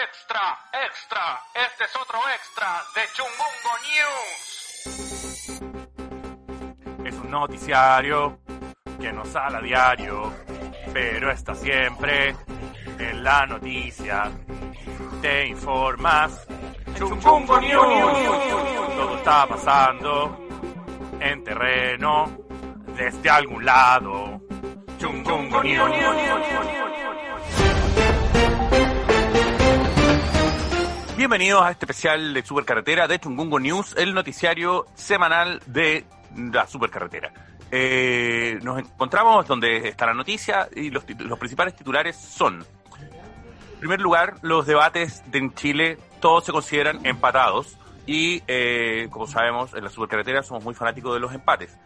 Extra, 0.00 0.56
extra, 0.86 1.42
este 1.54 1.82
es 1.82 1.96
otro 1.96 2.20
extra 2.32 2.84
de 2.94 3.00
Chungungo 3.14 3.74
News. 3.88 5.58
Es 7.04 7.14
un 7.14 7.30
noticiario 7.30 8.38
que 9.00 9.12
no 9.12 9.24
sale 9.24 9.56
a 9.56 9.60
diario, 9.60 10.32
pero 10.92 11.32
está 11.32 11.52
siempre 11.56 12.36
en 12.96 13.24
la 13.24 13.44
noticia. 13.46 14.30
Te 15.20 15.46
informas. 15.48 16.46
Chungungo 16.94 17.60
News. 17.60 18.18
Todo 18.94 19.16
está 19.16 19.48
pasando 19.48 20.46
en 21.18 21.42
terreno 21.42 22.38
desde 22.94 23.30
algún 23.30 23.64
lado. 23.64 24.40
Chungungo 24.98 25.64
News. 25.64 26.87
Bienvenidos 31.18 31.62
a 31.62 31.72
este 31.72 31.84
especial 31.84 32.32
de 32.32 32.44
Supercarretera 32.44 33.08
de 33.08 33.18
Chungungo 33.18 33.58
News, 33.58 33.92
el 33.98 34.14
noticiario 34.14 34.86
semanal 34.94 35.60
de 35.66 36.04
la 36.36 36.64
Supercarretera. 36.68 37.32
Eh, 37.72 38.60
nos 38.62 38.78
encontramos 38.78 39.44
donde 39.48 39.88
está 39.88 40.06
la 40.06 40.14
noticia 40.14 40.68
y 40.76 40.90
los, 40.90 41.02
principales 41.02 41.74
titulares 41.74 42.14
son, 42.14 42.64
en 43.02 43.78
primer 43.80 44.00
lugar, 44.00 44.36
los 44.42 44.64
debates 44.64 45.28
de 45.28 45.38
en 45.38 45.54
Chile, 45.56 45.98
todos 46.20 46.44
se 46.44 46.52
consideran 46.52 47.04
empatados 47.04 47.76
y, 48.06 48.44
eh, 48.46 49.08
como 49.10 49.26
sabemos, 49.26 49.74
en 49.74 49.82
la 49.82 49.90
Supercarretera 49.90 50.44
somos 50.44 50.62
muy 50.62 50.74
fanáticos 50.74 51.14
de 51.14 51.18
los 51.18 51.34
empates. 51.34 51.76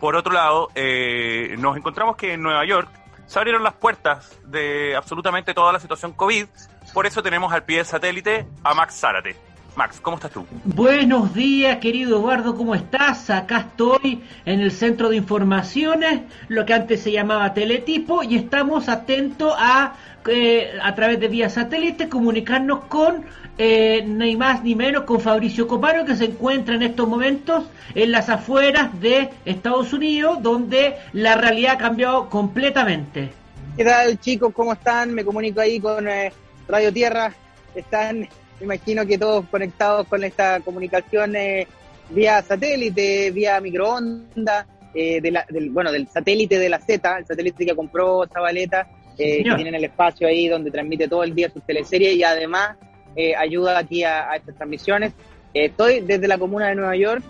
Por 0.00 0.16
otro 0.16 0.32
lado, 0.32 0.70
eh, 0.74 1.56
nos 1.58 1.76
encontramos 1.76 2.16
que 2.16 2.32
en 2.32 2.42
Nueva 2.42 2.64
York 2.64 2.88
se 3.26 3.38
abrieron 3.38 3.62
las 3.62 3.74
puertas 3.74 4.40
de 4.46 4.96
absolutamente 4.96 5.52
toda 5.52 5.74
la 5.74 5.78
situación 5.78 6.12
COVID 6.14 6.46
por 6.92 7.06
eso 7.06 7.22
tenemos 7.22 7.52
al 7.52 7.64
pie 7.64 7.78
de 7.78 7.84
satélite 7.84 8.46
a 8.62 8.74
Max 8.74 8.94
Zárate. 9.00 9.48
Max, 9.78 10.00
¿cómo 10.02 10.16
estás 10.16 10.32
tú? 10.32 10.44
Buenos 10.64 11.32
días, 11.34 11.76
querido 11.78 12.18
Eduardo, 12.18 12.56
¿cómo 12.56 12.74
estás? 12.74 13.30
Acá 13.30 13.58
estoy 13.58 14.24
en 14.44 14.60
el 14.60 14.72
centro 14.72 15.08
de 15.08 15.16
informaciones, 15.16 16.22
lo 16.48 16.66
que 16.66 16.74
antes 16.74 17.00
se 17.00 17.12
llamaba 17.12 17.54
Teletipo, 17.54 18.24
y 18.24 18.34
estamos 18.34 18.88
atentos 18.88 19.54
a, 19.56 19.94
eh, 20.26 20.72
a 20.82 20.94
través 20.96 21.20
de 21.20 21.28
vía 21.28 21.48
satélite, 21.48 22.08
comunicarnos 22.08 22.86
con 22.86 23.24
eh, 23.56 24.02
ni 24.04 24.36
más 24.36 24.64
ni 24.64 24.74
menos 24.74 25.04
con 25.04 25.20
Fabricio 25.20 25.68
Coparo, 25.68 26.04
que 26.04 26.16
se 26.16 26.24
encuentra 26.24 26.74
en 26.74 26.82
estos 26.82 27.06
momentos 27.06 27.66
en 27.94 28.10
las 28.10 28.28
afueras 28.28 29.00
de 29.00 29.30
Estados 29.44 29.92
Unidos, 29.92 30.42
donde 30.42 30.96
la 31.12 31.36
realidad 31.36 31.74
ha 31.74 31.78
cambiado 31.78 32.28
completamente. 32.28 33.30
¿Qué 33.76 33.84
tal, 33.84 34.18
chicos? 34.18 34.52
¿Cómo 34.52 34.72
están? 34.72 35.14
Me 35.14 35.24
comunico 35.24 35.60
ahí 35.60 35.78
con... 35.78 36.08
Eh 36.08 36.32
Radio 36.68 36.92
Tierra 36.92 37.32
están, 37.74 38.20
me 38.20 38.64
imagino 38.64 39.06
que 39.06 39.18
todos 39.18 39.46
conectados 39.46 40.06
con 40.06 40.22
esta 40.22 40.60
comunicación 40.60 41.34
eh, 41.36 41.66
vía 42.10 42.42
satélite, 42.42 43.30
vía 43.30 43.60
microondas, 43.60 44.66
eh, 44.94 45.20
del, 45.20 45.70
bueno, 45.70 45.92
del 45.92 46.08
satélite 46.08 46.58
de 46.58 46.68
la 46.68 46.80
Z, 46.80 47.18
el 47.18 47.26
satélite 47.26 47.66
que 47.66 47.76
compró 47.76 48.26
Zabaleta, 48.26 48.88
eh, 49.18 49.44
que 49.44 49.54
tiene 49.54 49.76
el 49.76 49.84
espacio 49.84 50.26
ahí 50.26 50.48
donde 50.48 50.70
transmite 50.70 51.08
todo 51.08 51.24
el 51.24 51.34
día 51.34 51.50
sus 51.50 51.62
teleseries 51.62 52.16
y 52.16 52.22
además 52.22 52.76
eh, 53.14 53.34
ayuda 53.36 53.78
aquí 53.78 54.02
a, 54.04 54.34
estas 54.34 54.56
transmisiones. 54.56 55.12
estoy 55.52 56.00
desde 56.00 56.26
la 56.26 56.38
comuna 56.38 56.68
de 56.68 56.74
Nueva 56.74 56.96
York, 56.96 57.22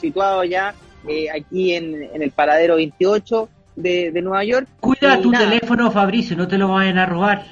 situado 0.00 0.44
ya 0.44 0.74
aquí 1.34 1.74
en, 1.74 2.08
el 2.20 2.30
paradero 2.30 2.76
28 2.76 3.48
de, 3.76 4.22
Nueva 4.22 4.44
York. 4.44 4.68
Cuida 4.80 5.20
tu 5.20 5.30
teléfono, 5.30 5.90
Fabricio, 5.90 6.36
no 6.36 6.48
te 6.48 6.56
lo 6.56 6.68
vayan 6.68 6.98
a 6.98 7.06
robar. 7.06 7.44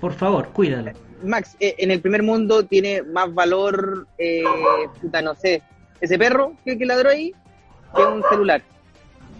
Por 0.00 0.12
favor, 0.12 0.48
cuídalo. 0.48 0.92
Max, 1.22 1.56
eh, 1.60 1.76
en 1.78 1.90
el 1.90 2.00
primer 2.00 2.22
mundo 2.22 2.64
tiene 2.64 3.02
más 3.02 3.32
valor, 3.32 4.06
eh, 4.18 4.42
puta, 5.00 5.22
no 5.22 5.34
sé, 5.34 5.62
ese 6.00 6.18
perro 6.18 6.54
que, 6.64 6.76
que 6.76 6.84
ladró 6.84 7.10
ahí, 7.10 7.32
que 7.94 8.02
un 8.02 8.22
celular. 8.28 8.62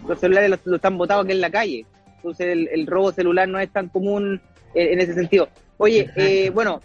Los 0.07 0.19
celulares 0.19 0.59
lo, 0.65 0.75
están 0.75 0.97
botados 0.97 1.25
aquí 1.25 1.33
en 1.33 1.41
la 1.41 1.49
calle. 1.49 1.85
Entonces 2.17 2.69
el, 2.71 2.87
robo 2.87 3.11
celular 3.11 3.47
no 3.47 3.59
es 3.59 3.69
tan 3.69 3.89
común 3.89 4.41
eh, 4.73 4.93
en 4.93 5.01
ese 5.01 5.13
sentido. 5.13 5.49
Oye, 5.77 6.09
eh, 6.15 6.49
bueno, 6.51 6.81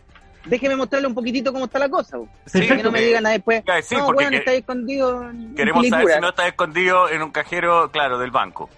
déjeme 0.47 0.75
mostrarle 0.77 1.07
un 1.07 1.15
poquitito 1.15 1.53
cómo 1.53 1.67
está 1.67 1.79
la 1.79 1.89
cosa. 1.89 2.19
Sí, 2.47 2.67
que 2.67 2.83
no 2.83 2.91
me 2.91 3.01
digan 3.01 3.23
nada 3.23 3.35
después. 3.35 3.63
no, 3.93 4.13
bueno, 4.13 4.37
está 4.37 4.53
escondido. 4.53 5.31
queremos 5.55 5.87
saber 5.89 6.15
si 6.15 6.21
no 6.21 6.31
está 6.31 6.49
escondido 6.49 7.09
en 7.09 7.23
un 7.23 7.31
cajero, 7.31 7.91
claro, 7.93 8.19
del 8.19 8.31
banco. 8.31 8.69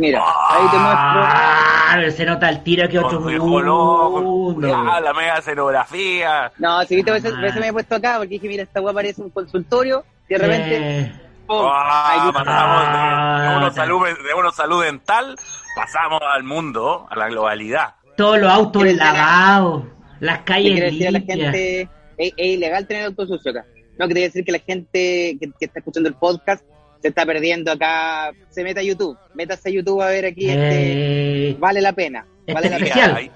Mira, 0.00 0.24
ahí 0.48 0.66
te 0.70 0.78
muestro. 0.78 1.20
Ah, 1.22 2.10
se 2.10 2.24
nota 2.24 2.48
el 2.48 2.62
tiro 2.62 2.88
que 2.88 2.98
otro 2.98 3.20
mundo. 3.20 4.74
Ah, 4.74 4.98
la 4.98 5.12
mega 5.12 5.36
escenografía. 5.36 6.50
No, 6.56 6.82
si 6.84 6.96
viste, 6.96 7.10
veces, 7.10 7.38
veces 7.38 7.60
me 7.60 7.68
he 7.68 7.72
puesto 7.72 7.96
acá 7.96 8.14
porque 8.16 8.30
dije, 8.30 8.48
mira, 8.48 8.62
esta 8.62 8.80
weá 8.80 8.94
parece 8.94 9.20
un 9.20 9.28
consultorio 9.28 10.02
y 10.26 10.32
de 10.32 10.38
repente. 10.38 11.12
Ah, 11.50 12.30
pasamos 12.32 13.64
de, 13.66 13.74
salud, 13.74 14.06
de 14.06 14.34
una 14.34 14.52
salud 14.52 14.82
dental, 14.82 15.36
pasamos 15.76 16.22
al 16.34 16.44
mundo, 16.44 17.06
a 17.10 17.16
la 17.16 17.28
globalidad. 17.28 17.96
Todos 18.16 18.38
los 18.38 18.50
autos 18.50 18.84
lavados, 18.94 19.84
las 20.20 20.38
calles 20.44 20.94
limpias. 20.94 21.12
La 21.12 21.20
gente, 21.20 21.88
es, 22.16 22.32
ilegal 22.38 22.86
tener 22.86 23.04
autos 23.04 23.28
sucios 23.28 23.54
acá. 23.54 23.66
No, 23.98 24.08
quería 24.08 24.24
decir 24.24 24.46
que 24.46 24.52
la 24.52 24.60
gente 24.60 25.36
que, 25.38 25.50
que 25.58 25.66
está 25.66 25.80
escuchando 25.80 26.08
el 26.08 26.14
podcast 26.14 26.64
se 27.00 27.08
está 27.08 27.24
perdiendo 27.24 27.72
acá, 27.72 28.32
se 28.50 28.62
mete 28.62 28.80
a 28.80 28.82
YouTube, 28.82 29.18
métase 29.34 29.70
a 29.70 29.72
YouTube 29.72 30.02
a 30.02 30.06
ver 30.06 30.26
aquí, 30.26 30.48
este, 30.48 31.50
eh, 31.50 31.56
vale 31.58 31.80
la 31.80 31.92
pena, 31.92 32.26
vale 32.52 32.68
la 32.68 32.78
pena. 32.78 33.16
Hay, 33.16 33.30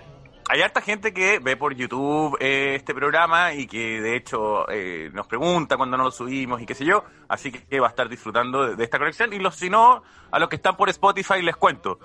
hay 0.48 0.60
harta 0.60 0.82
gente 0.82 1.14
que 1.14 1.38
ve 1.38 1.56
por 1.56 1.74
YouTube 1.74 2.36
eh, 2.40 2.74
este 2.74 2.94
programa 2.94 3.54
y 3.54 3.66
que 3.66 4.02
de 4.02 4.16
hecho 4.16 4.68
eh, 4.70 5.10
nos 5.14 5.26
pregunta 5.26 5.76
cuando 5.76 5.96
nos 5.96 6.06
lo 6.06 6.10
subimos 6.10 6.60
y 6.60 6.66
qué 6.66 6.74
sé 6.74 6.84
yo, 6.84 7.04
así 7.28 7.50
que 7.50 7.80
va 7.80 7.86
a 7.86 7.90
estar 7.90 8.08
disfrutando 8.08 8.76
de, 8.76 8.84
esta 8.84 8.98
conexión 8.98 9.32
y 9.32 9.38
los 9.38 9.56
si 9.56 9.70
no, 9.70 10.02
a 10.30 10.38
los 10.38 10.48
que 10.48 10.56
están 10.56 10.76
por 10.76 10.90
Spotify 10.90 11.40
les 11.40 11.56
cuento, 11.56 11.98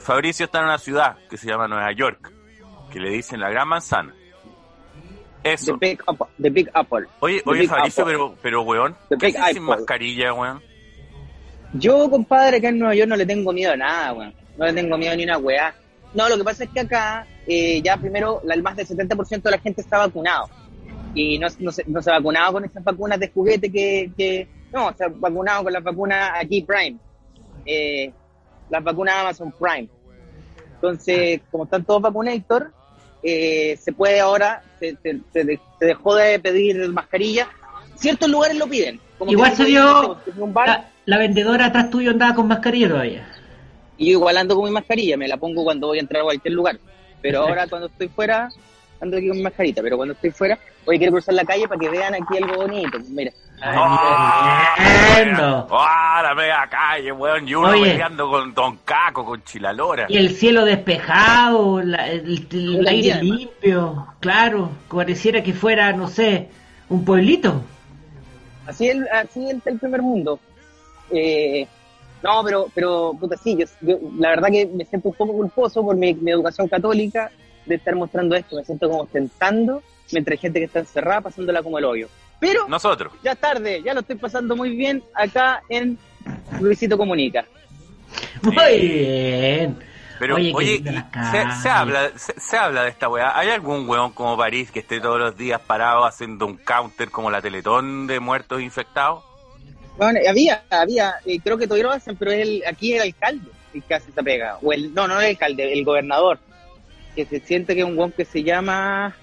Fabricio 0.00 0.46
está 0.46 0.60
en 0.60 0.66
una 0.66 0.78
ciudad 0.78 1.16
que 1.28 1.36
se 1.36 1.48
llama 1.48 1.66
Nueva 1.66 1.90
York, 1.92 2.32
que 2.92 3.00
le 3.00 3.10
dicen 3.10 3.40
la 3.40 3.50
Gran 3.50 3.66
Manzana. 3.66 4.14
Eso. 5.42 5.78
The 5.78 5.88
Big 5.88 6.02
Apple. 6.06 6.26
The 6.40 6.50
Big 6.50 6.70
Apple. 6.74 7.06
Oye, 7.20 7.42
oye 7.46 7.66
Fabricio, 7.66 8.04
pero, 8.04 8.36
pero 8.42 8.62
weón, 8.62 8.94
¿qué 9.18 9.32
sin 9.52 9.62
mascarilla, 9.62 10.34
weón? 10.34 10.69
Yo, 11.72 12.10
compadre, 12.10 12.58
acá 12.58 12.68
en 12.68 12.78
Nueva 12.78 12.94
York 12.94 13.08
no 13.08 13.16
le 13.16 13.26
tengo 13.26 13.52
miedo 13.52 13.72
a 13.72 13.76
nada, 13.76 14.12
weón. 14.12 14.34
No 14.56 14.66
le 14.66 14.72
tengo 14.72 14.98
miedo 14.98 15.16
ni 15.16 15.24
una 15.24 15.38
weá. 15.38 15.74
No, 16.12 16.28
lo 16.28 16.36
que 16.36 16.44
pasa 16.44 16.64
es 16.64 16.70
que 16.70 16.80
acá 16.80 17.26
eh, 17.46 17.80
ya 17.82 17.96
primero 17.96 18.42
el 18.48 18.62
más 18.62 18.76
del 18.76 18.86
70% 18.86 19.42
de 19.42 19.50
la 19.50 19.58
gente 19.58 19.80
está 19.80 19.98
vacunado. 19.98 20.48
Y 21.14 21.38
no, 21.38 21.46
no, 21.58 21.72
se, 21.72 21.84
no 21.86 22.02
se 22.02 22.10
ha 22.10 22.14
vacunado 22.14 22.54
con 22.54 22.64
esas 22.64 22.82
vacunas 22.82 23.18
de 23.18 23.28
juguete 23.28 23.70
que, 23.70 24.10
que... 24.16 24.48
No, 24.72 24.92
se 24.96 25.04
ha 25.04 25.08
vacunado 25.08 25.64
con 25.64 25.72
las 25.72 25.82
vacunas 25.82 26.30
aquí 26.34 26.62
Prime. 26.62 26.96
Eh, 27.64 28.12
las 28.68 28.82
vacunas 28.82 29.14
Amazon 29.16 29.52
Prime. 29.52 29.88
Entonces, 30.74 31.40
como 31.50 31.64
están 31.64 31.84
todos 31.84 32.02
vacunator, 32.02 32.72
eh, 33.22 33.76
se 33.80 33.92
puede 33.92 34.20
ahora, 34.20 34.62
se, 34.78 34.96
se, 35.02 35.20
se, 35.32 35.58
dejó 35.80 36.14
de 36.14 36.38
pedir 36.38 36.88
mascarilla. 36.90 37.48
Ciertos 37.96 38.28
lugares 38.28 38.56
lo 38.56 38.66
piden. 38.66 39.00
Igual 39.26 39.56
se 39.56 39.64
dio... 39.66 40.18
Un 40.36 40.54
bar, 40.54 40.68
la 40.68 40.89
vendedora 41.06 41.66
atrás 41.66 41.90
tuyo 41.90 42.10
andaba 42.10 42.34
con 42.34 42.48
mascarilla 42.48 42.88
todavía. 42.88 43.26
Y 43.96 44.06
yo 44.06 44.12
igual 44.12 44.36
ando 44.38 44.56
con 44.56 44.64
mi 44.64 44.70
mascarilla, 44.70 45.16
me 45.16 45.28
la 45.28 45.36
pongo 45.36 45.62
cuando 45.62 45.88
voy 45.88 45.98
a 45.98 46.00
entrar 46.00 46.22
a 46.22 46.24
cualquier 46.24 46.54
lugar. 46.54 46.78
Pero 47.20 47.40
ahora 47.46 47.66
cuando 47.68 47.88
estoy 47.88 48.08
fuera, 48.08 48.48
ando 49.00 49.16
aquí 49.16 49.28
con 49.28 49.36
mi 49.36 49.42
mascarita. 49.42 49.82
Pero 49.82 49.96
cuando 49.96 50.14
estoy 50.14 50.30
fuera, 50.30 50.58
hoy 50.86 50.98
quiero 50.98 51.12
cruzar 51.12 51.34
la 51.34 51.44
calle 51.44 51.68
para 51.68 51.78
que 51.78 51.90
vean 51.90 52.14
aquí 52.14 52.38
algo 52.38 52.62
bonito. 52.62 52.98
Mira. 53.10 53.32
¡Ah, 53.62 54.74
la 56.22 56.34
mega 56.34 56.66
calle, 56.70 57.12
weón! 57.12 57.46
Y 57.46 57.54
uno 57.54 57.72
peleando 57.72 58.30
con 58.30 58.54
Don 58.54 58.78
Caco, 58.84 59.24
con 59.24 59.44
Chilalora. 59.44 60.06
Y 60.08 60.16
el 60.16 60.30
cielo 60.30 60.64
despejado, 60.64 61.80
el, 61.80 61.94
aire 61.94 63.22
limpio, 63.22 64.06
claro, 64.18 64.70
pareciera 64.88 65.42
que 65.42 65.52
fuera, 65.52 65.92
no 65.92 66.08
sé, 66.08 66.48
un 66.88 67.04
pueblito. 67.04 67.62
Así 68.66 68.88
es 68.88 68.96
así 69.12 69.50
el 69.50 69.60
primer 69.78 70.00
mundo. 70.00 70.40
Eh, 71.10 71.66
no, 72.22 72.44
pero, 72.44 72.66
pero, 72.74 73.16
puta, 73.18 73.36
sí, 73.36 73.56
yo, 73.80 73.98
la 74.18 74.30
verdad 74.30 74.48
que 74.50 74.66
me 74.66 74.84
siento 74.84 75.08
un 75.08 75.14
poco 75.14 75.32
culposo 75.32 75.82
por 75.82 75.96
mi, 75.96 76.10
educación 76.26 76.68
católica 76.68 77.30
de 77.64 77.76
estar 77.76 77.94
mostrando 77.96 78.36
esto. 78.36 78.56
Me 78.56 78.64
siento 78.64 78.88
como 78.88 79.06
tentando 79.06 79.82
mientras 80.12 80.32
hay 80.32 80.38
gente 80.38 80.58
que 80.58 80.66
está 80.66 80.80
encerrada 80.80 81.22
pasándola 81.22 81.62
como 81.62 81.78
el 81.78 81.84
hoyo. 81.84 82.08
Pero, 82.38 82.68
nosotros. 82.68 83.12
Ya 83.22 83.34
tarde, 83.34 83.82
ya 83.82 83.94
lo 83.94 84.00
estoy 84.00 84.16
pasando 84.16 84.56
muy 84.56 84.76
bien 84.76 85.02
acá 85.14 85.62
en 85.68 85.98
Luisito 86.60 86.96
Comunica. 86.96 87.44
Muy 88.42 88.80
bien. 88.80 89.78
Pero, 90.18 90.36
oye, 90.36 90.82
se, 91.62 91.68
habla, 91.70 92.10
se, 92.14 92.56
habla 92.56 92.82
de 92.82 92.90
esta 92.90 93.08
weá. 93.08 93.38
¿Hay 93.38 93.48
algún 93.48 93.88
weón 93.88 94.12
como 94.12 94.36
París 94.36 94.70
que 94.70 94.80
esté 94.80 95.00
todos 95.00 95.18
los 95.18 95.34
días 95.34 95.62
parado 95.62 96.04
haciendo 96.04 96.44
un 96.44 96.58
counter 96.58 97.10
como 97.10 97.30
la 97.30 97.40
Teletón 97.40 98.06
de 98.06 98.20
muertos 98.20 98.60
infectados? 98.60 99.24
Bueno, 99.96 100.18
había, 100.28 100.62
había, 100.70 101.14
eh, 101.26 101.38
creo 101.42 101.58
que 101.58 101.66
todavía 101.66 101.84
lo 101.84 101.92
hacen, 101.92 102.16
pero 102.16 102.32
el, 102.32 102.62
aquí 102.66 102.94
el 102.94 103.02
alcalde 103.02 103.50
el 103.74 103.82
que 103.84 103.94
hace 103.94 104.10
esa 104.10 104.22
pega. 104.22 104.58
O 104.62 104.72
el, 104.72 104.92
no, 104.94 105.06
no 105.06 105.20
el 105.20 105.26
alcalde, 105.28 105.72
el 105.72 105.84
gobernador. 105.84 106.38
Que 107.14 107.24
se 107.26 107.40
siente 107.40 107.74
que 107.74 107.80
es 107.80 107.86
un 107.86 107.96
guan 107.96 108.12
que 108.12 108.24
se 108.24 108.42
llama. 108.42 109.14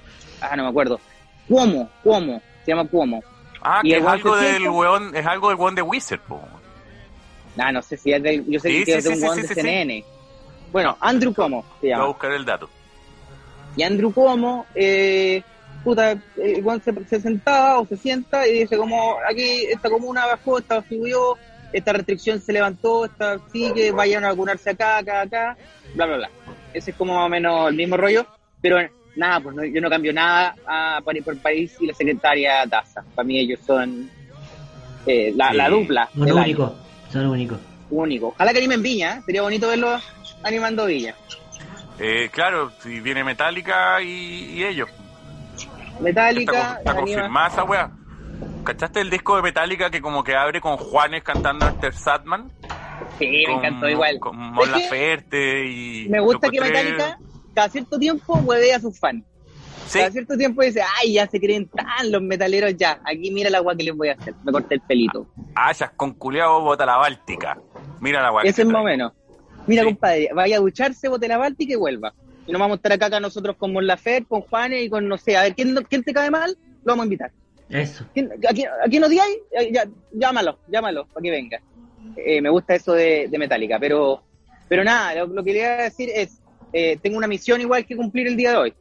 ah, 0.41 0.55
no 0.55 0.63
me 0.63 0.69
acuerdo, 0.69 0.99
Cuomo, 1.47 1.89
Cuomo, 2.03 2.41
se 2.65 2.71
llama 2.71 2.87
Cuomo. 2.87 3.23
Ah, 3.61 3.81
Y 3.83 3.89
que 3.91 3.97
es 3.97 4.05
algo 4.05 4.35
del 4.35 4.57
sienta- 4.57 4.71
weón, 4.71 5.15
es 5.15 5.25
algo 5.25 5.49
del 5.49 5.57
weón 5.57 5.75
de 5.75 5.81
Wizard, 5.81 6.19
po. 6.21 6.41
Ah, 7.57 7.71
no 7.71 7.81
sé 7.81 7.97
si 7.97 8.11
es 8.13 8.21
de, 8.21 8.43
yo 8.47 8.59
sé 8.59 8.69
Sí, 8.69 8.79
que 8.79 8.85
sí, 8.85 8.91
es 8.91 9.03
de 9.05 9.09
sí, 9.09 9.17
un 9.17 9.23
weón 9.23 9.41
de. 9.41 9.47
CNN. 9.47 10.03
Bueno, 10.71 10.97
Andrew 10.99 11.33
Cuomo 11.33 11.63
se 11.81 11.87
Voy 11.87 11.91
a 11.91 11.95
llama. 11.95 12.07
buscar 12.07 12.31
el 12.33 12.45
dato. 12.45 12.69
Y 13.75 13.83
Andrew 13.83 14.13
Cuomo, 14.13 14.65
eh, 14.75 15.41
puta, 15.87 16.11
eh, 16.35 16.61
se, 16.83 17.05
se 17.05 17.21
sentaba 17.21 17.79
o 17.79 17.85
se 17.87 17.95
sienta 17.95 18.45
y 18.45 18.59
dice 18.59 18.75
como, 18.75 19.15
aquí 19.29 19.67
esta 19.71 19.89
comuna 19.89 20.25
bajó, 20.25 20.57
esta 20.59 20.83
subió, 20.85 21.37
esta 21.71 21.93
restricción 21.93 22.41
se 22.41 22.51
levantó, 22.51 23.05
esta 23.05 23.39
sigue, 23.53 23.91
vayan 23.91 24.25
a 24.25 24.29
vacunarse 24.31 24.71
acá, 24.71 24.97
acá, 24.97 25.21
acá, 25.21 25.57
bla, 25.95 26.05
bla, 26.07 26.17
bla. 26.17 26.29
Ese 26.73 26.91
es 26.91 26.97
como 26.97 27.15
más 27.15 27.27
o 27.27 27.29
menos 27.29 27.69
el 27.69 27.75
mismo 27.77 27.95
rollo, 27.95 28.27
pero 28.61 28.77
nada, 29.15 29.39
pues 29.39 29.55
no- 29.55 29.63
yo 29.63 29.79
no 29.79 29.89
cambio 29.89 30.11
nada 30.11 30.55
a, 30.67 30.99
por, 31.01 31.23
por 31.23 31.37
país 31.37 31.73
y 31.79 31.87
la 31.87 31.93
secretaria 31.93 32.65
Daza. 32.65 33.05
Para 33.15 33.25
mí 33.25 33.39
ellos 33.39 33.61
son 33.65 34.09
eh, 35.05 35.31
la, 35.37 35.51
Sí. 35.51 35.55
la 35.57 35.69
dupla. 35.69 36.09
Son 36.13 36.31
únicos, 36.33 36.71
son 37.13 37.25
únicos. 37.27 37.59
Único. 37.89 38.27
Ojalá 38.27 38.51
que 38.51 38.57
animen 38.57 38.81
Viña, 38.83 39.19
¿eh? 39.19 39.21
sería 39.25 39.41
bonito 39.41 39.69
verlos 39.69 40.03
animando 40.43 40.85
Viña. 40.85 41.15
Eh, 41.97 42.27
claro, 42.29 42.73
si 42.83 42.99
viene 42.99 43.23
Metallica 43.23 44.01
y, 44.01 44.51
y 44.57 44.63
ellos. 44.65 44.89
Metallica, 45.99 46.77
Está, 46.79 46.95
confirmada 46.95 47.47
esa 47.47 47.63
weá. 47.63 47.91
¿Cachaste 48.63 49.01
el 49.01 49.09
disco 49.09 49.35
de 49.35 49.41
Metallica 49.41 49.89
que 49.89 50.01
como 50.01 50.23
que 50.23 50.35
abre 50.35 50.59
con 50.61 50.77
Juanes 50.77 51.23
cantando 51.23 51.65
After 51.65 51.93
Satman? 51.93 52.51
Sí, 53.17 53.43
me 53.47 53.53
encantó 53.53 53.87
igual. 53.87 54.19
Con 54.19 54.37
Mon 54.37 54.71
Laferte 54.71 55.65
y... 55.67 56.07
me 56.09 56.19
gusta 56.19 56.49
que 56.49 56.59
Metallica 56.59 57.17
cada 57.57 57.69
cierto 57.69 57.97
tiempo 57.97 58.35
hueve 58.43 58.71
a 58.71 58.79
sus 58.79 58.99
fans. 58.99 59.23
Sí, 59.87 59.97
Cada 59.97 60.11
cierto 60.11 60.37
tiempo 60.37 60.61
dice, 60.61 60.81
ay, 60.99 61.13
ya 61.13 61.27
se 61.27 61.39
creen 61.39 61.67
tan 61.69 62.11
los 62.11 62.21
metaleros 62.21 62.75
ya. 62.77 62.99
Aquí 63.03 63.31
mira 63.31 63.49
la 63.49 63.57
agua 63.57 63.75
que 63.75 63.83
les 63.83 63.95
voy 63.95 64.09
a 64.09 64.13
hacer. 64.13 64.35
Me 64.43 64.51
corté 64.51 64.75
el 64.75 64.81
pelito. 64.81 65.25
hayas 65.55 65.89
con 65.91 66.13
culeado 66.13 66.61
bota 66.61 66.85
la 66.85 66.97
Báltica. 66.97 67.57
Mira 67.99 68.21
la 68.21 68.41
que 68.41 68.49
Ese 68.49 68.61
es 68.61 68.67
más 68.67 68.81
o 68.81 68.85
menos. 68.85 69.13
Mira, 69.65 69.81
Sí. 69.81 69.87
compadre, 69.87 70.29
vaya 70.35 70.57
a 70.57 70.59
ducharse, 70.59 71.07
bote 71.09 71.27
la 71.27 71.37
Báltica 71.37 71.73
y 71.73 71.77
vuelva. 71.77 72.13
Y 72.47 72.51
nos 72.51 72.59
vamos 72.59 72.75
a 72.75 72.77
estar 72.77 72.91
acá, 72.93 73.05
acá 73.07 73.19
nosotros 73.19 73.55
con 73.57 73.73
Mon 73.73 73.85
Laferte, 73.85 74.25
con 74.27 74.41
Juanes 74.41 74.83
y 74.85 74.89
con, 74.89 75.07
no 75.07 75.17
sé, 75.17 75.35
a 75.37 75.43
ver, 75.43 75.53
¿quién, 75.55 75.75
quién 75.89 76.03
te 76.03 76.13
cae 76.13 76.31
mal? 76.31 76.57
Lo 76.83 76.93
vamos 76.93 77.03
a 77.03 77.05
invitar. 77.05 77.31
Eso. 77.69 78.05
¿Quién, 78.13 78.31
a, 78.31 78.53
quién, 78.53 78.69
a 78.69 78.87
quién 78.89 79.03
odiáis? 79.03 79.37
Eh, 79.51 79.71
ya, 79.73 79.83
llámalo, 80.13 80.57
llámalo, 80.67 81.05
para 81.07 81.21
que 81.21 81.31
venga. 81.31 81.59
Eh, 82.15 82.41
me 82.41 82.49
gusta 82.49 82.73
eso 82.75 82.93
de, 82.93 83.27
de 83.29 83.37
Metallica, 83.37 83.77
pero, 83.79 84.23
pero 84.69 84.83
nada, 84.85 85.13
lo, 85.15 85.27
lo 85.27 85.43
que 85.43 85.51
le 85.53 85.59
iba 85.59 85.67
a 85.67 85.81
decir 85.83 86.09
es, 86.15 86.41
eh, 86.71 86.97
tengo 87.01 87.17
una 87.17 87.27
misión 87.27 87.59
igual 87.59 87.85
que 87.85 87.97
cumplir 87.97 88.27
el 88.27 88.37
día 88.37 88.51
de 88.51 88.57
hoy. 88.57 88.73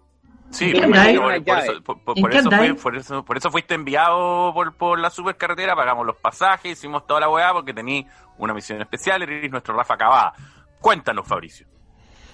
Sí, 0.50 0.70
¿En 0.72 0.92
por, 0.92 1.58
eso, 1.58 1.82
por, 1.82 2.00
por- 2.04 2.16
¿En 2.16 2.22
por 2.22 2.30
qué 2.30 2.38
eso 2.38 2.48
fui- 2.48 2.54
andáis? 2.58 2.80
por 2.80 2.96
eso- 2.96 3.24
por 3.24 3.36
eso 3.36 3.50
fuiste 3.50 3.74
enviado 3.74 4.54
por, 4.54 4.72
por 4.76 5.00
la 5.00 5.10
supercarretera, 5.10 5.74
pagamos 5.74 6.06
los 6.06 6.14
pasajes, 6.16 6.70
hicimos 6.78 7.04
toda 7.04 7.18
la 7.18 7.28
weá 7.28 7.52
porque 7.52 7.74
tení 7.74 8.06
una 8.38 8.54
misión 8.54 8.80
especial, 8.80 9.22
eres 9.22 9.50
nuestro 9.50 9.74
Rafa 9.74 9.96
Cavada. 9.96 10.32
Cuéntanos, 10.80 11.26
Fabricio. 11.26 11.66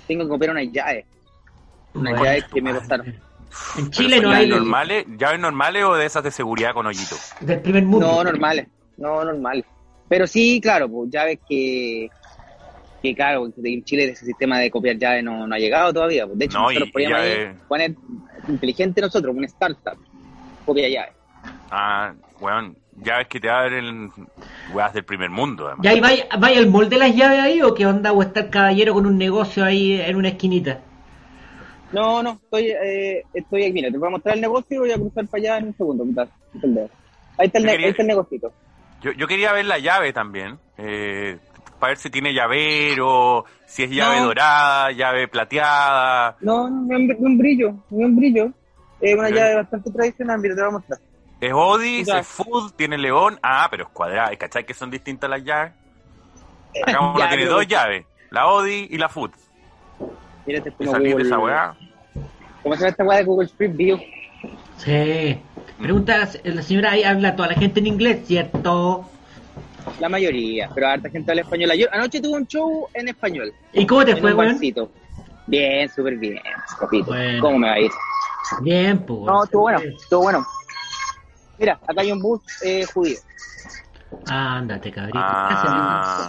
Tengo 0.06 0.24
que 0.24 0.28
comprar 0.28 0.50
unas 0.50 0.70
llaves. 0.70 1.06
Unas 1.94 2.12
Bueno, 2.12 2.24
llaves 2.24 2.44
que 2.52 2.62
me 2.62 2.72
costaron. 2.74 3.06
En 3.06 3.20
¿Pero 3.74 3.90
Chile 3.90 4.16
no 4.20 4.30
llaves 4.30 4.38
hay 4.38 4.48
normales, 4.48 5.06
llaves 5.18 5.40
normales 5.40 5.84
o 5.84 5.94
de 5.94 6.06
esas 6.06 6.24
de 6.24 6.30
seguridad 6.30 6.72
con 6.72 6.86
hoyito? 6.86 7.16
del 7.40 7.60
primer 7.60 7.82
mundo. 7.84 8.06
No, 8.06 8.24
normales. 8.24 8.66
No, 8.96 9.24
normales. 9.24 9.64
Pero 10.08 10.26
sí, 10.26 10.58
claro, 10.60 10.88
pues 10.88 11.10
llaves 11.10 11.38
que, 11.48 12.08
que 13.02 13.14
claro, 13.14 13.46
en 13.62 13.84
Chile 13.84 14.04
ese 14.10 14.24
sistema 14.24 14.58
de 14.58 14.70
copiar 14.70 14.96
llaves 14.96 15.22
no, 15.24 15.46
no 15.46 15.54
ha 15.54 15.58
llegado 15.58 15.92
todavía. 15.92 16.26
pues. 16.26 16.38
De 16.38 16.44
hecho, 16.46 16.58
No, 16.58 16.64
nosotros 16.70 16.90
llave- 16.94 17.54
poner 17.68 17.94
inteligente 18.48 19.00
nosotros, 19.02 19.34
una 19.36 19.46
startup, 19.46 19.98
copia 20.64 20.88
llaves. 20.88 21.14
Ah, 21.70 22.12
weón, 22.40 22.76
llaves 23.02 23.28
que 23.28 23.38
te 23.40 23.50
abren 23.50 24.10
weas 24.72 24.92
del 24.94 25.04
primer 25.04 25.28
mundo, 25.30 25.66
además. 25.66 25.84
¿Y 25.84 25.88
ahí 25.88 26.00
vaya, 26.00 26.26
vaya 26.38 26.58
el 26.58 26.68
molde 26.70 26.90
de 26.90 26.98
las 26.98 27.14
llaves 27.14 27.38
ahí 27.40 27.60
o 27.62 27.74
qué 27.74 27.84
onda? 27.86 28.12
¿O 28.12 28.22
está 28.22 28.40
el 28.40 28.50
caballero 28.50 28.94
con 28.94 29.06
un 29.06 29.18
negocio 29.18 29.64
ahí 29.64 30.00
en 30.00 30.16
una 30.16 30.28
esquinita? 30.28 30.80
No, 31.92 32.22
no, 32.22 32.32
estoy, 32.42 32.70
eh, 32.70 33.24
estoy 33.34 33.64
aquí. 33.64 33.72
Mira, 33.72 33.90
te 33.90 33.98
voy 33.98 34.08
a 34.08 34.10
mostrar 34.12 34.34
el 34.34 34.40
negocio 34.40 34.76
y 34.76 34.78
voy 34.78 34.92
a 34.92 34.96
cruzar 34.96 35.26
para 35.26 35.40
allá 35.42 35.58
en 35.58 35.66
un 35.68 35.76
segundo. 35.76 36.04
Ahí 36.04 36.28
está 36.54 36.66
el 36.66 36.74
dedo. 36.74 36.90
Ahí 37.38 37.46
está 37.46 37.58
el, 37.58 37.64
Yo 37.64 37.66
ne- 37.66 37.72
quería- 37.72 37.86
ahí 37.86 37.90
está 37.90 38.02
el 38.02 38.08
negocito. 38.08 38.52
Yo, 39.02 39.12
yo 39.12 39.26
quería 39.26 39.52
ver 39.52 39.64
la 39.66 39.78
llave 39.78 40.12
también, 40.12 40.58
eh, 40.78 41.38
para 41.78 41.90
ver 41.90 41.98
si 41.98 42.08
tiene 42.10 42.32
llavero, 42.32 43.44
si 43.66 43.82
es 43.82 43.90
llave 43.90 44.20
No. 44.20 44.26
dorada, 44.26 44.92
llave 44.92 45.26
plateada. 45.28 46.36
No, 46.40 46.68
no, 46.70 46.82
ni 46.98 47.12
un, 47.14 47.36
brillo, 47.38 47.74
ni 47.90 48.04
un 48.04 48.16
brillo. 48.16 48.50
Es 49.00 49.16
una 49.16 49.30
llave 49.30 49.56
bastante 49.56 49.90
tradicional, 49.90 50.38
mira, 50.40 50.54
te 50.54 50.60
voy 50.60 50.68
a 50.68 50.72
mostrar. 50.74 50.98
Es 51.40 51.52
Odis, 51.52 52.06
es 52.08 52.24
Food, 52.26 52.74
tiene 52.76 52.96
león. 52.96 53.36
Ah, 53.42 53.66
pero 53.68 53.82
es 53.82 53.88
cuadrada. 53.90 54.34
¿Cachai 54.36 54.64
que 54.64 54.74
son 54.74 54.90
distintas 54.92 55.28
las 55.28 55.42
llaves? 55.42 55.72
Acá 56.86 57.00
uno 57.00 57.28
tiene 57.28 57.46
dos 57.46 57.66
llaves, 57.66 58.06
la 58.30 58.46
Odi 58.46 58.86
y 58.88 58.96
la 58.98 59.08
Food. 59.08 59.32
Mira, 60.44 60.58
este 60.58 60.70
es 60.70 60.76
¿Te 60.76 60.84
como 60.84 60.92
salís 60.92 61.16
de 61.16 61.22
esa 61.22 61.38
weá? 61.38 61.76
¿Cómo 62.62 62.74
se 62.74 62.80
llama 62.80 62.90
esta 62.90 63.04
weá 63.04 63.18
de 63.18 63.24
Google 63.24 63.46
Street 63.46 63.72
View? 63.74 63.98
Sí. 64.76 65.42
Pregunta, 65.78 66.28
la 66.44 66.62
señora 66.62 66.92
ahí 66.92 67.02
habla 67.02 67.34
toda 67.34 67.48
la 67.48 67.54
gente 67.54 67.80
en 67.80 67.86
inglés, 67.86 68.26
¿cierto? 68.26 69.10
La 69.98 70.08
mayoría, 70.08 70.70
pero 70.74 70.88
harta 70.88 71.10
gente 71.10 71.32
habla 71.32 71.42
español. 71.42 71.72
Yo 71.76 71.86
anoche 71.92 72.20
tuve 72.20 72.38
un 72.38 72.46
show 72.46 72.88
en 72.94 73.08
español. 73.08 73.52
¿Y 73.72 73.86
cómo 73.86 74.04
te 74.04 74.16
fue, 74.16 74.32
weón? 74.34 74.58
Bien, 75.46 75.88
súper 75.88 76.16
bien, 76.18 76.40
papito. 76.80 77.06
Bueno. 77.06 77.40
¿Cómo 77.40 77.58
me 77.58 77.68
va 77.68 77.74
a 77.74 77.80
ir? 77.80 77.90
Bien, 78.60 79.04
pues. 79.04 79.22
No, 79.22 79.44
estuvo 79.44 79.62
bueno, 79.62 79.78
estuvo 79.80 80.22
bueno. 80.22 80.46
Mira, 81.58 81.80
acá 81.86 82.00
hay 82.00 82.12
un 82.12 82.20
bus 82.20 82.40
eh, 82.62 82.84
judío. 82.92 83.18
Ándate, 84.26 84.90
cabrito. 84.92 85.18
Ah, 85.20 86.28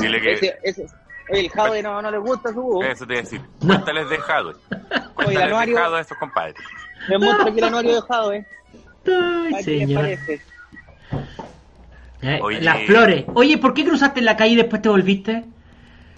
dile 0.00 0.20
que 0.20 0.32
Ese, 0.32 0.54
ese, 0.62 0.86
oye, 1.30 1.40
el 1.40 1.50
Jade 1.50 1.82
no, 1.82 2.00
no 2.02 2.10
le 2.10 2.18
gusta 2.18 2.52
su 2.52 2.82
eso 2.82 3.06
te 3.06 3.12
iba 3.14 3.20
a 3.20 3.22
decir. 3.22 3.40
Cuéntales 3.60 4.08
de 4.10 4.18
Jadwe. 4.18 4.54
Cuéntales 5.14 5.38
de 5.38 5.44
anuario- 5.44 5.76
Jadwe 5.76 5.98
a 5.98 6.00
estos 6.00 6.18
compadres. 6.18 6.54
Les 7.08 7.18
muestro 7.18 7.48
aquí 7.48 7.58
el 7.58 7.64
anuario 7.64 7.94
de 7.94 8.02
Jade. 8.02 8.46
Ay, 9.54 9.62
señor. 9.64 10.00
parece. 10.02 10.40
Eh, 12.22 12.38
Oye. 12.40 12.60
Las 12.60 12.82
flores. 12.84 13.24
Oye, 13.34 13.58
¿por 13.58 13.74
qué 13.74 13.84
cruzaste 13.84 14.20
en 14.20 14.26
la 14.26 14.36
calle 14.36 14.52
y 14.52 14.56
después 14.56 14.80
te 14.80 14.88
volviste? 14.88 15.44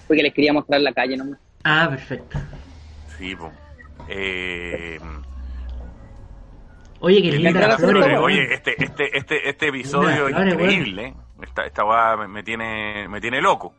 Porque 0.07 0.23
les 0.23 0.35
quería 0.35 0.53
mostrar 0.53 0.81
la 0.83 0.93
calle 0.93 1.17
nomás. 1.17 1.39
Ah, 1.65 1.87
perfecto. 1.89 2.39
Sí, 3.17 3.35
po. 3.35 3.51
Eh, 4.09 5.01
Oye, 7.01 7.23
qué 7.23 7.33
linda 7.33 7.61
las 7.61 7.81
la 7.81 7.89
flores. 7.89 8.19
Oye, 8.19 8.53
este, 8.55 8.83
este, 8.83 9.17
este, 9.17 9.49
este 9.49 9.69
episodio 9.69 10.27
flores, 10.29 10.53
increíble. 10.53 11.07
¿eh? 11.07 11.15
Esta, 11.43 11.65
esta 11.67 12.17
me, 12.17 12.29
me 12.29 12.43
tiene, 12.43 13.09
me 13.09 13.21
tiene 13.21 13.41
loco. 13.41 13.75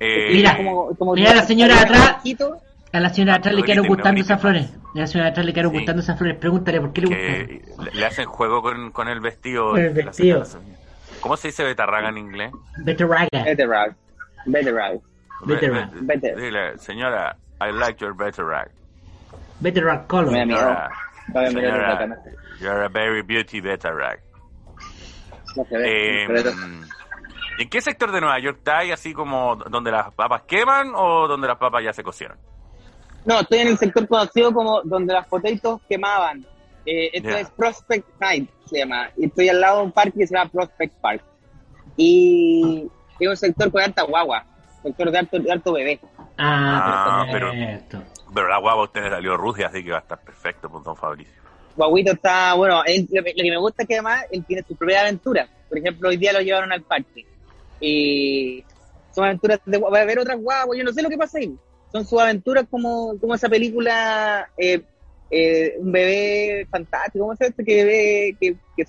Eh, 0.00 0.28
Mira, 0.32 0.56
Como- 0.56 0.94
como 0.96 1.14
mira 1.14 1.34
la 1.34 1.42
señora 1.42 1.74
de 1.74 1.80
atrás. 1.80 2.16
A 2.92 3.00
la 3.00 3.10
señora 3.10 3.32
de 3.34 3.38
atrás 3.38 3.54
le 3.54 3.62
quedaron 3.62 3.86
gustando 3.86 4.20
esas 4.20 4.40
flores. 4.40 4.72
A 4.94 4.98
la 4.98 5.06
señora 5.06 5.26
de 5.26 5.30
atrás 5.32 5.46
le 5.46 5.52
quedaron 5.52 5.72
Sí. 5.72 5.78
gustando 5.78 6.02
esas 6.02 6.18
flores. 6.18 6.36
Pregúntale 6.38 6.80
por 6.80 6.92
qué 6.92 7.00
le 7.02 7.06
gustan. 7.66 7.90
le, 7.92 8.06
hacen 8.06 8.26
juego 8.26 8.62
con, 8.62 8.90
con 8.92 9.08
el 9.08 9.20
vestido. 9.20 9.70
Con 9.72 9.80
el 9.80 9.92
vestido. 9.92 10.44
¿Cómo 11.20 11.36
se 11.36 11.48
dice 11.48 11.64
betarraga 11.64 12.08
en 12.10 12.18
inglés? 12.18 12.52
Betarraga. 12.78 13.28
Be- 15.44 15.56
be- 15.56 15.88
Better. 16.00 16.36
Dile, 16.36 16.78
señora, 16.78 17.36
I 17.60 17.72
like 17.72 18.00
your 18.00 18.16
betarraga. 18.16 18.70
Beterraga 19.60 20.06
color. 20.06 20.32
Señora, 20.32 20.90
señora, 21.50 22.18
you're 22.60 22.84
a 22.84 22.88
very 22.88 23.22
beauty 23.22 23.60
betarraga. 23.60 24.18
Eh, 25.84 26.26
¿En 27.58 27.68
qué 27.68 27.80
sector 27.80 28.12
de 28.12 28.20
Nueva 28.20 28.38
York 28.40 28.58
está 28.58 28.78
ahí, 28.78 28.92
así 28.92 29.12
como 29.12 29.56
donde 29.56 29.90
las 29.90 30.12
papas 30.14 30.42
queman 30.42 30.92
o 30.94 31.26
donde 31.26 31.48
las 31.48 31.56
papas 31.58 31.82
ya 31.84 31.92
se 31.92 32.02
cocieron? 32.02 32.38
No, 33.24 33.40
estoy 33.40 33.58
en 33.58 33.68
el 33.68 33.78
sector 33.78 34.06
conocido 34.06 34.52
como 34.52 34.80
donde 34.82 35.12
las 35.12 35.26
potatoes 35.26 35.80
quemaban. 35.88 36.46
Eh, 36.86 37.10
esto 37.12 37.30
es 37.30 37.50
Prospect 37.50 38.06
Heights, 38.22 38.50
se 38.66 38.78
llama. 38.78 39.10
Y 39.16 39.26
estoy 39.26 39.48
al 39.48 39.60
lado 39.60 39.78
de 39.78 39.84
un 39.84 39.92
parque 39.92 40.20
que 40.20 40.26
se 40.26 40.34
llama 40.34 40.50
Prospect 40.50 40.94
Park. 41.00 41.22
Y 41.96 42.88
es 43.18 43.28
un 43.28 43.36
sector 43.36 43.70
con 43.70 43.82
harta 43.82 44.02
guagua, 44.04 44.44
sector 44.82 45.10
de 45.10 45.18
harto, 45.18 45.38
de 45.38 45.52
harto 45.52 45.72
bebé. 45.72 46.00
Ah, 46.38 47.22
Ah, 47.22 47.26
pero- 47.30 47.50
perfecto. 47.50 48.02
Pero 48.32 48.46
la 48.48 48.58
guapa 48.58 48.82
usted 48.82 49.02
le 49.04 49.10
salió 49.10 49.36
rugia, 49.36 49.66
así 49.66 49.82
que 49.82 49.90
va 49.90 49.96
a 49.98 50.00
estar 50.00 50.20
perfecto, 50.20 50.68
pues, 50.70 50.84
don 50.84 50.94
Fabricio. 50.96 51.32
Guaguito 51.76 52.12
está, 52.12 52.54
bueno, 52.54 52.82
él- 52.86 53.08
lo, 53.10 53.22
que, 53.24 53.30
lo 53.36 53.42
que 53.42 53.50
me 53.50 53.56
gusta 53.58 53.82
es 53.82 53.88
que 53.88 53.94
además 53.94 54.24
él 54.30 54.44
tiene 54.44 54.62
su 54.68 54.76
propia 54.76 55.00
aventura. 55.00 55.48
Por 55.68 55.78
ejemplo, 55.78 56.08
hoy 56.08 56.16
día 56.18 56.32
lo 56.32 56.40
llevaron 56.40 56.72
al 56.72 56.82
parque. 56.82 57.26
Y 57.80 58.64
son 59.14 59.24
aventuras 59.24 59.60
de 59.64 59.78
va 59.78 59.98
a 59.98 60.02
haber 60.02 60.18
otras 60.18 60.38
guaguas, 60.38 60.78
yo 60.78 60.84
no 60.84 60.92
sé 60.92 61.02
lo 61.02 61.08
que 61.08 61.18
pasa 61.18 61.38
ahí. 61.38 61.54
Son 61.92 62.04
sus 62.04 62.20
aventuras 62.20 62.66
como, 62.70 63.18
como 63.18 63.34
esa 63.34 63.48
película, 63.48 64.50
eh, 64.56 64.82
eh, 65.30 65.74
un 65.78 65.92
bebé 65.92 66.66
fantástico, 66.70 67.24
¿cómo 67.24 67.36
se 67.36 67.44
llama 67.44 67.50
este 67.50 67.64
que 67.64 67.84
bebé 67.84 68.36
que, 68.40 68.56
que, 68.76 68.84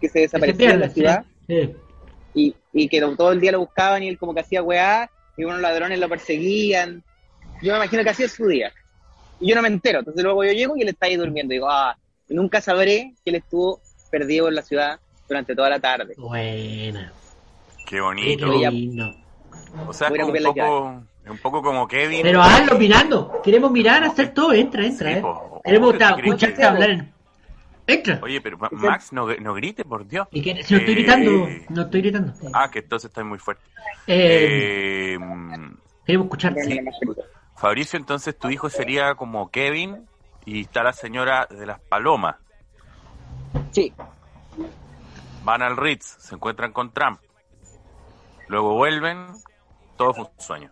que 0.00 0.08
se 0.08 0.20
desapareció 0.20 0.70
en 0.70 0.80
la 0.80 0.88
ciudad? 0.88 1.24
sí. 1.46 1.54
Sí. 1.62 1.74
y, 2.34 2.54
y 2.72 2.88
que 2.88 3.00
todo 3.00 3.32
el 3.32 3.40
día 3.40 3.52
lo 3.52 3.60
buscaban 3.60 4.02
y 4.02 4.08
él 4.08 4.18
como 4.18 4.34
que 4.34 4.40
hacía 4.40 4.62
weá 4.62 5.10
y 5.36 5.44
unos 5.44 5.60
ladrones 5.60 5.98
lo 5.98 6.08
perseguían. 6.08 7.02
Yo 7.62 7.72
me 7.72 7.78
imagino 7.78 8.02
que 8.02 8.10
así 8.10 8.22
es 8.22 8.32
su 8.32 8.46
día. 8.46 8.72
Y 9.40 9.48
yo 9.48 9.54
no 9.54 9.62
me 9.62 9.68
entero. 9.68 10.00
Entonces 10.00 10.22
luego 10.22 10.44
yo 10.44 10.52
llego 10.52 10.76
y 10.76 10.82
él 10.82 10.88
está 10.88 11.06
ahí 11.06 11.16
durmiendo. 11.16 11.52
Y 11.52 11.56
digo, 11.56 11.68
ah, 11.70 11.96
nunca 12.28 12.60
sabré 12.60 13.14
que 13.24 13.30
él 13.30 13.36
estuvo 13.36 13.80
perdido 14.10 14.48
en 14.48 14.54
la 14.54 14.62
ciudad 14.62 15.00
durante 15.28 15.54
toda 15.54 15.70
la 15.70 15.80
tarde. 15.80 16.14
Buena. 16.16 17.12
Qué 17.86 18.00
bonito. 18.00 18.50
Qué 18.50 18.70
lindo. 18.70 19.14
O 19.86 19.92
sea, 19.92 20.08
como 20.10 20.26
un 20.26 20.42
poco, 20.42 21.02
es 21.24 21.30
un 21.30 21.38
poco 21.38 21.62
como 21.62 21.88
Kevin. 21.88 22.20
Pero 22.22 22.42
hazlo 22.42 22.78
mirando. 22.78 23.40
Queremos 23.42 23.70
mirar, 23.70 24.04
hacer 24.04 24.34
todo. 24.34 24.52
Entra, 24.52 24.84
entra. 24.84 25.12
Sí, 25.12 25.18
eh. 25.18 25.22
po. 25.22 25.60
Queremos 25.64 25.94
escucharte 25.94 26.64
hablar. 26.64 26.90
en- 26.90 27.12
Entra. 27.86 28.20
Oye, 28.22 28.40
pero 28.40 28.58
Ma- 28.58 28.68
Max, 28.70 29.12
no, 29.12 29.26
no 29.26 29.54
grite, 29.54 29.84
por 29.84 30.06
Dios. 30.06 30.28
Y 30.30 30.40
que, 30.40 30.62
si 30.62 30.72
no 30.74 30.78
estoy 30.80 30.94
Eh, 30.94 30.96
gritando, 30.98 31.48
no 31.70 31.82
estoy 31.82 32.00
gritando. 32.02 32.32
Ah, 32.52 32.70
que 32.70 32.78
entonces 32.78 33.08
está 33.10 33.24
muy 33.24 33.38
fuerte. 33.38 33.62
Eh, 34.06 35.14
Eh, 35.14 35.18
queremos 36.06 36.26
escucharte. 36.26 36.62
Feliz. 36.62 36.80
Fabricio, 37.56 37.98
entonces 37.98 38.38
tu 38.38 38.50
hijo 38.50 38.68
sería 38.70 39.14
como 39.16 39.50
Kevin 39.50 40.06
y 40.44 40.60
está 40.62 40.82
la 40.84 40.92
señora 40.92 41.46
de 41.50 41.66
las 41.66 41.80
palomas. 41.80 42.36
Sí, 43.72 43.92
Van 45.44 45.60
al 45.62 45.76
Ritz, 45.76 46.04
se 46.20 46.36
encuentran 46.36 46.72
con 46.72 46.92
Trump. 46.92 47.18
Luego 48.52 48.74
vuelven, 48.74 49.28
todo 49.96 50.12
fue 50.12 50.24
un 50.24 50.30
sueño. 50.38 50.70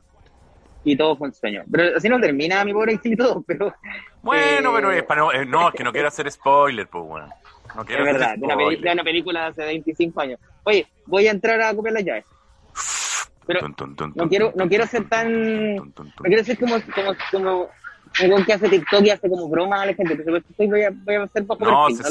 y 0.85 0.95
todo 0.97 1.17
fue 1.17 1.29
un 1.29 1.35
sueño. 1.35 1.65
Pero 1.73 1.97
así 1.97 2.11
no 2.11 2.21
termina 2.21 2.63
mi 2.63 2.75
pobre 2.75 3.01
todo, 3.17 3.43
pero 3.47 3.75
Bueno, 4.21 4.71
Eh, 4.71 4.73
pero 4.75 4.93
es 4.93 5.03
para 5.05 5.23
no, 5.23 5.33
eh, 5.33 5.47
no, 5.47 5.69
es 5.71 5.75
que 5.75 5.83
no 5.83 5.91
quiero 5.91 6.09
hacer 6.09 6.31
spoiler, 6.31 6.87
pues 6.89 7.05
bueno. 7.05 7.29
No 7.75 7.81
es 7.81 7.87
quiero 7.87 8.03
hacer 8.03 8.15
verdad, 8.15 8.35
de 8.37 8.45
una, 8.45 8.57
de 8.57 8.93
una 8.93 9.03
película 9.03 9.41
de 9.41 9.47
hace 9.47 9.65
25 9.65 10.21
años. 10.21 10.41
Oye, 10.65 10.87
voy 11.07 11.27
a 11.27 11.31
entrar 11.31 11.59
a 11.63 11.75
copiar 11.75 11.95
las 11.95 12.05
llaves. 12.05 12.25
Pero 13.47 13.67
no 14.15 14.29
quiero, 14.29 14.53
no 14.55 14.69
quiero 14.69 14.87
ser 14.87 15.09
tan... 15.09 15.77
No 15.77 15.93
quiero 16.23 16.45
ser 16.45 16.59
como, 16.59 16.77
como, 16.95 17.13
como 17.33 17.69
un 18.19 18.45
que 18.45 18.53
hace 18.53 18.69
TikTok 18.69 19.03
y 19.05 19.11
hace 19.11 19.29
como 19.29 19.49
broma 19.49 19.83
a 19.83 19.87
la 19.87 19.95
gente. 19.95 20.17
Supuesto, 20.17 20.49
estoy- 20.51 20.67
voy 20.69 20.83
a, 20.83 20.91
voy 20.93 21.15
a 21.15 21.23
hacer 21.23 21.45
bajo 21.45 21.61
No, 21.65 21.87
perfil, 21.87 21.99
no 21.99 22.07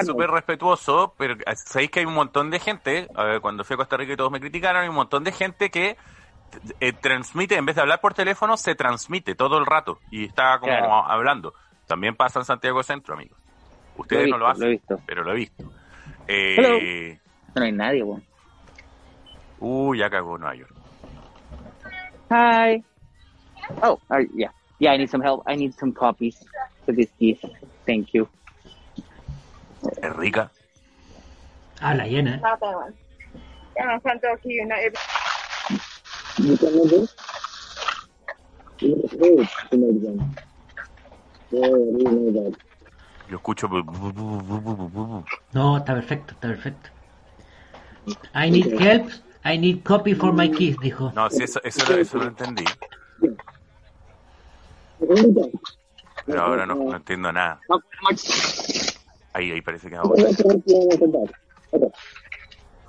a 0.00 0.04
súper 0.04 0.30
respetuoso, 0.30 1.14
pero 1.18 1.34
eh, 1.34 1.56
sabéis 1.56 1.90
que 1.90 2.00
hay 2.00 2.06
un 2.06 2.14
montón 2.14 2.50
de 2.50 2.58
gente, 2.58 3.08
ver, 3.16 3.40
cuando 3.40 3.62
fui 3.64 3.74
a 3.74 3.76
Costa 3.76 3.96
Rica 3.96 4.12
y 4.12 4.16
todos 4.16 4.32
me 4.32 4.40
criticaron, 4.40 4.82
hay 4.82 4.88
un 4.88 4.94
montón 4.94 5.24
de 5.24 5.32
gente 5.32 5.70
que 5.70 5.96
eh, 6.80 6.92
transmite, 6.92 7.56
en 7.56 7.64
vez 7.66 7.76
de 7.76 7.82
hablar 7.82 8.00
por 8.00 8.14
teléfono, 8.14 8.56
se 8.56 8.74
transmite 8.74 9.34
todo 9.34 9.58
el 9.58 9.66
rato 9.66 10.00
y 10.10 10.24
está 10.26 10.58
como 10.58 10.72
Claro. 10.72 10.92
hablando. 11.06 11.54
También 11.86 12.16
pasa 12.16 12.38
en 12.40 12.44
Santiago 12.44 12.82
Centro, 12.82 13.14
amigos. 13.14 13.38
Ustedes 13.96 14.28
Lo 14.28 14.38
no 14.38 14.38
lo 14.38 14.46
visto, 14.48 14.60
lo 14.60 14.66
he 14.66 14.68
hacen, 14.68 14.70
visto. 14.78 15.00
pero 15.06 15.22
lo 15.24 15.32
he 15.32 15.36
visto. 15.36 15.64
Eh, 16.28 17.18
No 17.54 17.62
hay 17.64 17.72
nadie, 17.72 18.02
weón. 18.02 18.22
uh, 19.60 19.94
ya 19.94 20.08
cagó 20.10 20.38
Nueva 20.38 20.54
York. 20.54 20.72
Hi. 22.30 22.82
Oh, 23.82 24.00
uh, 24.10 24.18
yeah. 24.34 24.52
Yeah, 24.82 24.90
I 24.90 24.96
need 24.96 25.10
some 25.10 25.20
help. 25.22 25.44
I 25.46 25.54
need 25.54 25.78
some 25.78 25.92
copies 25.92 26.42
for 26.84 26.90
this 26.92 27.06
piece. 27.16 27.38
Thank 27.86 28.12
you. 28.14 28.28
Es 30.02 30.16
rica. 30.16 30.50
Habla 31.80 32.04
llena. 32.06 32.40
Not 32.40 32.58
that 32.58 32.74
one. 32.74 32.92
Yeah, 33.76 33.98
front 34.00 34.22
door 34.22 34.36
key, 34.38 34.58
not 34.64 34.80
every 34.80 34.98
You 36.38 36.56
can 36.58 36.72
do 36.72 36.88
this? 36.88 37.10
Yo 43.30 43.36
escucho. 43.36 43.68
No, 45.52 45.76
está 45.76 45.94
perfecto, 45.94 46.34
está 46.34 46.48
perfecto. 46.48 46.90
I 48.34 48.50
need 48.50 48.80
help. 48.80 49.12
I 49.44 49.56
need 49.58 49.84
copy 49.84 50.14
for 50.14 50.32
my 50.32 50.48
kids, 50.48 50.76
dijo. 50.80 51.12
No, 51.14 51.30
sí, 51.30 51.44
eso, 51.44 51.60
eso, 51.62 51.86
lo- 51.86 51.98
eso 52.00 52.18
lo 52.18 52.26
entendí. 52.26 52.64
Pero 56.26 56.40
ahora 56.40 56.66
no, 56.66 56.94
entiendo 56.94 57.32
nada. 57.32 57.60
Ahí, 59.32 59.50
ahí 59.50 59.60
parece 59.60 59.88
que 59.88 59.96
ahora. 59.96 60.24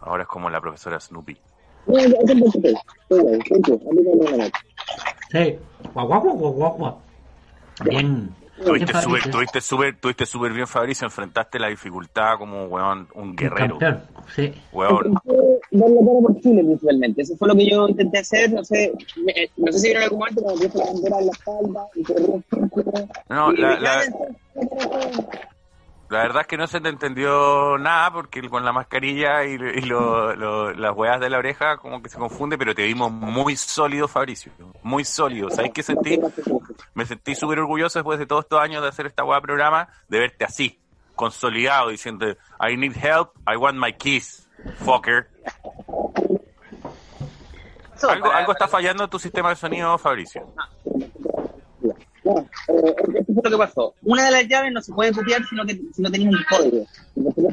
Ahora 0.01 0.24
es 0.24 0.29
como 0.29 0.50
la 0.50 0.62
profesora 0.62 1.00
Snoopy. 1.00 1.38
Sí. 5.32 5.58
Guau, 5.93 6.08
guau, 6.08 6.74
guau. 6.77 7.01
Bien. 7.86 8.36
Tuviste 8.63 8.93
súper, 9.01 9.31
tuviste 9.31 9.62
súper, 9.62 9.98
tuviste 10.00 10.25
súper 10.25 10.53
bien, 10.53 10.67
Fabricio. 10.67 11.05
Enfrentaste 11.05 11.57
la 11.60 11.67
dificultad 11.69 12.38
como 12.38 12.65
weón, 12.65 13.07
un 13.15 13.36
guerrero. 13.36 13.79
campeón. 13.79 14.03
Sí. 14.36 14.53
Weón. 14.72 15.13
Dar 15.72 15.89
la 15.89 16.00
cara 16.00 16.19
por 16.22 16.39
Chile 16.39 16.63
principalmente. 16.63 17.22
Eso 17.24 17.36
fue 17.38 17.48
lo 17.48 17.55
que 17.55 17.69
yo 17.69 17.88
intenté 17.89 18.19
hacer. 18.19 18.51
No 18.53 18.63
sé, 18.63 18.93
me- 19.25 19.31
eh, 19.33 19.50
no 19.57 19.72
sé 19.72 19.79
si 19.79 19.88
vieron 19.88 20.03
algún 20.03 20.19
momento 20.19 20.41
cuando 20.43 20.62
puse 20.62 20.77
la 20.77 20.86
bandera 20.86 21.19
en 21.19 21.25
la 21.25 21.31
espalda 21.31 21.88
y 21.95 22.03
corrí 22.03 22.24
un 22.25 22.43
círculo. 22.50 22.91
No, 23.29 23.51
Y 23.53 23.57
la, 23.57 23.79
la, 23.79 24.01
la 26.13 26.20
verdad 26.24 26.41
es 26.43 26.48
que 26.48 26.58
no 26.58 26.67
se 26.67 26.79
te 26.79 26.89
entendió 26.89 27.77
nada 27.77 28.12
porque 28.12 28.48
con 28.50 28.63
la 28.63 28.72
mascarilla 28.72 29.43
y, 29.43 29.53
y 29.55 29.82
lo- 29.82 30.36
lo- 30.36 30.72
las 30.74 30.96
weas 30.96 31.20
de 31.20 31.29
la 31.29 31.38
oreja 31.39 31.77
como 31.77 32.01
que 32.01 32.10
se 32.10 32.17
confunde, 32.17 32.58
pero 32.58 32.74
te 32.74 32.84
vimos 32.84 33.12
muy 33.12 33.55
sólido, 33.58 34.08
Fabricio. 34.08 34.51
Muy 34.84 35.03
sólido. 35.05 35.50
¿Sabes 35.50 35.72
qué 35.74 35.84
sentí? 35.84 36.20
Me 36.93 37.05
sentí 37.05 37.36
súper 37.36 37.60
orgulloso 37.60 38.00
después 38.00 38.20
de 38.20 38.25
todos 38.25 38.46
estos 38.46 38.60
años 38.62 38.82
de 38.82 38.88
hacer 38.89 39.05
esta 39.08 39.24
wea 39.24 39.41
programa, 39.41 39.89
de 40.08 40.20
verte 40.20 40.46
así, 40.46 40.79
consolidado, 41.15 41.89
diciendo, 41.89 42.25
I 42.60 42.77
need 42.77 42.96
help, 42.96 43.32
I 43.51 43.55
want 43.58 43.77
my 43.77 43.91
keys, 43.93 44.48
fucker. 44.86 45.27
Algo, 48.10 48.32
algo 48.32 48.51
está 48.51 48.67
fallando 48.67 49.05
en 49.05 49.10
tu 49.10 49.17
sistema 49.20 49.50
de 49.50 49.55
sonido, 49.55 49.98
Fabricio. 49.98 50.53
No, 52.24 52.39
eh, 52.39 52.96
esto 53.15 53.34
fue 53.34 53.44
lo 53.44 53.50
que 53.50 53.58
pasó. 53.58 53.94
Una 54.03 54.25
de 54.25 54.32
las 54.32 54.48
llaves 54.48 54.72
no 54.72 54.82
se 54.82 54.94
puede 54.94 55.12
copiar 55.12 55.44
si 55.46 55.56
no, 55.56 55.63
si 55.65 56.01
no 56.01 56.12
tenemos 56.12 56.36
un 56.36 56.44
código. 56.50 56.86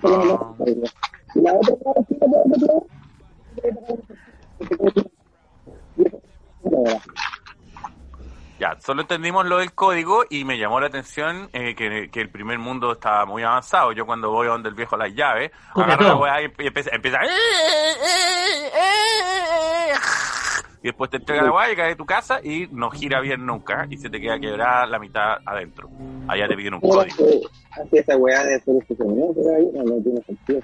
Códigos. 0.01 0.95
Y 1.35 1.41
la 1.41 1.55
otra 1.55 1.75
llave 1.81 2.55
sí. 2.59 2.67
Ya, 8.59 8.77
solo 8.79 9.01
entendimos 9.01 9.47
lo 9.47 9.57
del 9.57 9.73
código 9.73 10.25
y 10.29 10.45
me 10.45 10.59
llamó 10.59 10.81
la 10.81 10.89
atención 10.89 11.49
eh, 11.55 11.75
que, 11.75 12.11
que 12.13 12.21
el 12.21 12.29
primer 12.29 12.59
mundo 12.59 12.93
estaba 12.93 13.25
muy 13.25 13.43
avanzado. 13.43 13.93
Yo 13.93 14.05
cuando 14.05 14.31
voy 14.31 14.49
a 14.49 14.51
donde 14.51 14.69
el 14.69 14.75
viejo 14.75 14.99
las 14.99 15.15
llaves, 15.15 15.51
agarro 15.75 16.05
la 16.05 16.17
weá 16.17 16.43
y 16.43 16.45
empieza, 16.59 16.91
empieza 16.93 17.21
y 20.83 20.87
después 20.89 21.11
te 21.11 21.19
entrega 21.19 21.43
la 21.43 21.53
weá 21.53 21.73
y 21.73 21.77
cae 21.77 21.89
de 21.89 21.97
tu 21.97 22.07
casa 22.07 22.41
y 22.43 22.67
no 22.71 22.91
gira 22.91 23.21
bien 23.21 23.45
nunca 23.45 23.87
y 23.91 23.97
se 23.99 24.09
te 24.09 24.21
queda 24.21 24.39
quebrada 24.41 24.87
la 24.87 24.99
mitad 24.99 25.37
adentro. 25.45 25.91
Allá 26.27 26.49
te 26.49 26.57
piden 26.57 26.75
un 26.75 26.81
código. 26.81 27.27
Así 27.73 27.99
esa 27.99 28.17
weá 28.17 28.43
de 28.45 28.55
hacer 28.57 28.75
este 28.81 28.95
pero 28.95 29.11
ahí 29.57 29.69
no, 29.75 29.83
no 29.85 30.03
tiene 30.03 30.23
sentido. 30.23 30.61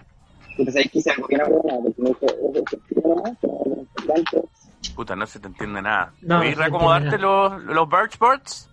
Entonces 0.50 0.76
ahí 0.76 0.88
quise 0.88 1.11
algo 1.11 1.26
que 1.28 1.37
no 1.37 1.44
porque 1.44 1.73
me 2.02 2.08
dijo, 2.08 2.26
eso 2.26 2.54
es 2.54 2.96
no 2.96 4.14
tanto. 4.14 4.49
Puta, 4.94 5.14
no 5.16 5.26
se 5.26 5.38
te 5.40 5.49
entiende 5.49 5.82
nada. 5.82 6.12
No, 6.23 6.38
¿Puedes 6.38 6.56
no 6.56 6.62
reacomodarte 6.62 7.18
los, 7.18 7.62
los 7.64 7.88
birchboards? 7.88 8.70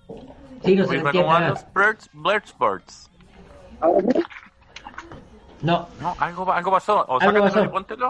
Sí, 0.64 0.76
no 0.76 0.84
se 0.84 0.88
¿Puedes 0.88 1.04
entiende 1.04 1.12
reacomodar 1.12 1.42
nada. 1.42 1.50
los 1.50 1.66
birch, 1.74 2.10
birchboards? 2.14 3.10
Ahora 3.82 4.00
sí, 4.14 4.20
No. 5.62 5.88
No, 6.00 6.16
algo, 6.20 6.54
algo 6.54 6.72
pasó. 6.72 7.02
O 7.10 7.20
Algo 7.20 7.20
sácatelo 7.20 7.44
pasó. 7.44 7.64
y 7.66 7.68
póntelo. 7.68 8.10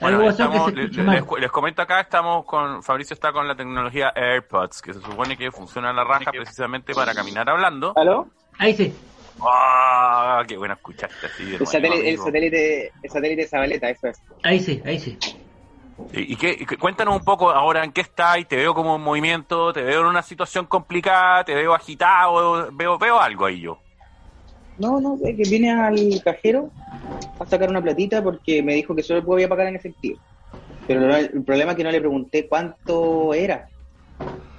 Bueno, 0.00 0.20
que 0.20 0.28
estamos- 0.28 0.70
se 0.72 0.76
les, 0.76 1.24
les 1.40 1.50
comento 1.50 1.82
acá, 1.82 2.00
estamos 2.00 2.44
con, 2.44 2.82
Fabricio 2.82 3.14
está 3.14 3.32
con 3.32 3.46
la 3.48 3.54
tecnología 3.54 4.12
AirPods, 4.14 4.82
que 4.82 4.92
se 4.92 5.00
supone 5.00 5.36
que 5.36 5.50
funciona 5.50 5.90
en 5.90 5.96
la 5.96 6.04
raja 6.04 6.30
precisamente 6.30 6.94
para 6.94 7.14
caminar 7.14 7.48
hablando. 7.48 7.92
¿Aló? 7.96 8.28
Ahí 8.58 8.74
sí. 8.74 8.94
¡Ah! 9.40 10.42
¡Qué 10.46 10.56
bueno 10.56 10.74
escuchaste 10.74 11.26
así 11.26 11.54
El 11.54 11.66
satélite, 11.66 12.10
el 12.10 12.18
satélite, 12.18 12.92
el 13.02 13.10
satélite 13.10 13.42
de 13.42 13.48
Zabaleta, 13.48 13.90
eso 13.90 14.08
es. 14.08 14.20
Ahí 14.42 14.60
sí, 14.60 14.80
ahí 14.84 14.98
sí. 14.98 15.18
¿Y, 16.12 16.32
y 16.32 16.36
qué, 16.36 16.56
y 16.60 16.66
qué- 16.66 16.76
cuéntanos 16.76 17.16
un 17.16 17.24
poco 17.24 17.50
ahora 17.50 17.84
en 17.84 17.92
qué 17.92 18.00
estás, 18.00 18.36
te 18.48 18.56
veo 18.56 18.74
como 18.74 18.96
en 18.96 19.02
movimiento, 19.02 19.72
te 19.72 19.82
veo 19.82 20.00
en 20.00 20.06
una 20.06 20.22
situación 20.22 20.66
complicada, 20.66 21.44
te 21.44 21.54
veo 21.54 21.74
agitado, 21.74 22.68
veo, 22.72 22.98
veo 22.98 23.20
algo 23.20 23.46
ahí 23.46 23.60
yo. 23.60 23.78
No, 24.76 25.00
no, 25.00 25.18
es 25.24 25.36
que 25.36 25.42
vine 25.48 25.70
al 25.70 26.20
cajero 26.24 26.72
a 27.38 27.46
sacar 27.46 27.70
una 27.70 27.82
platita 27.82 28.22
porque 28.22 28.62
me 28.62 28.74
dijo 28.74 28.94
que 28.94 29.02
solo 29.02 29.24
podía 29.24 29.48
pagar 29.48 29.68
en 29.68 29.76
efectivo. 29.76 30.20
Pero 30.86 31.00
no- 31.00 31.16
el 31.16 31.44
problema 31.44 31.72
es 31.72 31.78
que 31.78 31.84
no 31.84 31.90
le 31.90 32.00
pregunté 32.00 32.48
cuánto 32.48 33.34
era. 33.34 33.68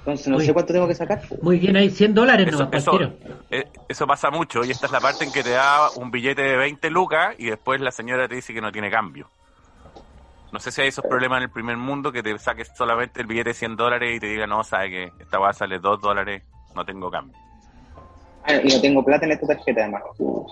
Entonces 0.04 0.28
no 0.28 0.38
Uy. 0.38 0.46
sé 0.46 0.52
cuánto 0.52 0.72
tengo 0.72 0.88
que 0.88 0.94
sacar. 0.94 1.22
Muy 1.42 1.58
bien, 1.58 1.76
ahí 1.76 1.90
100 1.90 2.14
dólares 2.14 2.46
Eso, 2.46 2.58
nomás, 2.58 2.74
eso, 2.74 2.98
eh, 3.50 3.70
eso 3.88 4.06
pasa 4.06 4.30
mucho 4.30 4.64
y 4.64 4.70
esta 4.70 4.86
es 4.86 4.92
la 4.92 5.00
parte 5.00 5.24
en 5.24 5.32
que 5.32 5.42
te 5.42 5.50
da 5.50 5.90
un 5.92 6.10
billete 6.10 6.42
de 6.42 6.56
20 6.56 6.90
lucas 6.90 7.34
y 7.38 7.46
después 7.46 7.80
la 7.80 7.90
señora 7.90 8.28
te 8.28 8.36
dice 8.36 8.54
que 8.54 8.60
no 8.60 8.72
tiene 8.72 8.90
cambio. 8.90 9.30
No 10.52 10.58
sé 10.60 10.70
si 10.72 10.80
hay 10.80 10.88
esos 10.88 11.04
problemas 11.04 11.38
en 11.38 11.44
el 11.44 11.50
primer 11.50 11.76
mundo 11.76 12.12
que 12.12 12.22
te 12.22 12.36
saques 12.38 12.70
solamente 12.74 13.20
el 13.20 13.26
billete 13.26 13.50
de 13.50 13.54
100 13.54 13.76
dólares 13.76 14.16
y 14.16 14.20
te 14.20 14.26
diga, 14.26 14.46
no, 14.46 14.64
sabe 14.64 14.90
que 14.90 15.12
esta 15.18 15.38
va 15.38 15.50
a 15.50 15.52
sale 15.52 15.78
2 15.78 16.00
dólares, 16.00 16.44
no 16.74 16.84
tengo 16.84 17.10
cambio. 17.10 17.45
Ah, 18.48 18.54
y 18.62 18.68
no 18.68 18.80
tengo 18.80 19.04
plata 19.04 19.26
en 19.26 19.32
esta 19.32 19.46
tarjeta 19.48 19.80
además. 19.82 20.02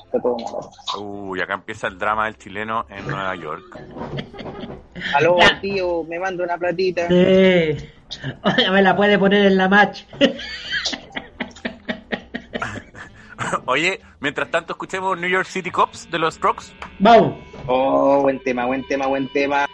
Está 0.07 0.21
todo 0.21 0.37
mal. 0.39 1.03
Uy, 1.05 1.41
acá 1.41 1.55
empieza 1.55 1.87
el 1.87 1.99
drama 1.99 2.25
del 2.27 2.37
chileno 2.37 2.87
en 2.91 3.07
Nueva 3.07 3.35
York. 3.37 3.79
Aló, 5.15 5.39
Ya. 5.39 5.61
tío, 5.61 6.03
me 6.05 6.19
manda 6.19 6.43
una 6.45 6.59
platita. 6.59 7.07
Sí. 7.09 7.77
Me 8.71 8.83
la 8.83 8.95
puede 8.97 9.19
poner 9.19 9.47
en 9.47 9.57
la 9.57 9.69
match. 9.69 10.03
Oye, 13.67 14.01
mientras 14.21 14.51
tanto 14.51 14.73
escuchemos 14.75 15.19
New 15.19 15.29
York 15.29 15.47
City 15.47 15.71
Cops 15.71 16.11
de 16.11 16.19
los 16.19 16.35
Strokes. 16.35 16.67
Vamos. 16.99 17.35
Oh, 17.67 18.23
buen 18.23 18.41
tema, 18.43 18.67
buen 18.67 18.87
tema, 18.87 19.07
buen 19.07 19.29
tema. 19.33 19.67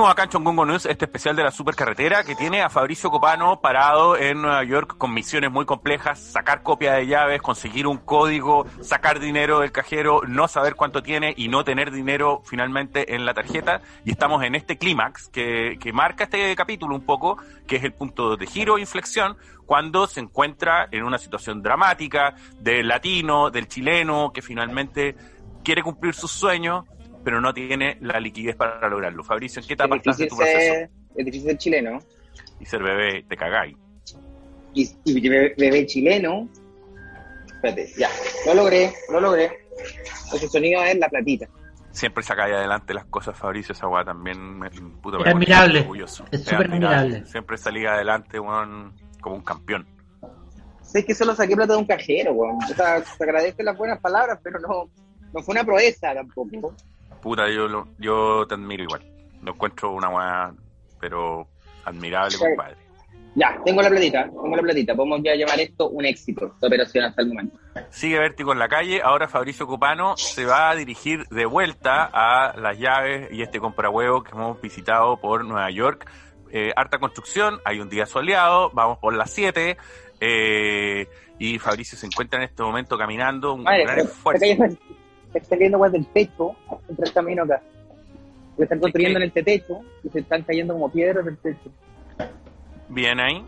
Seguimos 0.00 0.12
acá 0.12 0.22
en 0.22 0.30
Chongongo 0.30 0.64
News, 0.64 0.86
este 0.86 1.04
especial 1.04 1.36
de 1.36 1.42
la 1.42 1.50
supercarretera 1.50 2.24
que 2.24 2.34
tiene 2.34 2.62
a 2.62 2.70
Fabricio 2.70 3.10
Copano 3.10 3.60
parado 3.60 4.16
en 4.16 4.40
Nueva 4.40 4.64
York 4.64 4.96
con 4.96 5.12
misiones 5.12 5.50
muy 5.50 5.66
complejas, 5.66 6.18
sacar 6.18 6.62
copia 6.62 6.94
de 6.94 7.06
llaves, 7.06 7.42
conseguir 7.42 7.86
un 7.86 7.98
código, 7.98 8.64
sacar 8.80 9.20
dinero 9.20 9.60
del 9.60 9.72
cajero, 9.72 10.22
no 10.26 10.48
saber 10.48 10.74
cuánto 10.74 11.02
tiene 11.02 11.34
y 11.36 11.48
no 11.48 11.64
tener 11.64 11.90
dinero 11.90 12.40
finalmente 12.46 13.14
en 13.14 13.26
la 13.26 13.34
tarjeta. 13.34 13.82
Y 14.06 14.12
estamos 14.12 14.42
en 14.42 14.54
este 14.54 14.78
clímax 14.78 15.28
que, 15.28 15.76
que 15.78 15.92
marca 15.92 16.24
este 16.24 16.56
capítulo 16.56 16.94
un 16.94 17.04
poco, 17.04 17.36
que 17.66 17.76
es 17.76 17.84
el 17.84 17.92
punto 17.92 18.38
de 18.38 18.46
giro 18.46 18.78
e 18.78 18.80
inflexión, 18.80 19.36
cuando 19.66 20.06
se 20.06 20.20
encuentra 20.20 20.88
en 20.92 21.04
una 21.04 21.18
situación 21.18 21.60
dramática 21.60 22.36
del 22.58 22.88
latino, 22.88 23.50
del 23.50 23.68
chileno, 23.68 24.32
que 24.32 24.40
finalmente 24.40 25.14
quiere 25.62 25.82
cumplir 25.82 26.14
sus 26.14 26.30
sueños, 26.30 26.86
pero 27.24 27.40
no 27.40 27.52
tiene 27.52 27.96
la 28.00 28.18
liquidez 28.20 28.56
para 28.56 28.88
lograrlo. 28.88 29.22
Fabricio, 29.24 29.60
¿en 29.60 29.68
qué 29.68 29.74
etapa 29.74 29.96
Es 29.96 30.00
estás 30.00 30.18
de 30.18 30.26
tu 30.26 30.36
proceso? 30.36 30.74
es 31.16 31.24
difícil 31.24 31.48
ser 31.48 31.58
chileno. 31.58 31.98
Y 32.60 32.66
ser 32.66 32.82
bebé, 32.82 33.24
te 33.28 33.36
cagáis. 33.36 33.76
Y, 34.74 34.88
y 35.04 35.28
bebé, 35.28 35.54
bebé 35.56 35.86
chileno. 35.86 36.48
Espérate, 37.46 37.92
ya. 37.98 38.08
Lo 38.46 38.54
logré, 38.54 38.92
lo 39.10 39.20
logré. 39.20 39.50
Ese 40.32 40.48
sonido 40.48 40.82
es 40.82 40.96
la 40.98 41.08
platita. 41.08 41.48
Siempre 41.90 42.22
sacáis 42.22 42.54
adelante 42.54 42.94
las 42.94 43.06
cosas, 43.06 43.36
Fabricio, 43.36 43.72
esa 43.72 43.88
weá 43.88 44.04
también 44.04 44.58
me, 44.58 44.70
puta, 44.70 45.18
Es 45.18 45.24
me 45.24 45.30
admirable. 45.32 45.80
orgulloso. 45.80 46.24
Es 46.30 46.44
súper 46.44 46.70
admirable. 46.70 47.26
Siempre 47.26 47.58
salí 47.58 47.84
adelante, 47.84 48.38
weón, 48.38 48.94
como 49.20 49.36
un 49.36 49.42
campeón. 49.42 49.86
Sé 50.82 51.04
que 51.04 51.14
solo 51.14 51.34
saqué 51.34 51.56
plata 51.56 51.72
de 51.72 51.78
un 51.80 51.86
cajero, 51.86 52.32
weón. 52.32 52.56
O 52.62 52.74
sea, 52.74 53.02
te 53.02 53.24
agradezco 53.24 53.62
las 53.64 53.76
buenas 53.76 53.98
palabras, 54.00 54.38
pero 54.42 54.60
no, 54.60 54.88
no 55.32 55.42
fue 55.42 55.52
una 55.52 55.64
proeza 55.64 56.14
tampoco. 56.14 56.74
Puta, 57.22 57.48
yo, 57.50 57.86
yo 57.98 58.46
te 58.46 58.54
admiro 58.54 58.82
igual. 58.84 59.02
Lo 59.42 59.52
encuentro 59.52 59.92
una 59.92 60.08
weá, 60.08 60.52
pero 60.98 61.46
admirable, 61.84 62.30
Sí. 62.32 62.38
compadre. 62.38 62.76
Ya, 63.36 63.56
tengo 63.64 63.80
la 63.80 63.88
platita, 63.88 64.24
tengo 64.24 64.56
la 64.56 64.62
platita. 64.62 64.94
Podemos 64.96 65.20
ya 65.22 65.36
llamar 65.36 65.60
esto 65.60 65.88
un 65.88 66.04
éxito 66.04 66.52
de 66.60 66.66
operación 66.66 67.04
hasta 67.04 67.22
el 67.22 67.28
momento. 67.28 67.56
Sigue 67.90 68.18
Vértigo 68.18 68.52
en 68.52 68.58
la 68.58 68.68
calle. 68.68 69.00
Ahora 69.04 69.28
Fabricio 69.28 69.68
Copano 69.68 70.16
se 70.16 70.44
va 70.46 70.70
a 70.70 70.74
dirigir 70.74 71.28
de 71.28 71.46
vuelta 71.46 72.10
a 72.12 72.56
las 72.58 72.76
llaves 72.76 73.28
y 73.30 73.42
este 73.42 73.60
comprahuevo 73.60 74.24
que 74.24 74.32
hemos 74.32 74.60
visitado 74.60 75.16
por 75.18 75.44
Nueva 75.44 75.70
York. 75.70 76.10
Eh, 76.50 76.72
harta 76.74 76.98
construcción, 76.98 77.60
hay 77.64 77.78
un 77.78 77.88
día 77.88 78.04
soleado, 78.06 78.70
vamos 78.72 78.98
por 78.98 79.14
las 79.14 79.30
7. 79.30 79.76
eh, 80.22 81.06
y 81.38 81.58
Fabricio 81.58 81.96
se 81.96 82.04
encuentra 82.06 82.38
en 82.40 82.44
este 82.50 82.62
momento 82.62 82.98
caminando, 82.98 83.54
un 83.54 83.62
Madre, 83.62 83.84
gran 83.84 83.98
esfuerzo. 84.00 84.44
Cayendo- 85.30 85.32
se 85.32 85.38
está 85.38 85.56
cayendo 85.56 85.78
weas 85.78 85.92
del 85.92 86.06
techo 86.06 86.56
entre 86.88 87.06
el 87.06 87.12
camino 87.12 87.42
acá. 87.44 87.62
Se 88.56 88.64
están 88.64 88.80
construyendo 88.80 89.18
en 89.20 89.26
este 89.26 89.42
techo 89.42 89.80
y 90.04 90.08
se 90.10 90.18
están 90.20 90.42
cayendo 90.42 90.74
como 90.74 90.90
piedras 90.90 91.24
del 91.24 91.36
techo. 91.38 91.70
Bien 92.88 93.18
ahí. 93.20 93.44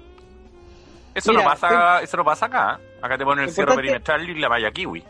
Eso 1.14 1.33
Mira, 1.33 1.45
no 1.45 1.51
pasa, 1.51 2.01
eso 2.03 2.16
no 2.16 2.25
pasa 2.25 2.47
acá. 2.47 2.81
Acá 3.03 3.18
te 3.18 3.25
ponen 3.25 3.42
el 3.45 3.51
Lo 3.51 3.55
cierre 3.55 3.75
perimetral 3.75 4.29
y 4.31 4.35
la 4.38 4.49
valla 4.49 4.71
kiwi. 4.71 5.05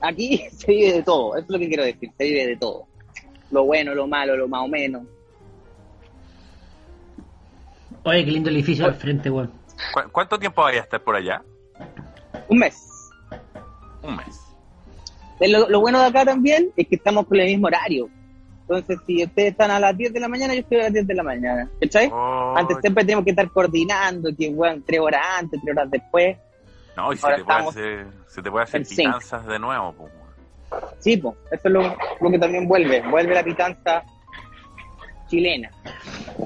Aquí 0.00 0.38
se 0.52 0.66
vive 0.72 0.92
de 0.94 1.02
todo, 1.02 1.34
eso 1.36 1.44
es 1.44 1.50
lo 1.50 1.58
que 1.58 1.68
quiero 1.68 1.82
decir, 1.84 2.10
se 2.16 2.24
vive 2.24 2.46
de 2.46 2.56
todo. 2.56 2.84
Lo 3.50 3.64
bueno, 3.64 3.94
lo 3.94 4.06
malo, 4.06 4.36
lo 4.36 4.48
más 4.48 4.62
o 4.62 4.68
menos. 4.68 5.02
Oye, 8.04 8.24
qué 8.24 8.30
lindo 8.30 8.48
el 8.50 8.56
edificio 8.56 8.86
al 8.86 8.94
frente, 8.94 9.28
weón. 9.30 9.50
¿Cu- 9.92 10.10
¿Cuánto 10.12 10.38
tiempo 10.38 10.62
vaya 10.62 10.80
a 10.80 10.82
estar 10.84 11.00
por 11.02 11.16
allá? 11.16 11.42
Un 12.48 12.58
mes. 12.58 12.76
Un 14.02 14.16
mes. 14.16 14.45
Lo, 15.40 15.68
lo 15.68 15.80
bueno 15.80 16.00
de 16.00 16.06
acá 16.06 16.24
también 16.24 16.70
es 16.76 16.86
que 16.88 16.96
estamos 16.96 17.26
con 17.26 17.38
el 17.38 17.46
mismo 17.46 17.66
horario. 17.66 18.08
Entonces, 18.62 18.98
si 19.06 19.22
ustedes 19.22 19.52
están 19.52 19.70
a 19.70 19.78
las 19.78 19.96
10 19.96 20.12
de 20.12 20.20
la 20.20 20.28
mañana, 20.28 20.52
yo 20.54 20.60
estoy 20.60 20.80
a 20.80 20.84
las 20.84 20.92
10 20.92 21.06
de 21.06 21.14
la 21.14 21.22
mañana. 21.22 21.70
¿Cachai? 21.80 22.10
Oh, 22.12 22.54
Antes 22.56 22.78
siempre 22.80 23.04
tenemos 23.04 23.24
que 23.24 23.30
estar 23.30 23.48
coordinando, 23.50 24.30
que 24.36 24.50
bueno, 24.50 24.82
tres 24.84 25.00
horas 25.00 25.22
antes, 25.38 25.60
tres 25.62 25.76
horas 25.76 25.90
después. 25.90 26.36
no, 26.96 27.12
y 27.12 27.16
se 27.16 27.26
ahora 27.26 27.36
te, 27.36 27.44
puede 27.44 27.58
estamos 27.58 27.76
hacer, 27.76 28.06
se 28.26 28.42
te 28.42 28.50
puede 28.50 28.64
hacer 28.64 28.82
pitanzas 28.86 29.46
de 29.46 29.58
nuevo. 29.58 29.92
pues. 29.94 30.12
Sí, 30.98 31.16
pues, 31.16 31.36
eso 31.52 31.68
es 31.68 31.72
lo, 31.72 31.82
lo 32.20 32.30
que 32.30 32.38
también 32.38 32.66
vuelve. 32.66 33.02
Vuelve 33.08 33.34
la 33.34 33.44
pitanza 33.44 34.02
chilena. 35.28 35.70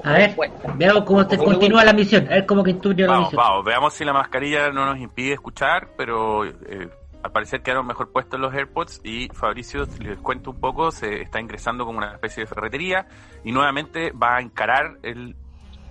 A 0.03 0.13
ver, 0.13 0.35
veamos 0.75 1.03
cómo 1.05 1.25
te 1.27 1.37
continúa 1.37 1.83
la 1.83 1.93
misión. 1.93 2.25
A 2.27 2.35
ver 2.35 2.45
cómo 2.45 2.63
la 2.63 2.73
Vamos, 3.07 3.25
misión. 3.31 3.37
vamos, 3.37 3.65
veamos 3.65 3.93
si 3.93 4.05
la 4.05 4.13
mascarilla 4.13 4.69
no 4.71 4.85
nos 4.85 4.99
impide 4.99 5.33
escuchar, 5.33 5.89
pero 5.97 6.45
eh, 6.45 6.89
al 7.23 7.31
parecer 7.31 7.61
quedaron 7.61 7.85
mejor 7.85 8.11
puestos 8.11 8.39
los 8.39 8.53
AirPods 8.53 9.01
y 9.03 9.29
Fabricio, 9.29 9.85
les 9.99 10.17
cuento 10.19 10.51
un 10.51 10.59
poco, 10.59 10.91
se 10.91 11.21
está 11.21 11.39
ingresando 11.39 11.85
como 11.85 11.97
una 11.99 12.13
especie 12.13 12.43
de 12.43 12.47
ferretería 12.47 13.07
y 13.43 13.51
nuevamente 13.51 14.11
va 14.11 14.37
a 14.37 14.41
encarar 14.41 14.97
el 15.03 15.35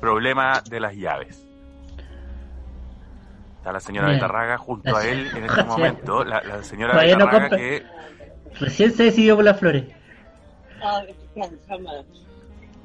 problema 0.00 0.62
de 0.68 0.80
las 0.80 0.94
llaves. 0.94 1.46
Está 3.58 3.72
la 3.72 3.80
señora 3.80 4.08
Bien. 4.08 4.20
Betarraga 4.20 4.56
junto 4.58 4.90
La 4.90 4.98
a 4.98 5.06
él 5.06 5.30
en 5.36 5.44
este 5.44 5.64
momento. 5.64 6.24
La, 6.24 6.40
la 6.42 6.62
señora 6.62 6.94
Todavía 6.94 7.16
Betarraga 7.16 7.56
que 7.56 7.84
Recién 8.58 8.92
se 8.92 9.04
decidió 9.04 9.36
por 9.36 9.44
las 9.44 9.58
flores. 9.58 9.84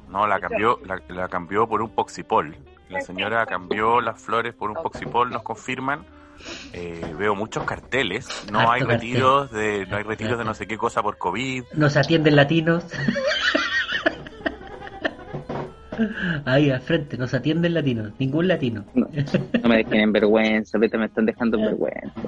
no 0.08 0.26
la 0.26 0.38
cambió, 0.38 0.78
la, 0.84 1.00
la 1.08 1.28
cambió 1.28 1.66
por 1.66 1.82
un 1.82 1.90
poxipol. 1.90 2.56
La 2.88 3.00
señora 3.00 3.44
cambió 3.46 4.00
las 4.00 4.20
flores 4.22 4.54
por 4.54 4.70
un 4.70 4.76
poxipol, 4.76 5.30
nos 5.30 5.42
confirman. 5.42 6.04
Eh, 6.72 7.14
veo 7.18 7.34
muchos 7.34 7.64
carteles. 7.64 8.26
No 8.50 8.60
Harto 8.60 8.72
hay 8.72 8.80
cartel. 8.80 9.00
retiros 9.00 9.50
de, 9.52 9.86
no 9.86 9.96
hay 9.96 10.02
retiros 10.02 10.38
de 10.38 10.44
no 10.44 10.54
sé 10.54 10.66
qué 10.66 10.76
cosa 10.76 11.02
por 11.02 11.18
COVID. 11.18 11.64
Nos 11.74 11.96
atienden 11.96 12.36
latinos. 12.36 12.84
Ahí 16.44 16.70
al 16.70 16.80
frente, 16.82 17.16
nos 17.16 17.32
atienden 17.32 17.72
latinos. 17.74 18.12
Ningún 18.18 18.48
latino. 18.48 18.84
No, 18.94 19.08
no 19.62 19.68
me 19.68 19.76
dejen 19.78 20.00
en 20.00 20.12
vergüenza, 20.12 20.76
ahorita 20.76 20.98
me 20.98 21.06
están 21.06 21.24
dejando 21.24 21.56
en 21.58 21.64
vergüenza. 21.64 22.20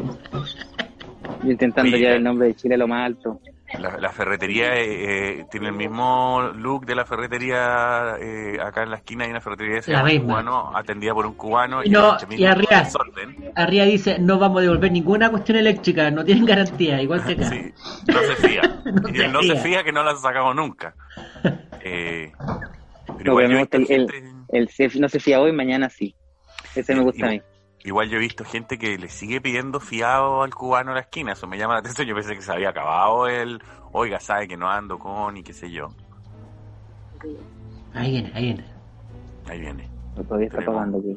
Yo 1.45 1.51
intentando 1.51 1.97
llevar 1.97 2.17
el 2.17 2.23
nombre 2.23 2.49
de 2.49 2.55
Chile 2.55 2.77
a 2.77 2.79
lo 2.79 2.89
más 2.89 3.05
alto. 3.07 3.41
La, 3.79 3.99
la 3.99 4.11
ferretería 4.13 4.75
eh, 4.77 5.41
eh, 5.41 5.47
tiene 5.51 5.69
el 5.69 5.75
mismo 5.75 6.41
look 6.55 6.87
de 6.87 6.95
la 6.95 7.05
ferretería 7.05 8.17
eh, 8.19 8.59
acá 8.63 8.83
en 8.83 8.91
la 8.91 8.97
esquina. 8.97 9.25
Hay 9.25 9.31
una 9.31 9.41
ferretería 9.43 9.81
llama 9.81 10.09
misma. 10.09 10.27
cubano, 10.27 10.77
atendida 10.77 11.13
por 11.13 11.27
un 11.27 11.35
cubano. 11.35 11.85
Y 11.85 11.91
no, 11.91 12.17
y 12.31 12.45
arriba. 12.47 12.89
Arriba 13.55 13.85
dice, 13.85 14.19
no 14.19 14.39
vamos 14.39 14.59
a 14.59 14.63
devolver 14.63 14.91
ninguna 14.91 15.31
cuestión 15.31 15.59
eléctrica, 15.59 16.11
no 16.11 16.25
tienen 16.25 16.47
garantía, 16.47 17.03
igual 17.03 17.25
que 17.25 17.33
acá. 17.33 17.49
Sí, 17.51 17.73
no 18.07 18.21
se 18.21 18.37
fía. 18.49 18.63
No 18.89 19.09
y 19.11 19.17
se 19.17 19.25
él 19.27 19.33
no 19.33 19.43
se 19.43 19.57
fía. 19.57 19.85
que 19.85 19.93
no 19.93 20.03
la 20.03 20.13
han 20.13 20.19
sacado 20.19 20.55
nunca. 20.55 20.95
Eh, 21.81 22.33
pero 23.07 23.19
No, 23.25 23.33
igual 23.33 23.37
pero 23.37 23.43
yo 23.43 23.49
me 23.49 23.55
he 23.55 23.59
gusta 23.61 23.79
visto 23.79 23.95
el, 23.95 24.01
el, 24.03 24.11
gente- 24.11 24.57
el 24.59 24.69
se- 24.91 25.01
no 25.01 25.09
se 25.09 25.21
fía 25.21 25.41
hoy, 25.41 25.53
mañana 25.53 25.89
sí. 25.89 26.15
Ese 26.75 26.95
me 26.95 27.03
gusta 27.03 27.27
a 27.27 27.31
mí. 27.31 27.43
Igual 27.89 28.11
yo 28.11 28.19
he 28.19 28.21
visto 28.21 28.45
gente 28.45 28.77
que 28.79 28.99
le 28.99 29.09
sigue 29.09 29.41
pidiendo 29.41 29.81
fiado 29.81 30.43
al 30.43 30.55
cubano 30.55 30.91
a 30.91 30.95
la 30.95 31.01
esquina. 31.01 31.33
Eso 31.33 31.47
me 31.47 31.57
llama 31.57 31.73
la 31.73 31.81
atención. 31.81 32.07
Yo 32.07 32.15
pensé 32.15 32.35
que 32.35 32.43
se 32.43 32.53
había 32.53 32.69
acabado 32.69 33.27
el, 33.29 33.63
oiga, 33.93 34.21
sabe 34.21 34.47
que 34.47 34.59
no 34.59 34.69
ando 34.71 34.99
con 34.99 35.39
y 35.39 35.43
qué 35.43 35.55
sé 35.55 35.71
yo. 35.71 35.89
Ahí 37.95 38.11
viene, 38.11 38.31
ahí 38.35 38.43
viene. 38.45 38.65
Ahí 39.49 39.61
viene. 39.61 39.89
No, 40.17 40.23
Todavía 40.23 40.49
está 40.49 40.63
pagando 40.67 40.99
aquí. 40.99 41.17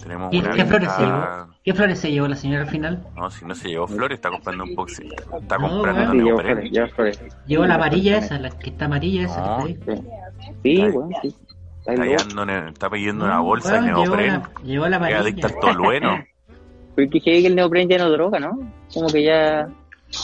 Tenemos 0.00 0.30
¿Qué, 0.30 0.38
una 0.38 0.52
qué 0.52 0.64
flores 0.64 0.92
se 0.92 1.02
llevó? 1.02 1.48
¿Qué 1.64 1.74
flores 1.74 1.98
se 1.98 2.12
llevó 2.12 2.28
la 2.28 2.36
señora 2.36 2.62
al 2.62 2.68
final? 2.70 3.04
No, 3.16 3.28
si 3.32 3.44
no 3.44 3.54
se 3.56 3.68
llevó 3.68 3.88
flores, 3.88 4.18
está 4.18 4.30
comprando 4.30 4.62
un 4.62 4.76
poxi. 4.76 5.02
Está 5.08 5.58
No, 5.58 5.68
comprando 5.68 5.80
bueno. 5.80 6.12
Sí, 6.12 6.18
llevo 6.18 6.42
neopren. 6.42 6.90
flores. 6.94 7.20
Llevó 7.46 7.66
la 7.66 7.74
amarilla 7.74 8.18
esa, 8.18 8.38
la 8.38 8.50
que 8.50 8.70
está 8.70 8.84
amarilla 8.84 9.24
esa. 9.24 9.40
No. 9.58 9.66
que 9.66 9.72
está 9.72 9.92
ahí. 9.92 10.04
Sí, 10.62 10.80
bueno, 10.92 11.08
sí. 11.22 11.34
Está 11.88 12.04
Está, 12.04 12.68
está 12.68 12.90
pidiendo 12.90 13.24
una 13.24 13.40
bolsa 13.40 13.74
de 13.74 13.80
bueno, 13.80 14.02
neopren. 14.04 14.32
la- 14.34 14.50
Llevó 14.62 14.88
la 14.88 14.96
adicta 14.98 15.46
al 15.48 15.58
tolueno. 15.58 16.18
Porque 16.94 17.20
que 17.20 17.46
el 17.46 17.54
neopren 17.54 17.88
ya 17.88 17.96
no 17.98 18.10
droga, 18.10 18.40
¿no? 18.40 18.58
Como 18.92 19.06
que 19.08 19.22
ya... 19.22 19.68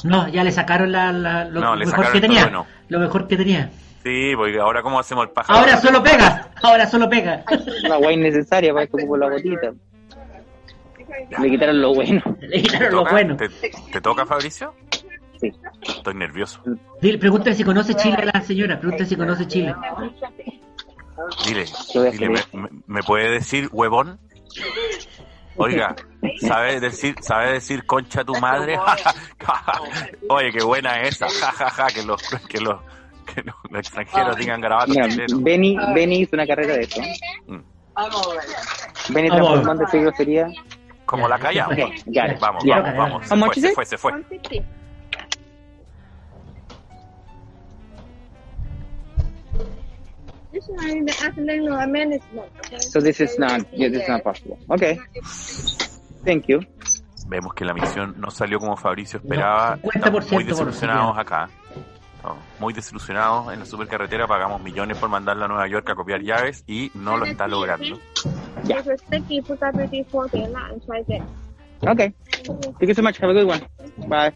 No, 0.03 0.27
ya 0.29 0.42
le 0.44 0.50
sacaron 0.50 0.90
la, 0.90 1.12
la- 1.12 1.44
lo 1.44 1.61
No, 1.61 1.77
le 1.77 1.87
mejor 1.87 2.05
sacaron 2.05 2.12
que 2.12 2.20
tenía. 2.20 2.40
tolueno. 2.40 2.66
Lo 2.88 2.98
mejor 2.98 3.29
que 3.29 3.37
tenía. 3.37 3.70
Sí, 4.03 4.33
porque 4.37 4.59
ahora 4.59 4.83
cómo 4.83 4.98
hacemos 4.98 5.24
el 5.27 5.31
pájaro. 5.31 5.59
Ahora 5.61 5.77
solo 5.79 6.03
pega, 6.03 6.50
ahora 6.62 6.87
solo 6.87 7.09
pega. 7.09 7.44
Una 7.87 7.96
guay 7.96 8.16
innecesaria 8.16 8.74
para 8.74 8.87
que 8.87 9.07
por 9.07 9.18
la 9.18 9.31
gotita. 9.31 9.72
Le 11.40 11.50
quitaron 11.50 11.81
lo 11.81 11.94
bueno. 11.94 12.20
Le 12.40 12.48
¿Te 12.48 12.62
quitaron 12.62 12.92
lo 12.94 13.05
bueno. 13.05 13.37
¿Te, 13.37 13.48
te 13.92 14.00
toca, 14.00 14.27
Fabricio? 14.27 14.74
Sí. 15.40 15.53
Estoy 15.87 16.14
nervioso. 16.14 16.61
Dile, 17.00 17.18
pregúntale 17.18 17.55
si 17.55 17.64
conoce 17.64 17.94
Chile 17.94 18.16
a 18.18 18.24
la 18.24 18.40
señora, 18.42 18.79
pregúntale 18.79 19.09
si 19.09 19.16
conoce 19.16 19.46
Chile. 19.46 19.74
Dile, 21.46 21.64
dile, 22.12 22.29
¿me, 22.29 22.38
hacer. 22.38 22.55
me- 22.61 22.68
me 22.87 23.03
puede 23.03 23.31
decir 23.31 23.68
huevón? 23.72 24.18
Oiga, 25.57 25.94
¿sabe 26.40 26.81
decir, 26.81 27.14
sabe 27.20 27.53
decir 27.53 27.87
concha 27.87 28.24
tu 28.24 28.35
madre? 28.40 28.79
Oye, 30.29 30.53
qué 30.53 30.64
buena 30.64 31.00
esa, 31.03 31.29
ja, 31.29 31.53
ja, 31.53 31.70
ja, 31.70 31.87
que 31.88 32.03
los, 32.03 32.20
que 32.48 32.61
los, 32.61 32.81
que 33.33 33.42
los, 33.42 33.55
los 33.70 33.81
extranjeros 33.81 34.37
digan 34.37 34.61
garabatos 34.61 34.94
Mira, 34.94 35.09
chilenos. 35.09 35.42
Benny, 35.42 35.77
Benny 35.94 36.20
hizo 36.22 36.35
una 36.35 36.46
carrera 36.46 36.74
de 36.74 36.81
eso. 36.83 37.00
Mm. 37.46 37.61
Benny 39.11 39.29
Vamos. 39.29 39.46
transformando 39.48 39.85
esa 39.85 39.98
grosería. 39.98 40.48
Como 41.07 41.29
la 41.29 41.38
callamos. 41.38 41.77
Vamos, 42.40 42.64
ya. 42.64 42.81
vamos, 42.81 43.29
vamos. 43.29 43.55
Se 43.55 43.72
fue, 43.72 43.85
se 43.87 43.96
fue, 43.98 44.12
se 44.12 44.38
fue. 44.38 44.64
This 50.54 50.68
one 50.68 51.04
management. 51.90 52.52
Okay? 52.66 52.78
So 52.78 53.00
this 53.00 53.20
is 53.20 53.36
not, 53.38 53.66
yeah, 53.72 53.88
this 53.88 54.02
is 54.02 54.08
not 54.08 54.22
possible. 54.22 54.56
Okay. 54.70 55.00
Thank 56.24 56.46
you. 56.46 56.60
Vemos 57.26 57.54
que 57.54 57.64
la 57.64 57.74
misión 57.74 58.14
no 58.18 58.30
salió 58.30 58.60
como 58.60 58.76
Fabricio 58.76 59.18
esperaba. 59.18 59.76
No, 59.76 59.90
50% 59.90 59.96
Estamos 59.96 60.32
muy 60.32 60.44
desilusionados 60.44 61.18
acá. 61.18 61.48
Muy 62.60 62.72
desilusionados 62.72 63.52
en 63.52 63.60
la 63.60 63.66
supercarretera. 63.66 64.28
Pagamos 64.28 64.62
millones 64.62 64.96
por 64.96 65.08
mandarla 65.08 65.46
a 65.46 65.48
Nueva 65.48 65.66
York 65.66 65.90
a 65.90 65.96
copiar 65.96 66.22
llaves 66.22 66.62
y 66.68 66.92
no 66.94 67.16
lo 67.16 67.26
está 67.26 67.48
logrando. 67.48 67.96
A 67.96 68.62
there. 71.06 71.22
Okay. 71.82 72.14
Thank 72.78 72.88
you 72.88 72.94
so 72.94 73.02
much. 73.02 73.18
Have 73.18 73.30
a 73.30 73.34
good 73.34 73.48
one. 73.48 73.60
Bye. 74.08 74.32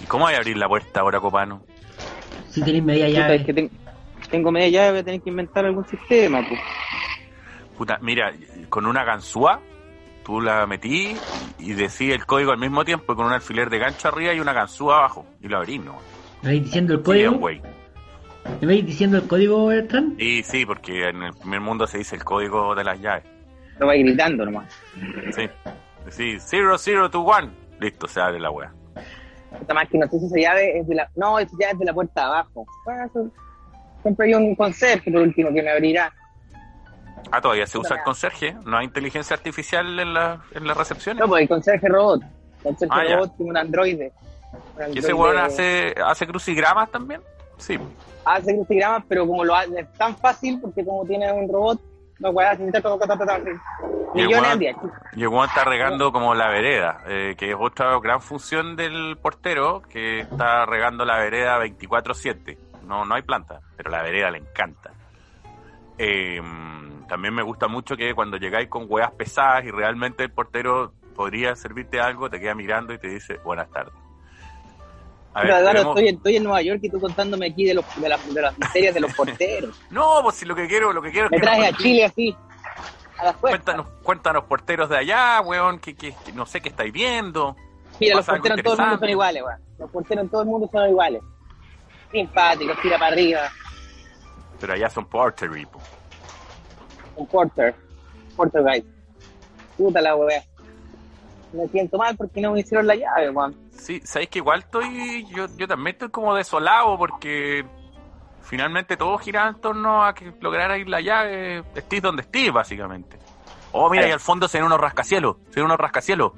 ¿Y 0.00 0.06
cómo 0.06 0.26
hay 0.26 0.34
que 0.34 0.40
abrir 0.40 0.56
la 0.58 0.68
puerta 0.68 1.00
ahora, 1.00 1.18
Copano? 1.20 1.64
Si 2.50 2.62
tenéis 2.62 2.84
media 2.84 3.06
Puta, 3.06 3.18
llave. 3.20 3.34
es 3.36 3.46
que 3.46 3.54
ten- 3.54 3.70
tengo 4.30 4.52
media 4.52 4.68
llave, 4.68 4.90
voy 4.90 4.98
a 5.00 5.04
tener 5.04 5.20
que 5.22 5.30
inventar 5.30 5.64
algún 5.64 5.86
sistema, 5.86 6.44
pues. 6.48 6.60
Puta, 7.76 7.98
mira, 8.02 8.32
con 8.68 8.86
una 8.86 9.04
ganzúa, 9.04 9.60
tú 10.24 10.40
la 10.40 10.66
metí 10.66 11.16
y 11.58 11.72
decís 11.72 12.12
el 12.12 12.26
código 12.26 12.52
al 12.52 12.58
mismo 12.58 12.84
tiempo 12.84 13.14
con 13.16 13.26
un 13.26 13.32
alfiler 13.32 13.70
de 13.70 13.78
gancho 13.78 14.08
arriba 14.08 14.34
y 14.34 14.40
una 14.40 14.52
ganzúa 14.52 14.98
abajo. 14.98 15.26
Y 15.40 15.48
lo 15.48 15.58
abrís, 15.58 15.80
¿no? 15.82 15.98
¿Me 16.42 16.50
vais 16.50 16.64
diciendo 16.64 16.94
el 16.94 16.98
Sí, 17.00 17.04
código? 17.04 17.32
güey. 17.34 17.62
¿Me 18.60 18.66
vais 18.66 18.84
diciendo 18.86 19.16
el 19.18 19.26
código, 19.26 19.66
Bertrand? 19.66 20.20
Y 20.20 20.42
sí, 20.42 20.66
porque 20.66 21.08
en 21.08 21.22
el 21.22 21.32
primer 21.34 21.60
mundo 21.60 21.86
se 21.86 21.98
dice 21.98 22.16
el 22.16 22.24
código 22.24 22.74
de 22.74 22.84
las 22.84 23.00
llaves. 23.00 23.24
Lo 23.78 23.86
va 23.86 23.94
gritando 23.94 24.44
nomás. 24.44 24.66
Sí. 25.34 25.48
Sí, 26.08 26.38
0021. 26.38 27.50
Listo, 27.80 28.06
se 28.08 28.20
abre 28.20 28.38
la 28.40 28.50
wea. 28.50 28.72
Esta 29.58 29.74
más 29.74 29.88
que 29.88 29.98
no 29.98 30.06
sé 30.08 30.18
si 30.20 30.26
esa 30.26 30.36
llave 30.38 30.78
es 30.80 30.86
de 30.86 30.94
la... 30.94 31.10
No, 31.16 31.38
esa 31.38 31.50
llave 31.58 31.72
es 31.72 31.78
de 31.78 31.84
la 31.86 31.94
puerta 31.94 32.20
de 32.20 32.26
abajo. 32.26 32.66
Bueno, 32.84 33.04
eso- 33.06 33.30
Siempre 34.02 34.26
hay 34.28 34.34
un 34.34 34.54
conserje 34.54 35.10
por 35.10 35.20
último 35.20 35.52
que 35.52 35.62
me 35.62 35.70
abrirá. 35.70 36.10
Ah, 37.30 37.40
todavía 37.40 37.66
se 37.66 37.76
usa 37.76 37.96
el 37.96 38.02
conserje. 38.02 38.56
No 38.64 38.78
hay 38.78 38.86
inteligencia 38.86 39.34
artificial 39.36 40.00
en, 40.00 40.14
la, 40.14 40.40
en 40.54 40.66
las 40.66 40.74
recepciones. 40.76 41.20
No, 41.20 41.28
pues 41.28 41.42
el 41.42 41.48
conserje 41.48 41.86
robot. 41.88 42.22
El 42.22 42.62
conserje 42.62 42.94
Ah, 42.98 43.14
robot 43.16 43.36
tiene 43.36 43.50
un 43.50 43.56
androide. 43.58 44.12
Un 44.88 44.94
¿Y 44.96 44.98
ese 45.00 45.12
weón 45.12 45.36
hace, 45.38 45.94
hace 46.02 46.26
crucigramas 46.26 46.90
también? 46.90 47.20
Sí. 47.58 47.78
Hace 48.24 48.54
crucigramas, 48.56 49.04
pero 49.06 49.26
como 49.26 49.44
lo 49.44 49.54
hace, 49.54 49.80
es 49.80 49.92
tan 49.98 50.16
fácil, 50.16 50.58
porque 50.62 50.82
como 50.82 51.04
tiene 51.04 51.30
un 51.30 51.46
robot, 51.52 51.78
no 52.20 52.32
el 53.44 54.26
millones 54.26 54.58
día. 54.58 54.76
Y 55.16 55.22
el 55.22 55.30
está 55.44 55.64
regando 55.64 56.12
como 56.12 56.34
la 56.34 56.48
vereda, 56.48 57.02
eh, 57.06 57.34
que 57.36 57.50
es 57.50 57.56
otra 57.58 57.98
gran 58.00 58.20
función 58.20 58.76
del 58.76 59.16
portero, 59.16 59.82
que 59.82 60.20
está 60.20 60.66
regando 60.66 61.04
la 61.04 61.18
vereda 61.18 61.58
24-7. 61.58 62.58
No, 62.86 63.04
no 63.04 63.14
hay 63.14 63.22
planta, 63.22 63.60
pero 63.76 63.90
la 63.90 64.02
vereda 64.02 64.30
le 64.30 64.38
encanta. 64.38 64.92
Eh, 65.96 66.40
también 67.08 67.34
me 67.34 67.42
gusta 67.42 67.68
mucho 67.68 67.96
que 67.96 68.14
cuando 68.14 68.36
llegáis 68.36 68.68
con 68.68 68.86
weas 68.88 69.10
pesadas 69.12 69.64
y 69.64 69.70
realmente 69.70 70.22
el 70.22 70.30
portero 70.30 70.92
podría 71.14 71.54
servirte 71.56 72.00
algo, 72.00 72.30
te 72.30 72.38
queda 72.38 72.54
mirando 72.54 72.92
y 72.92 72.98
te 72.98 73.08
dice 73.08 73.38
buenas 73.44 73.70
tardes. 73.70 73.99
A 75.32 75.42
Pero 75.42 75.54
ver, 75.54 75.60
Eduardo, 75.62 75.72
tenemos- 75.80 75.96
estoy, 75.98 76.08
estoy 76.16 76.36
en 76.36 76.42
Nueva 76.44 76.62
York 76.62 76.80
y 76.82 76.88
tú 76.90 77.00
contándome 77.00 77.46
aquí 77.46 77.64
de, 77.64 77.74
los, 77.74 77.84
de, 78.00 78.08
las, 78.08 78.34
de 78.34 78.42
las 78.42 78.58
miserias 78.58 78.94
de 78.94 79.00
los 79.00 79.14
porteros. 79.14 79.80
No, 79.90 80.20
pues 80.22 80.36
si 80.36 80.44
lo 80.44 80.54
que 80.56 80.66
quiero, 80.66 80.92
lo 80.92 81.00
que 81.02 81.10
quiero 81.12 81.26
es 81.26 81.30
Me 81.32 81.38
que 81.40 81.46
nos 81.46 81.66
a 81.66 81.72
Chile 81.76 82.04
así, 82.04 82.36
a 83.18 83.24
la 83.26 83.32
fuerza. 83.34 83.58
Cuéntanos, 83.58 83.86
cuéntanos 84.02 84.44
porteros 84.44 84.88
de 84.88 84.96
allá, 84.98 85.40
weón, 85.42 85.78
que, 85.78 85.94
que- 85.94 86.14
que 86.24 86.32
no 86.32 86.46
sé 86.46 86.60
qué 86.60 86.70
estáis 86.70 86.92
viendo. 86.92 87.56
Mira, 88.00 88.16
los 88.16 88.26
porteros 88.26 88.58
en 88.58 88.64
todo 88.64 88.74
el 88.74 88.80
mundo 88.80 88.98
son 88.98 89.08
iguales, 89.08 89.42
weón. 89.44 89.60
Los 89.78 89.90
porteros 89.90 90.24
en 90.24 90.30
todo 90.30 90.42
el 90.42 90.48
mundo 90.48 90.68
son 90.72 90.88
iguales. 90.90 91.22
Simpáticos, 92.10 92.80
tira 92.82 92.98
para 92.98 93.12
arriba. 93.12 93.40
Pero 94.58 94.72
allá 94.72 94.90
son 94.90 95.06
portery, 95.06 95.64
po. 95.66 95.80
Un 97.16 97.26
porter. 97.28 97.74
Porter 98.36 98.62
guys. 98.62 98.84
Puta 99.76 100.00
la 100.00 100.16
weá. 100.16 100.42
Me 101.52 101.66
siento 101.68 101.98
mal 101.98 102.16
porque 102.16 102.40
no 102.40 102.52
me 102.52 102.60
hicieron 102.60 102.86
la 102.86 102.94
llave, 102.94 103.30
weón. 103.30 103.54
Sí, 103.80 104.00
sabéis 104.04 104.28
que 104.30 104.38
igual 104.38 104.60
estoy, 104.60 105.26
yo, 105.34 105.46
yo 105.56 105.66
también 105.66 105.94
estoy 105.94 106.10
como 106.10 106.34
desolado 106.34 106.96
porque 106.98 107.64
finalmente 108.42 108.96
todo 108.96 109.16
gira 109.18 109.48
en 109.48 109.54
torno 109.60 110.04
a 110.04 110.14
que 110.14 110.32
lograr 110.40 110.78
ir 110.78 110.88
la 110.88 111.00
llave, 111.00 111.64
estés 111.74 112.02
donde 112.02 112.22
estés, 112.22 112.52
básicamente. 112.52 113.18
Oh, 113.72 113.88
mira, 113.88 114.02
Claro. 114.02 114.08
y 114.10 114.12
al 114.12 114.20
fondo 114.20 114.48
se 114.48 114.58
ven 114.58 114.66
unos 114.66 114.80
rascacielos, 114.80 115.36
se 115.50 115.60
ven 115.60 115.64
unos 115.64 115.78
rascacielos, 115.78 116.32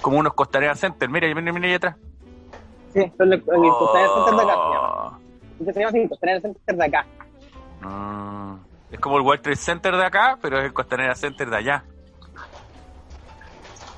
como 0.00 0.18
unos 0.18 0.32
Costanera 0.34 0.74
Center, 0.76 1.08
mira, 1.08 1.26
mira, 1.34 1.52
mira 1.52 1.66
ahí 1.68 1.74
atrás. 1.74 1.96
Sí, 2.94 3.00
son 3.18 3.30
los, 3.30 3.38
el 3.40 3.44
Costanera 3.44 4.08
Center 4.14 4.34
de 4.34 4.42
acá. 4.42 4.54
se 4.54 4.74
llama. 4.74 4.88
Oh, 4.88 5.18
Entonces 5.50 5.74
se 5.74 5.80
llama 5.80 5.90
así, 5.90 6.08
Costanera 6.08 6.40
Center 6.40 6.76
de 6.76 6.84
acá. 6.84 7.06
mm, 7.82 8.54
es 8.92 9.00
como 9.00 9.16
el 9.18 9.22
World 9.24 9.42
Trade 9.42 9.56
Center 9.56 9.96
de 9.96 10.04
acá, 10.06 10.38
pero 10.40 10.58
es 10.58 10.64
el 10.64 10.72
Costanera 10.72 11.14
Center 11.14 11.50
de 11.50 11.56
allá. 11.56 11.84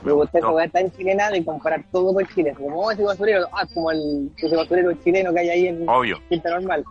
Me 0.02 0.12
gusta 0.12 0.38
esa 0.38 0.48
weá 0.50 0.68
tan 0.68 0.90
chilena 0.92 1.28
de 1.30 1.44
comparar 1.44 1.82
todo 1.92 2.14
con 2.14 2.26
Chile. 2.28 2.54
Como 2.56 2.80
oh, 2.80 2.90
ese 2.90 3.02
basurero, 3.02 3.46
ah, 3.52 3.66
como 3.74 3.90
el 3.90 4.30
ese 4.36 4.56
basurero 4.56 4.92
chileno 5.04 5.32
que 5.32 5.40
hay 5.40 5.48
ahí 5.50 5.66
en 5.68 5.88
Obvio. 5.88 6.18
Quinta 6.28 6.50
Normal. 6.50 6.84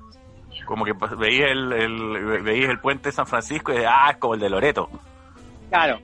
Como 0.65 0.85
que 0.85 0.93
veís 1.17 1.41
el, 1.41 1.73
el, 1.73 2.41
veís 2.43 2.69
el 2.69 2.79
puente 2.79 3.09
de 3.09 3.13
San 3.13 3.25
Francisco 3.25 3.73
y 3.73 3.77
de, 3.79 3.87
ah, 3.87 4.09
es 4.11 4.17
como 4.17 4.35
el 4.35 4.39
de 4.39 4.49
Loreto. 4.49 4.89
Claro. 5.69 5.99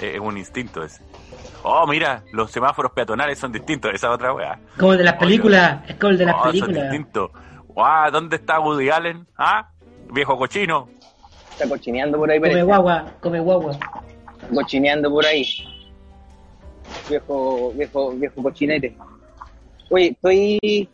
Es 0.00 0.14
es 0.14 0.20
un 0.20 0.36
instinto 0.36 0.82
ese. 0.82 1.02
Oh, 1.62 1.86
mira, 1.86 2.22
los 2.32 2.50
semáforos 2.50 2.92
peatonales 2.92 3.38
son 3.38 3.52
distintos, 3.52 3.92
esa 3.94 4.10
otra 4.10 4.32
weá. 4.34 4.58
Como 4.78 4.92
el 4.92 4.98
de 4.98 5.04
las 5.04 5.14
películas, 5.14 5.82
es 5.88 5.96
como 5.96 6.10
el 6.10 6.18
de 6.18 6.24
las 6.26 6.34
Oh, 6.36 6.42
son 6.44 6.50
películas. 6.52 6.82
distintos. 6.90 7.30
Guau, 7.68 8.10
¿dónde 8.10 8.36
está 8.36 8.60
Woody 8.60 8.90
Allen? 8.90 9.26
¿Ah? 9.36 9.68
Viejo 10.12 10.36
cochino. 10.38 10.88
Está 11.52 11.68
cochineando 11.68 12.16
por 12.18 12.30
ahí, 12.30 12.38
Come 12.38 12.48
parece. 12.50 12.62
guagua, 12.66 13.04
come 13.20 13.40
guagua. 13.40 13.72
Cochineando 14.54 15.10
por 15.10 15.24
ahí. 15.26 15.46
Viejo, 17.08 17.72
viejo, 17.74 18.10
viejo 18.12 18.42
cochinete. 18.42 18.94
Oye, 19.90 20.08
estoy. 20.08 20.88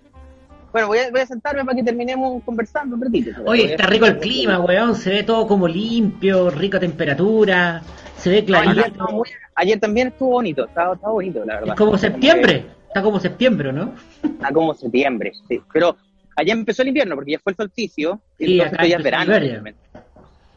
Bueno, 0.73 0.89
voy 0.89 0.99
a, 0.99 1.11
voy 1.11 1.21
a 1.21 1.27
sentarme 1.27 1.65
para 1.65 1.77
que 1.77 1.83
terminemos 1.83 2.43
conversando 2.45 2.97
un 2.97 3.03
ratito. 3.03 3.31
Oye, 3.47 3.65
está 3.73 3.87
rico 3.87 4.07
el 4.07 4.19
clima, 4.19 4.59
weón. 4.61 4.95
Se 4.95 5.11
ve 5.11 5.23
todo 5.23 5.47
como 5.47 5.67
limpio, 5.67 6.51
rica 6.51 6.79
temperatura. 6.79 7.83
Se 8.19 8.31
ve 8.31 8.37
Ayer, 8.39 8.47
clarito. 8.47 9.05
muy- 9.13 9.29
ayer 9.55 9.79
también 9.79 10.09
estuvo 10.09 10.31
bonito, 10.31 10.65
estaba, 10.67 10.95
estaba 10.95 11.13
bonito, 11.13 11.45
la 11.45 11.55
verdad. 11.55 11.69
Es 11.71 11.79
como 11.79 11.93
que 11.93 11.99
septiembre. 11.99 12.67
Está 12.89 13.03
como 13.03 13.21
septiembre, 13.21 13.73
¿no? 13.73 13.93
Está 14.23 14.53
como 14.53 14.75
septiembre, 14.75 15.33
sí. 15.49 15.61
Pero 15.73 15.97
allá 16.35 16.53
empezó 16.55 16.83
el 16.83 16.89
invierno 16.89 17.15
porque 17.15 17.33
ya 17.33 17.39
fue 17.39 17.53
el 17.53 17.57
solsticio 17.57 18.21
y 18.39 18.47
Sí, 18.47 18.53
entonces 18.55 18.79
acá 18.79 18.87
ya 18.87 18.97
es 18.97 19.03
verano. 19.03 19.33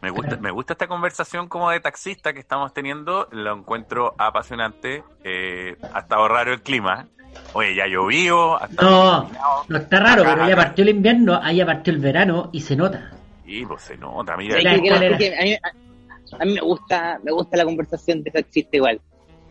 Me 0.01 0.09
gusta, 0.12 0.38
me 0.38 0.51
gusta 0.51 0.73
esta 0.73 0.88
conversación 0.88 1.47
como 1.49 1.69
de 1.71 1.79
taxista 1.81 2.33
que 2.33 2.39
estamos 2.39 2.73
teniendo. 2.73 3.27
Lo 3.31 3.53
encuentro 3.53 4.15
apasionante. 4.17 5.03
Eh, 5.23 5.75
ha 5.93 5.99
estado 5.99 6.27
raro 6.27 6.53
el 6.53 6.62
clima. 6.62 7.07
Oye, 7.53 7.75
ya 7.75 7.85
llovió. 7.88 8.62
ha 8.62 8.65
estado 8.65 9.23
No, 9.23 9.63
no 9.67 9.77
está 9.77 9.99
raro, 9.99 10.21
Acá, 10.23 10.35
pero 10.35 10.47
ya 10.49 10.55
partió 10.55 10.83
el 10.83 10.89
invierno, 10.89 11.39
ahí 11.41 11.57
ya 11.57 11.65
partió 11.65 11.93
el 11.93 11.99
verano 11.99 12.49
y 12.53 12.62
se 12.62 12.75
nota. 12.75 13.12
Y 13.45 13.65
pues 13.65 13.83
se 13.83 13.97
nota, 13.97 14.35
mira. 14.38 14.57
Sí, 14.57 14.63
que- 14.63 14.81
que- 14.81 15.17
que 15.17 15.38
a, 15.38 15.43
mí, 15.43 15.53
a- 15.53 16.41
a 16.41 16.45
mí 16.45 16.53
me 16.53 16.62
gusta, 16.62 17.19
me 17.23 17.31
gusta 17.31 17.57
la 17.57 17.65
conversación 17.65 18.23
de 18.23 18.31
taxista 18.31 18.77
igual. 18.77 19.01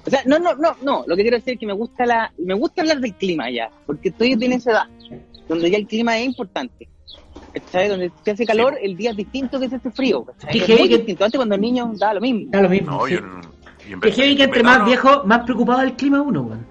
O 0.07 0.11
sea, 0.11 0.23
no, 0.25 0.39
no, 0.39 0.55
no, 0.55 0.77
no. 0.83 1.05
Lo 1.07 1.15
que 1.17 1.23
quiero 1.23 1.37
decir 1.37 1.55
es 1.55 1.61
que 1.61 1.67
me 1.67 1.73
gusta 1.73 2.07
la, 2.07 2.33
me 2.39 2.55
gusta 2.55 2.81
hablar 2.83 2.99
del 3.01 3.15
clima 3.15 3.51
ya, 3.51 3.69
porque 3.87 4.09
estoy 4.09 4.33
en 4.33 4.53
esa 4.53 4.71
edad 4.71 4.85
donde 5.49 5.71
ya 5.71 5.77
el 5.79 5.87
clima 5.87 6.17
es 6.19 6.25
importante. 6.27 6.89
¿Cachai? 7.55 7.89
Donde 7.89 8.13
se 8.25 8.31
hace 8.33 8.47
calor, 8.47 8.77
el 8.81 8.97
día 8.97 9.11
es 9.11 9.17
distinto 9.17 9.59
que 9.59 9.69
se 9.69 9.77
hace 9.77 9.91
frío. 9.91 10.25
Qué 10.51 10.59
Es 10.59 10.69
muy 10.69 10.89
que- 10.89 10.97
distinto. 10.99 11.25
Antes 11.25 11.39
cuando 11.39 11.55
el 11.55 11.61
niño 11.61 11.91
daba 11.95 12.15
lo 12.15 12.21
mismo. 12.21 12.43
Da 12.51 12.63
lo 12.63 12.69
mismo. 12.69 12.91
No, 12.91 13.07
sí. 13.07 13.15
yo 13.15 13.19
en 13.95 14.01
Que 14.01 14.13
que 14.13 14.43
entre 14.45 14.63
más 14.63 14.85
viejo, 14.85 15.25
más 15.25 15.45
preocupado 15.45 15.81
del 15.81 15.95
clima 15.95 16.21
uno, 16.21 16.43
weón. 16.43 16.67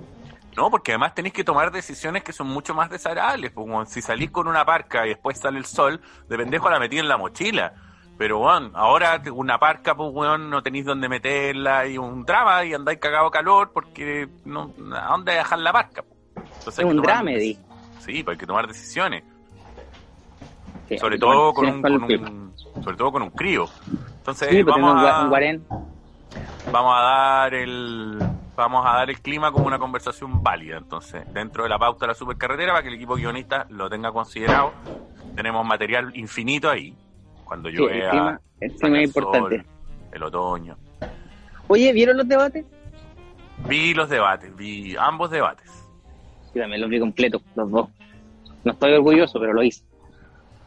No, 0.55 0.69
porque 0.71 0.91
además 0.93 1.13
tenéis 1.13 1.33
que 1.33 1.43
tomar 1.43 1.71
decisiones 1.71 2.23
que 2.23 2.33
son 2.33 2.47
mucho 2.47 2.73
más 2.73 2.89
desagradables. 2.89 3.51
pues, 3.51 3.65
Como 3.65 3.85
si 3.85 4.01
salís 4.01 4.31
con 4.31 4.47
una 4.47 4.65
parca 4.65 5.05
y 5.05 5.09
después 5.09 5.37
sale 5.39 5.57
el 5.59 5.65
sol, 5.65 5.99
de 6.27 6.37
pendejo 6.37 6.69
la 6.69 6.79
metí 6.79 6.97
en 6.97 7.07
la 7.07 7.17
mochila. 7.17 7.73
Pero, 8.17 8.39
weón, 8.39 8.71
ahora 8.73 9.21
una 9.31 9.59
parca, 9.59 9.95
pues, 9.95 10.09
weón, 10.11 10.49
no 10.49 10.63
tenéis 10.63 10.85
dónde 10.85 11.07
meterla 11.09 11.85
y 11.87 11.97
un 11.99 12.25
drama 12.25 12.65
y 12.65 12.73
andáis 12.73 12.97
cagado 12.99 13.29
calor 13.29 13.71
porque 13.71 14.27
no, 14.45 14.73
¿a 14.95 15.09
dónde 15.11 15.33
dejar 15.33 15.59
la 15.59 15.71
parca? 15.71 16.01
po? 16.01 16.15
Entonces 16.35 16.67
Es 16.69 16.75
que 16.79 16.85
un 16.85 16.97
dec- 17.03 17.57
Sí, 17.99 18.23
pues 18.23 18.35
hay 18.35 18.39
que 18.39 18.47
tomar 18.47 18.67
decisiones. 18.67 19.23
Sí, 20.89 20.97
Sobre 20.97 21.17
todo 21.19 21.53
con 21.53 21.67
un, 21.67 21.81
con 21.81 22.53
sobre 22.83 22.95
todo 22.97 23.11
con 23.11 23.21
un 23.23 23.29
crío. 23.31 23.65
Entonces, 24.19 24.49
Sí, 24.49 24.63
vamos 24.63 24.93
un 24.93 24.99
a... 25.07 25.23
un 25.23 25.29
guarén. 25.29 25.63
vamos 26.71 26.93
a 26.95 27.01
dar 27.01 27.53
el 27.53 28.19
vamos 28.55 28.85
a 28.85 28.89
dar 28.97 29.09
el 29.09 29.19
clima 29.21 29.51
como 29.51 29.67
una 29.67 29.77
conversación 29.77 30.41
válida 30.41 30.77
entonces 30.77 31.31
dentro 31.31 31.61
de 31.63 31.69
la 31.69 31.77
pauta 31.77 32.05
de 32.05 32.07
la 32.07 32.13
supercarretera 32.15 32.71
para 32.71 32.81
que 32.81 32.89
el 32.89 32.95
equipo 32.95 33.13
guionista 33.15 33.67
lo 33.69 33.87
tenga 33.87 34.11
considerado 34.11 34.71
tenemos 35.35 35.63
material 35.63 36.11
infinito 36.15 36.67
ahí 36.69 36.91
cuando 37.45 37.69
Sí, 37.69 37.75
llueve 37.77 38.03
el 38.03 38.09
clima, 38.09 38.41
el 38.59 38.71
es 38.71 38.73
el 38.73 38.79
sol, 38.79 38.97
importante. 39.03 39.65
el 40.11 40.23
otoño 40.23 40.75
Oye, 41.67 41.93
¿vieron 41.93 42.17
los 42.17 42.27
debates? 42.27 42.65
vi 43.67 43.93
los 43.93 44.09
debates 44.09 44.55
vi 44.55 44.95
ambos 44.97 45.29
debates 45.29 45.69
Sí, 46.51 46.59
también 46.59 46.81
los 46.81 46.89
vi 46.89 46.99
completos, 46.99 47.41
los 47.55 47.69
dos. 47.69 47.89
No 48.63 48.71
estoy 48.71 48.93
orgulloso, 48.93 49.39
pero 49.39 49.53
lo 49.53 49.61
hice. 49.61 49.83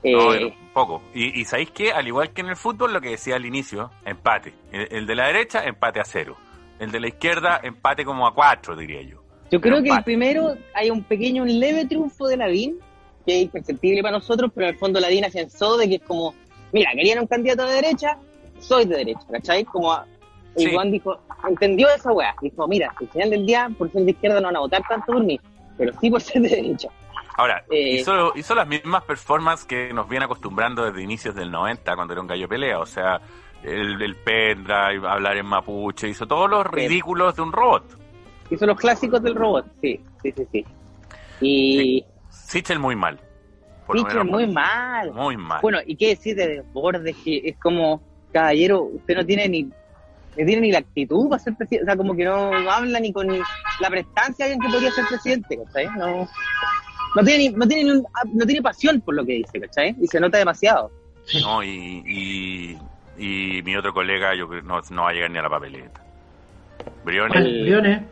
No, 0.03 0.35
Eh, 0.35 0.47
un 0.47 0.73
poco. 0.73 1.03
Y, 1.15 1.41
y 1.41 1.45
sabéis 1.45 1.71
que 1.73 1.93
al 1.93 2.07
igual 2.07 2.31
que 2.33 2.41
en 2.41 2.49
el 2.49 2.57
fútbol 2.57 2.93
lo 2.93 3.01
que 3.01 3.11
decía 3.11 3.37
al 3.37 3.45
inicio 3.45 3.91
empate. 4.05 4.55
El, 4.73 4.89
el 4.91 5.07
de 5.07 5.15
la 5.15 5.27
derecha 5.27 5.65
empate 5.65 6.01
a 6.01 6.05
cero. 6.05 6.37
El 6.79 6.91
de 6.91 7.01
la 7.01 7.09
izquierda 7.09 7.61
empate 7.63 8.05
como 8.05 8.27
a 8.27 8.35
cuatro 8.35 8.75
diría 8.77 9.03
yo. 9.03 9.23
Yo 9.51 9.61
creo 9.61 9.83
que 9.83 9.91
el 9.91 10.03
primero 10.05 10.55
hay 10.75 10.91
un 10.91 11.03
pequeño, 11.03 11.43
un 11.43 11.59
leve 11.61 11.85
triunfo 11.85 12.29
de 12.29 12.37
Ladín, 12.37 12.79
que 13.27 13.37
es 13.37 13.43
imperceptible 13.43 14.01
para 14.01 14.17
nosotros, 14.17 14.51
pero 14.55 14.69
en 14.69 14.75
el 14.75 14.79
fondo 14.79 15.01
Ladín 15.01 15.25
afianzó 15.25 15.77
de 15.77 15.89
que 15.89 15.95
es 15.97 16.03
como, 16.03 16.35
mira, 16.73 16.93
querían 16.95 17.19
un 17.19 17.27
candidato 17.27 17.67
de 17.67 17.75
derecha, 17.75 18.17
soy 18.61 18.85
de 18.87 18.97
derecha, 18.99 19.21
¿cachai? 19.31 19.65
Como 19.65 19.93
a- 19.93 20.07
y 20.57 20.65
Sí. 20.65 20.73
Juan 20.73 20.91
dijo, 20.91 21.19
entendió 21.49 21.89
esa 21.95 22.13
weá, 22.13 22.35
dijo, 22.41 22.67
mira, 22.69 22.93
al 22.99 23.09
final 23.09 23.31
del 23.31 23.45
día, 23.47 23.69
por 23.77 23.91
ser 23.93 24.03
de 24.05 24.13
izquierda 24.13 24.41
no 24.41 24.47
van 24.49 24.57
a 24.57 24.61
votar 24.61 24.83
tanto 24.89 25.13
por 25.13 25.23
mí, 25.25 25.39
pero 25.77 25.93
sí 26.01 26.11
por 26.11 26.21
ser 26.23 26.43
de 26.43 26.49
derecha. 26.49 26.89
Ahora, 27.37 27.64
Eh, 27.71 27.97
hizo, 28.01 28.33
hizo 28.37 28.55
las 28.55 28.66
mismas 28.66 29.05
performances 29.05 29.66
que 29.66 29.93
nos 29.93 30.09
viene 30.09 30.25
acostumbrando 30.25 30.85
desde 30.85 31.03
inicios 31.03 31.35
del 31.35 31.51
90, 31.51 31.95
cuando 31.95 32.12
era 32.12 32.21
un 32.21 32.27
gallo 32.27 32.49
pelea. 32.49 32.79
O 32.79 32.87
sea, 32.87 33.21
el, 33.62 34.01
el 34.01 34.16
pendrive, 34.16 35.07
hablar 35.09 35.37
en 35.37 35.47
mapuche, 35.47 36.09
hizo 36.09 36.27
todos 36.27 36.49
los 36.51 36.66
ridículos 36.66 37.37
de 37.37 37.43
un 37.43 37.53
robot. 37.53 37.99
Hizo 38.51 38.66
los 38.66 38.77
clásicos 38.79 39.23
del 39.23 39.35
robot, 39.35 39.66
sí, 39.81 40.01
sí, 40.23 40.33
sí, 40.33 40.47
sí. 40.51 40.64
Y 41.40 42.05
Sichel 42.31 42.79
muy 42.79 42.97
mal. 42.97 43.19
menos 43.88 44.27
muy 44.27 44.47
mal. 44.47 45.12
Muy 45.12 45.37
mal. 45.37 45.61
Bueno, 45.62 45.79
¿y 45.87 45.97
qué 45.97 46.09
decir 46.09 46.37
de 46.37 46.49
Desbordes? 46.49 47.16
Que 47.25 47.40
es 47.45 47.57
como, 47.59 48.03
caballero, 48.33 48.83
usted 48.83 49.14
no 49.16 49.25
tiene 49.25 49.49
ni 49.49 49.62
no 49.64 50.47
tiene 50.47 50.61
ni 50.61 50.71
la 50.73 50.79
actitud 50.79 51.29
para 51.29 51.43
ser 51.43 51.57
presidente, 51.57 51.83
o 51.83 51.87
sea, 51.87 51.97
como 51.97 52.14
que 52.14 52.25
no, 52.25 52.61
no 52.61 52.71
habla 52.71 53.01
ni 53.01 53.12
con 53.12 53.27
la 53.27 53.90
prestancia 53.90 54.47
de 54.47 54.53
alguien 54.53 54.61
que 54.61 54.73
podría 54.73 54.93
ser 54.93 55.05
presidente, 55.07 55.59
¿cachai? 55.64 55.88
No, 55.97 56.29
no 57.14 57.25
tiene, 57.25 57.49
ni- 57.51 57.57
no, 57.57 57.66
tiene 57.66 57.85
ni 57.85 57.90
un- 57.90 58.07
no 58.35 58.46
tiene 58.46 58.62
pasión 58.62 59.01
por 59.01 59.14
lo 59.14 59.25
que 59.25 59.33
dice, 59.35 59.61
¿cachai? 59.61 59.94
Y 60.01 60.07
se 60.07 60.20
nota 60.20 60.38
demasiado. 60.38 60.90
No, 61.42 61.62
y, 61.62 62.03
y, 62.07 62.79
y 63.18 63.62
mi 63.62 63.77
otro 63.77 63.92
colega 63.92 64.35
yo 64.35 64.49
creo 64.49 64.62
no, 64.62 64.81
no 64.90 65.03
va 65.03 65.11
a 65.11 65.12
llegar 65.12 65.31
ni 65.31 65.38
a 65.38 65.42
la 65.42 65.51
papeleta. 65.51 66.01
Briones, 67.05 67.37
El- 67.37 67.62
Briones. 67.62 68.03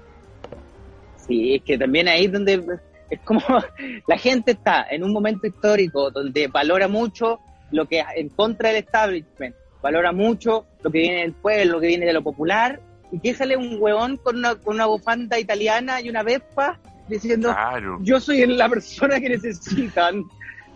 Sí, 1.26 1.54
es 1.56 1.62
que 1.62 1.76
también 1.76 2.08
ahí 2.08 2.24
es 2.26 2.32
donde 2.32 2.64
es 3.10 3.20
como 3.20 3.40
la 4.06 4.18
gente 4.18 4.52
está 4.52 4.86
en 4.90 5.04
un 5.04 5.12
momento 5.12 5.46
histórico 5.46 6.10
donde 6.10 6.46
valora 6.48 6.88
mucho 6.88 7.40
lo 7.70 7.86
que 7.86 8.00
es 8.00 8.06
en 8.16 8.28
contra 8.30 8.70
del 8.70 8.78
establishment, 8.78 9.54
valora 9.82 10.12
mucho 10.12 10.66
lo 10.82 10.90
que 10.90 10.98
viene 11.00 11.20
del 11.22 11.34
pueblo, 11.34 11.74
lo 11.74 11.80
que 11.80 11.88
viene 11.88 12.06
de 12.06 12.12
lo 12.14 12.22
popular, 12.22 12.80
y 13.12 13.20
que 13.20 13.34
sale 13.34 13.56
un 13.56 13.76
huevón 13.78 14.16
con 14.18 14.36
una, 14.36 14.54
con 14.54 14.74
una 14.74 14.86
bufanda 14.86 15.38
italiana 15.38 16.00
y 16.00 16.08
una 16.08 16.22
vespa 16.22 16.78
diciendo 17.08 17.50
claro. 17.50 17.98
yo 18.02 18.20
soy 18.20 18.46
la 18.46 18.68
persona 18.68 19.20
que 19.20 19.28
necesitan. 19.30 20.24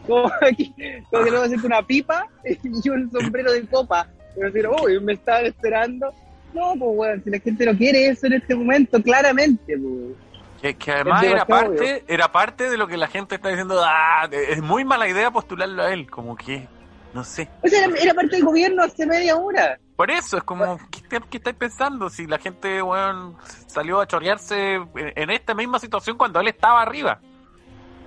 como, 0.06 0.30
que- 0.56 1.02
como 1.10 1.24
que 1.24 1.30
luego 1.30 1.44
hacer 1.44 1.58
una 1.64 1.82
pipa 1.82 2.26
y 2.44 2.88
un 2.88 3.10
sombrero 3.10 3.52
de 3.52 3.66
copa. 3.66 4.08
Y 4.36 4.40
decir, 4.40 4.66
uy, 4.66 4.98
me 5.00 5.12
estaban 5.12 5.46
esperando. 5.46 6.12
No, 6.54 6.74
pues 6.78 6.90
weón, 6.94 7.24
si 7.24 7.30
la 7.30 7.38
gente 7.38 7.66
no 7.66 7.76
quiere 7.76 8.08
eso 8.08 8.26
en 8.26 8.34
este 8.34 8.54
momento, 8.54 9.02
claramente, 9.02 9.78
pues. 9.78 10.16
Que, 10.60 10.74
que 10.74 10.92
además 10.92 11.24
era 11.24 11.44
parte, 11.44 12.04
era 12.06 12.30
parte 12.30 12.70
de 12.70 12.76
lo 12.76 12.86
que 12.86 12.96
la 12.96 13.08
gente 13.08 13.34
está 13.34 13.48
diciendo, 13.48 13.80
ah, 13.84 14.28
es 14.30 14.62
muy 14.62 14.84
mala 14.84 15.08
idea 15.08 15.30
postularlo 15.30 15.82
a 15.82 15.92
él, 15.92 16.08
como 16.08 16.36
que, 16.36 16.68
no 17.14 17.25
sé. 17.25 17.48
O 17.62 17.68
sea, 17.68 17.85
era, 17.85 17.96
era 17.98 18.14
parte 18.14 18.37
del 18.37 18.44
gobierno 18.44 18.83
hace 18.83 19.07
media 19.07 19.37
hora. 19.37 19.79
Por 19.96 20.11
eso, 20.11 20.37
es 20.38 20.42
como, 20.42 20.79
¿qué, 20.90 21.20
qué 21.31 21.37
estáis 21.37 21.57
pensando? 21.57 22.09
Si 22.11 22.27
la 22.27 22.38
gente, 22.38 22.83
weón, 22.83 23.37
salió 23.66 24.01
a 24.01 24.07
chorearse 24.07 24.75
en, 24.75 24.88
en 24.94 25.31
esta 25.31 25.55
misma 25.55 25.79
situación 25.79 26.16
cuando 26.16 26.40
él 26.40 26.48
estaba 26.48 26.83
arriba. 26.83 27.20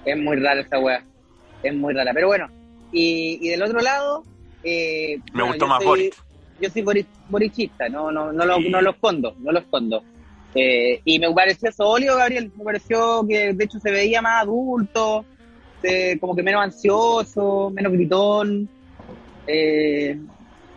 Es 0.04 0.18
muy 0.18 0.38
rara 0.38 0.62
esa 0.62 0.80
weá. 0.80 1.04
Es 1.63 1.74
muy 1.76 1.94
rara. 1.94 2.12
Pero 2.13 2.28
bueno, 2.28 2.48
y, 2.91 3.39
y 3.41 3.50
del 3.50 3.63
otro 3.63 3.80
lado. 3.80 4.24
eh, 4.63 5.18
Me 5.34 5.41
bueno, 5.44 5.48
gustó 5.48 5.65
yo 5.65 5.70
más 5.70 5.78
soy- 5.80 5.88
Boric. 5.88 6.15
Yo 6.62 6.70
soy 6.70 6.82
bori- 6.84 7.06
borichista, 7.28 7.89
no, 7.89 8.12
no, 8.12 8.32
no, 8.32 8.46
lo, 8.46 8.56
Sí. 8.58 8.70
no 8.70 8.82
lo 8.82 8.91
escondo, 8.91 9.36
no 9.39 9.52
lo 9.52 9.60
escondo. 9.60 10.04
Eh, 10.54 11.02
y 11.04 11.20
me 11.20 11.30
pareció 11.34 11.70
sólido, 11.72 12.15
Gabriel. 12.15 12.50
Me 12.56 12.63
pareció 12.63 13.26
que 13.28 13.52
de 13.54 13.63
hecho 13.65 13.78
se 13.80 13.91
veía 13.91 14.22
más 14.22 14.44
adulto, 14.44 15.26
se- 15.82 16.18
como 16.20 16.34
que 16.34 16.44
menos 16.44 16.63
ansioso, 16.63 17.70
menos 17.72 17.91
gritón. 17.91 18.70
Eh, 19.47 20.17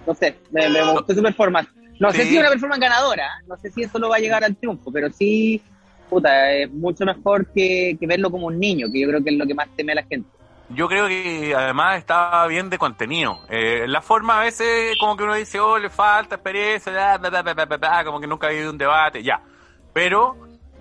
no 0.06 0.14
sé, 0.14 0.38
me, 0.50 0.68
me 0.68 0.92
gustó 0.92 1.14
su 1.14 1.22
performance. 1.22 1.68
No 1.98 2.12
sé 2.12 2.24
si 2.24 2.36
es 2.36 2.40
una 2.40 2.50
performance 2.50 2.80
ganadora, 2.80 3.28
no 3.48 3.56
sé 3.56 3.70
si 3.70 3.82
eso 3.82 3.98
lo 3.98 4.08
va 4.08 4.16
a 4.16 4.20
llegar 4.20 4.44
al 4.44 4.56
triunfo, 4.56 4.92
pero 4.92 5.10
sí, 5.10 5.60
puta, 6.08 6.52
es 6.52 6.70
mucho 6.72 7.04
mejor 7.04 7.46
que, 7.52 7.96
que 7.98 8.06
verlo 8.06 8.30
como 8.30 8.46
un 8.46 8.58
niño, 8.58 8.86
que 8.92 9.00
yo 9.00 9.08
creo 9.08 9.22
que 9.22 9.30
es 9.30 9.36
lo 9.36 9.46
que 9.46 9.54
más 9.54 9.68
teme 9.76 9.92
a 9.92 9.96
la 9.96 10.04
gente. 10.04 10.28
Yo 10.70 10.86
creo 10.86 11.08
que 11.08 11.54
además 11.56 11.98
estaba 11.98 12.46
bien 12.46 12.68
de 12.68 12.76
contenido. 12.76 13.40
Eh, 13.48 13.86
la 13.88 14.02
forma 14.02 14.40
a 14.40 14.44
veces 14.44 14.96
como 15.00 15.16
que 15.16 15.24
uno 15.24 15.34
dice, 15.34 15.58
oh, 15.58 15.78
le 15.78 15.88
falta 15.88 16.36
experiencia, 16.36 17.16
bla, 17.16 17.42
bla, 17.42 17.64
bla, 17.64 18.04
como 18.04 18.20
que 18.20 18.26
nunca 18.26 18.46
ha 18.46 18.50
habido 18.50 18.70
un 18.70 18.78
debate, 18.78 19.22
ya. 19.22 19.40
Pero 19.94 20.36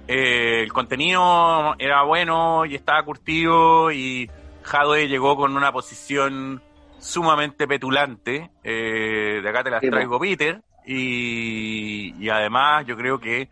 eh, 0.08 0.62
el 0.62 0.74
contenido 0.74 1.76
era 1.80 2.04
bueno 2.04 2.66
y 2.66 2.76
estaba 2.76 3.02
curtido 3.04 3.92
y 3.92 4.30
Jadwe 4.64 5.08
llegó 5.08 5.38
con 5.38 5.56
una 5.56 5.72
posición 5.72 6.62
sumamente 7.08 7.68
petulante. 7.68 8.52
Eh, 8.64 9.40
de 9.42 9.50
acá 9.50 9.64
te 9.64 9.72
las 9.72 9.82
Sí, 9.82 9.90
traigo, 9.90 10.20
Peter. 10.20 10.62
Y, 10.86 12.14
y 12.20 12.30
además 12.30 12.86
yo 12.86 12.96
creo 12.98 13.20
que 13.20 13.50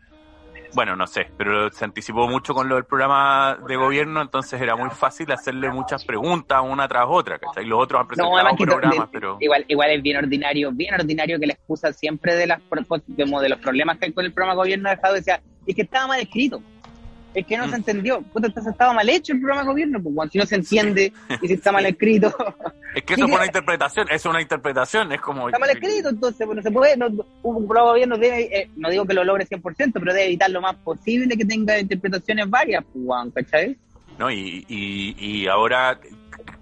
bueno, 0.73 0.93
no 0.97 1.07
sé, 1.07 1.27
pero 1.37 1.71
se 1.71 1.85
anticipó 1.85 2.27
mucho 2.27 2.53
con 2.53 2.67
lo 2.67 2.75
del 2.75 2.83
programa 2.83 3.57
de 3.65 3.77
gobierno, 3.77 4.21
entonces 4.21 4.61
era 4.61 4.75
muy 4.75 4.89
fácil 4.89 5.31
hacerle 5.31 5.69
muchas 5.69 6.03
preguntas 6.03 6.61
una 6.61 6.85
tras 6.85 7.05
otra, 7.07 7.39
¿cachai? 7.39 7.63
Los 7.65 7.81
otros 7.81 8.01
han 8.01 8.07
presentado 8.07 8.55
que 8.57 8.65
programas, 8.65 8.99
de- 8.99 9.07
pero... 9.13 9.37
igual, 9.39 9.63
igual 9.69 9.91
es 9.91 10.01
bien 10.03 10.17
ordinario, 10.17 10.71
bien 10.73 10.93
ordinario 10.93 11.39
que 11.39 11.47
la 11.47 11.53
excusa 11.53 11.93
siempre 11.93 12.35
de 12.35 12.47
las 12.47 12.61
como 13.17 13.39
de 13.39 13.49
los 13.49 13.59
problemas 13.59 13.97
que 13.99 14.07
hay 14.07 14.11
con 14.11 14.25
el 14.25 14.33
programa 14.33 14.55
gobierno 14.55 14.89
de 14.89 14.95
Estado 14.95 15.13
decía, 15.13 15.41
es 15.65 15.75
que 15.75 15.83
estaba 15.83 16.07
mal 16.07 16.19
escrito, 16.19 16.61
es 17.35 17.45
que 17.45 17.57
no 17.57 17.67
Mm. 17.67 17.69
se 17.69 17.75
entendió, 17.75 18.21
puta, 18.21 18.47
entonces 18.47 18.71
estaba 18.71 18.93
mal 18.93 19.07
hecho 19.09 19.33
el 19.33 19.39
programa 19.39 19.63
gobierno, 19.69 20.01
pues 20.01 20.15
bueno, 20.15 20.31
si 20.31 20.37
no 20.37 20.45
se 20.45 20.55
entiende 20.55 21.13
y 21.41 21.47
si 21.47 21.53
está 21.53 21.71
mal 21.71 21.85
escrito, 21.85 22.33
Es 22.95 23.03
que 23.03 23.13
eso 23.15 23.27
fue 23.27 23.35
una 23.35 23.45
interpretación, 23.45 24.07
es 24.09 24.25
una 24.25 24.41
interpretación, 24.41 25.11
es 25.11 25.21
como... 25.21 25.49
está 25.49 25.59
mal 25.59 25.69
escrito, 25.69 26.09
entonces 26.09 26.45
pues, 26.45 26.55
no 26.55 26.63
se 26.63 26.71
puede, 26.71 26.97
no, 26.97 27.07
un 27.43 27.67
programa 27.67 27.89
gobierno 27.91 28.17
debe, 28.17 28.57
eh, 28.57 28.69
no 28.77 28.89
digo 28.89 29.05
que 29.05 29.13
lo 29.13 29.23
logre 29.23 29.45
100%, 29.45 29.91
pero 29.93 30.13
debe 30.13 30.25
evitar 30.25 30.49
lo 30.49 30.61
más 30.61 30.75
posible 30.77 31.37
que 31.37 31.45
tenga 31.45 31.77
interpretaciones 31.77 32.49
varias, 32.49 32.83
pues, 32.91 33.05
bueno, 33.05 33.31
¿cachai? 33.33 33.77
¿no? 34.17 34.31
Y, 34.31 34.65
y, 34.69 35.15
y 35.17 35.47
ahora 35.47 35.99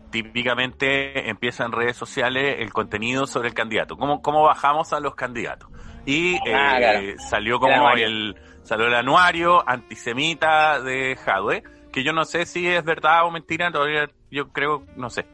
típicamente 0.10 1.30
empieza 1.30 1.66
en 1.66 1.72
redes 1.72 1.98
sociales 1.98 2.58
el 2.60 2.72
contenido 2.72 3.26
sobre 3.26 3.50
el 3.50 3.54
candidato. 3.54 3.98
¿Cómo, 3.98 4.22
cómo 4.22 4.44
bajamos 4.44 4.94
a 4.94 5.00
los 5.00 5.16
candidatos? 5.16 5.70
Y 6.06 6.36
Ah, 6.36 6.78
eh, 6.78 6.80
claro. 6.80 7.00
salió 7.30 7.60
como 7.60 7.90
el, 7.92 8.36
salió 8.64 8.88
el 8.88 8.96
anuario 8.96 9.68
antisemita 9.68 10.80
de 10.82 11.16
Jadwe, 11.16 11.64
que 11.92 12.04
yo 12.04 12.12
no 12.14 12.26
sé 12.26 12.46
si 12.46 12.68
es 12.68 12.84
verdad 12.84 13.26
o 13.26 13.32
mentira, 13.32 13.72
todavía 13.72 14.10
yo 14.32 14.50
creo, 14.50 14.84
no 14.96 15.10
sé. 15.10 15.26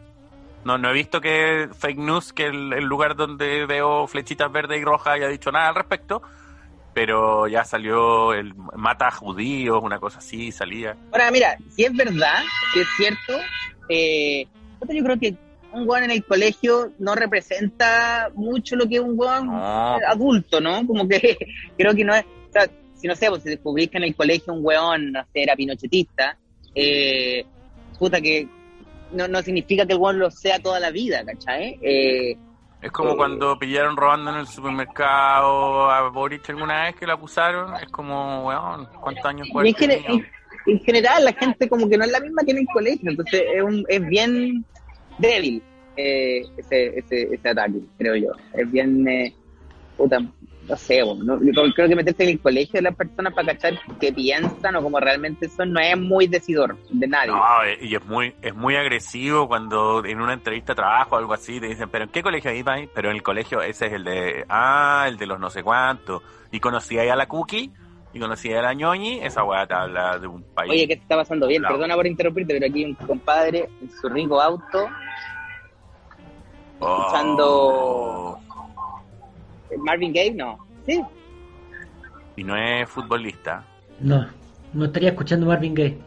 No, 0.65 0.77
no 0.77 0.89
he 0.89 0.93
visto 0.93 1.21
que 1.21 1.69
fake 1.79 1.97
news, 1.97 2.33
que 2.33 2.47
el, 2.47 2.73
el 2.73 2.83
lugar 2.83 3.15
donde 3.15 3.65
veo 3.65 4.05
flechitas 4.07 4.51
verdes 4.51 4.81
y 4.81 4.83
rojas 4.83 5.13
haya 5.15 5.27
dicho 5.29 5.51
nada 5.51 5.69
al 5.69 5.75
respecto, 5.75 6.21
pero 6.93 7.47
ya 7.47 7.63
salió 7.63 8.33
el 8.33 8.53
mata 8.75 9.07
a 9.07 9.11
judíos, 9.11 9.79
una 9.81 9.99
cosa 9.99 10.19
así, 10.19 10.51
salía. 10.51 10.97
Ahora, 11.13 11.31
mira, 11.31 11.57
si 11.69 11.85
es 11.85 11.95
verdad, 11.95 12.43
si 12.73 12.79
es 12.81 12.87
cierto, 12.97 13.39
eh, 13.87 14.45
yo 14.89 15.03
creo 15.03 15.17
que 15.19 15.33
un 15.71 15.87
weón 15.87 16.05
en 16.05 16.11
el 16.11 16.23
colegio 16.25 16.91
no 16.99 17.15
representa 17.15 18.29
mucho 18.35 18.75
lo 18.75 18.87
que 18.87 18.95
es 18.95 19.01
un 19.01 19.13
weón 19.19 19.49
eh, 19.49 19.99
adulto, 20.07 20.59
¿no? 20.61 20.85
Como 20.87 21.07
que 21.07 21.37
creo 21.77 21.93
que 21.93 22.03
no 22.03 22.13
es, 22.15 22.23
o 22.23 22.51
sea, 22.51 22.67
si 22.95 23.07
no 23.07 23.15
sé, 23.15 23.29
pues 23.29 23.43
si 23.43 23.49
descubrís 23.49 23.89
que 23.89 23.97
en 23.97 24.03
el 24.03 24.15
colegio 24.15 24.53
un 24.53 24.65
weón, 24.65 25.11
no 25.11 25.21
sé, 25.33 25.43
era 25.43 25.55
pinochetista, 25.55 26.37
eh, 26.75 27.45
puta 27.97 28.19
que 28.21 28.47
no, 29.11 29.27
no 29.27 29.41
significa 29.41 29.85
que 29.85 29.93
el 29.93 29.99
weón 29.99 30.19
lo 30.19 30.29
sea 30.31 30.59
toda 30.59 30.79
la 30.79 30.91
vida, 30.91 31.23
¿cachai? 31.25 31.77
Eh, 31.81 32.35
Es 32.81 32.91
como 32.91 33.11
Eh, 33.11 33.17
cuando 33.17 33.57
pillaron 33.59 33.95
robando 33.97 34.31
en 34.31 34.37
el 34.37 34.47
supermercado 34.47 35.89
a 35.89 36.09
Boric 36.09 36.49
alguna 36.49 36.83
vez 36.85 36.95
que 36.95 37.05
lo 37.07 37.13
acusaron. 37.13 37.75
Es 37.75 37.89
como, 37.89 38.47
weón, 38.47 38.87
¿cuántos 39.01 39.25
años 39.25 39.47
en, 39.49 39.91
en- 40.15 40.27
en 40.65 40.79
general 40.81 41.23
la 41.25 41.33
gente 41.33 41.67
como 41.69 41.89
que 41.89 41.97
no 41.97 42.03
es 42.05 42.11
la 42.11 42.19
misma 42.19 42.43
que 42.43 42.51
en 42.51 42.57
el 42.59 42.67
colegio, 42.71 43.09
entonces 43.09 43.43
es, 43.55 43.61
un, 43.63 43.83
es 43.87 44.05
bien 44.07 44.63
débil 45.19 45.63
eh, 45.95 46.43
ese, 46.57 46.97
ese, 46.99 47.33
ese 47.33 47.49
ataque, 47.49 47.79
creo 47.97 48.15
yo. 48.15 48.31
Es 48.53 48.71
bien, 48.71 49.07
eh, 49.07 49.33
puta, 49.97 50.19
no 50.19 50.75
sé, 50.77 51.01
bueno, 51.03 51.37
no- 51.37 51.71
creo- 51.73 51.87
que 51.89 51.95
meterse 51.95 52.23
en 52.23 52.29
el 52.29 52.39
colegio 52.39 52.77
de 52.77 52.83
las 52.83 52.95
personas 52.95 53.33
para 53.33 53.53
cachar 53.53 53.79
qué 53.99 54.13
piensan 54.13 54.75
o 54.75 54.81
cómo 54.83 54.99
realmente 54.99 55.49
son 55.49 55.73
no 55.73 55.79
es 55.79 55.97
muy 55.97 56.27
decidor 56.27 56.77
de 56.89 57.07
nadie. 57.07 57.31
No, 57.31 57.63
eh, 57.65 57.77
y 57.81 57.95
es 57.95 58.05
muy, 58.05 58.33
es 58.41 58.55
muy 58.55 58.75
agresivo 58.75 59.47
cuando 59.47 60.05
en 60.05 60.21
una 60.21 60.33
entrevista 60.33 60.71
de 60.73 60.77
trabajo 60.77 61.15
o 61.15 61.19
algo 61.19 61.33
así 61.33 61.59
te 61.59 61.67
dicen, 61.67 61.89
pero 61.89 62.05
¿en 62.05 62.11
qué 62.11 62.21
colegio 62.23 62.53
ibas? 62.53 62.81
Pero 62.93 63.09
en 63.09 63.15
el 63.15 63.23
colegio 63.23 63.61
ese 63.61 63.87
es 63.87 63.93
el 63.93 64.03
de, 64.03 64.45
ah, 64.47 65.05
el 65.07 65.17
de 65.17 65.25
los 65.25 65.39
no 65.39 65.49
sé 65.49 65.63
cuántos. 65.63 66.21
Y 66.51 66.59
conocí 66.59 66.97
ahí 66.97 67.09
a 67.09 67.15
la 67.15 67.27
Cookie, 67.27 67.71
y 68.13 68.19
conocí 68.19 68.51
a 68.53 68.61
la 68.61 68.73
ñoñi, 68.73 69.19
esa 69.21 69.43
weá 69.43 69.67
te 69.67 69.73
habla 69.73 70.17
de 70.17 70.27
un 70.27 70.41
país. 70.43 70.71
Oye, 70.71 70.87
¿qué 70.87 70.95
te 70.95 71.01
está 71.03 71.15
pasando 71.17 71.47
bien? 71.47 71.61
Claro. 71.61 71.75
Perdona 71.75 71.95
por 71.95 72.07
interrumpirte, 72.07 72.53
pero 72.55 72.65
aquí 72.65 72.85
un 72.85 72.95
compadre 72.95 73.69
en 73.81 73.89
su 73.91 74.09
rico 74.09 74.41
auto, 74.41 74.87
Oh. 76.79 76.97
escuchando- 77.01 78.39
Marvin 79.77 80.13
Gaye, 80.13 80.33
no. 80.33 80.57
Sí, 80.85 81.01
Y 82.35 82.43
no 82.43 82.55
es 82.55 82.87
futbolista. 82.89 83.63
No, 83.99 84.25
no 84.73 84.85
estaría 84.85 85.09
escuchando 85.09 85.45
Marvin 85.45 85.73
Gaye. 85.73 85.97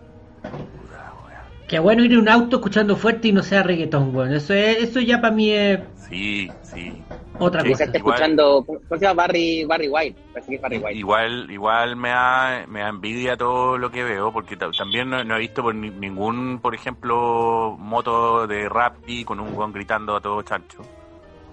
Qué 1.69 1.79
bueno 1.79 2.03
ir 2.05 2.13
en 2.13 2.19
un 2.21 2.29
auto 2.29 2.57
escuchando 2.57 2.97
fuerte 2.97 3.29
y 3.29 3.33
no 3.33 3.43
sea 3.43 3.63
reggaetón, 3.63 4.13
bueno. 4.13 4.35
Eso 4.35 4.55
es, 4.55 4.79
eso 4.79 5.01
ya 5.01 5.21
para 5.21 5.35
mí 5.35 5.51
es 5.51 5.81
Sí, 6.09 6.51
sí. 6.63 7.03
Otra 7.43 7.63
Sí, 7.63 7.71
cosa. 7.71 7.85
está 7.85 7.99
Igual- 7.99 8.15
escuchando, 8.15 8.65
¿cómo 8.67 8.81
se 8.91 8.99
llama? 8.99 9.23
Barry, 9.23 9.65
Barry 9.65 9.89
White, 9.89 10.21
parece 10.33 10.51
que 10.51 10.57
es 10.57 10.63
Barry 10.63 10.79
White. 10.79 10.95
Igual, 10.99 11.51
igual 11.51 11.97
me 11.97 12.09
da, 12.11 12.65
me 12.69 12.81
da 12.81 12.89
envidia 12.89 13.37
todo 13.37 13.79
lo 13.79 13.91
que 13.91 14.05
veo, 14.05 14.33
porque 14.33 14.57
ta- 14.57 14.71
también 14.71 15.11
no, 15.11 15.23
no 15.25 15.37
he 15.37 15.41
visto 15.41 15.63
por 15.63 15.75
ni- 15.75 15.91
ningún, 15.91 16.59
por 16.61 16.75
ejemplo, 16.75 17.77
moto 17.79 18.47
de 18.47 18.69
Rappi 18.69 19.25
con 19.25 19.41
un 19.41 19.53
guan 19.55 19.73
gritando 19.73 20.17
a 20.17 20.21
todo 20.21 20.43
chancho. 20.43 20.79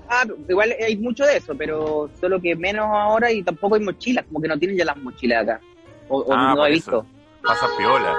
Ah, 0.10 0.23
igual 0.47 0.73
hay 0.84 0.97
mucho 0.97 1.23
de 1.23 1.38
eso, 1.38 1.54
pero 1.56 2.10
solo 2.19 2.41
que 2.41 2.56
menos 2.56 2.88
ahora 2.88 3.32
y 3.32 3.43
tampoco 3.43 3.75
hay 3.75 3.82
mochilas, 3.82 4.25
como 4.25 4.41
que 4.41 4.47
no 4.47 4.58
tienen 4.58 4.78
ya 4.78 4.86
las 4.86 4.97
mochilas 4.97 5.43
acá. 5.43 5.60
O, 6.08 6.19
o 6.21 6.34
Ah, 6.34 6.54
no 6.56 6.65
he 6.65 6.69
eso. 6.73 6.75
visto. 6.75 7.06
Pasa 7.43 7.67
piola. 7.78 8.15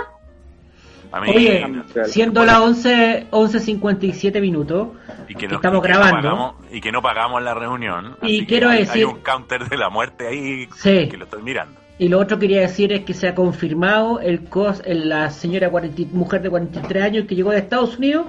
A 1.12 1.20
mí, 1.20 1.30
Oye, 1.34 1.66
no. 1.68 1.84
siendo 2.04 2.44
las 2.44 2.58
11, 2.60 3.26
11.57 3.30 4.40
minutos, 4.40 4.88
y 5.28 5.34
que 5.34 5.48
que 5.48 5.54
estamos 5.56 5.78
y 5.78 5.82
que 5.82 5.88
grabando. 5.88 6.16
pagamos, 6.16 6.54
y 6.70 6.80
que 6.80 6.92
no 6.92 7.02
pagamos 7.02 7.42
la 7.42 7.54
reunión. 7.54 8.16
Y 8.22 8.26
así 8.26 8.40
que 8.40 8.46
quiero 8.46 8.68
hay, 8.70 8.80
decir- 8.84 8.96
hay 8.98 9.04
un 9.04 9.20
counter 9.20 9.68
de 9.68 9.76
la 9.76 9.90
muerte 9.90 10.28
ahí 10.28 10.68
Sí. 10.76 11.08
que 11.08 11.16
lo 11.16 11.24
estoy 11.24 11.42
mirando. 11.42 11.80
Y 12.00 12.08
lo 12.08 12.18
otro 12.18 12.38
que 12.38 12.46
quería 12.48 12.62
decir 12.62 12.92
es 12.92 13.04
que 13.04 13.12
se 13.14 13.28
ha 13.28 13.34
confirmado 13.34 14.20
el 14.20 14.44
cos, 14.44 14.82
el- 14.86 15.08
la 15.08 15.30
señora 15.30 15.68
40 15.70 16.02
mujer 16.12 16.40
de 16.42 16.48
43 16.50 17.02
años 17.04 17.26
que 17.26 17.34
llegó 17.36 17.50
de 17.52 17.58
Estados 17.58 17.98
Unidos, 17.98 18.26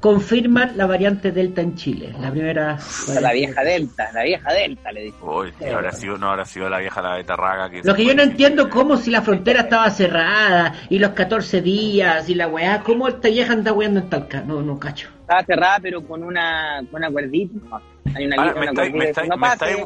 confirman 0.00 0.76
la 0.76 0.86
variante 0.86 1.32
Delta 1.32 1.60
en 1.60 1.74
Chile. 1.74 2.14
La 2.20 2.30
primera. 2.30 2.78
La 3.20 3.32
vieja 3.32 3.64
Delta, 3.64 4.08
la 4.14 4.22
vieja 4.22 4.52
Delta, 4.52 4.92
le 4.92 5.02
dice. 5.02 5.16
Uy, 5.22 5.52
no 5.60 5.76
habrá 5.76 5.90
sido, 5.92 6.16
no 6.18 6.30
habrá 6.30 6.44
sido 6.44 6.68
la 6.68 6.78
vieja 6.78 7.02
la 7.02 7.16
betarraga 7.16 7.68
que 7.70 7.82
Lo 7.82 7.94
que 7.94 8.04
yo 8.04 8.14
no 8.14 8.22
entiendo 8.22 8.70
cómo 8.70 8.96
si 8.96 9.10
la 9.10 9.22
frontera 9.22 9.62
estaba 9.62 9.90
cerrada 9.90 10.74
y 10.88 11.00
los 11.00 11.10
14 11.10 11.60
días 11.60 12.28
y 12.28 12.34
la 12.36 12.46
weá, 12.46 12.80
¿cómo 12.84 13.08
esta 13.08 13.28
vieja 13.28 13.52
anda 13.52 13.72
weando 13.72 14.00
en 14.00 14.08
Talca? 14.08 14.40
No, 14.42 14.62
no 14.62 14.78
cacho. 14.78 15.08
Estaba 15.22 15.42
cerrada, 15.44 15.78
pero 15.82 16.02
con 16.06 16.22
una, 16.22 16.80
con 16.90 17.00
una 17.00 17.10
cuerdita. 17.10 17.58
Hay 18.14 18.26
una, 18.26 18.36
Ahora, 18.36 18.52
una 18.52 18.72
me 18.72 19.06
estáis, 19.10 19.76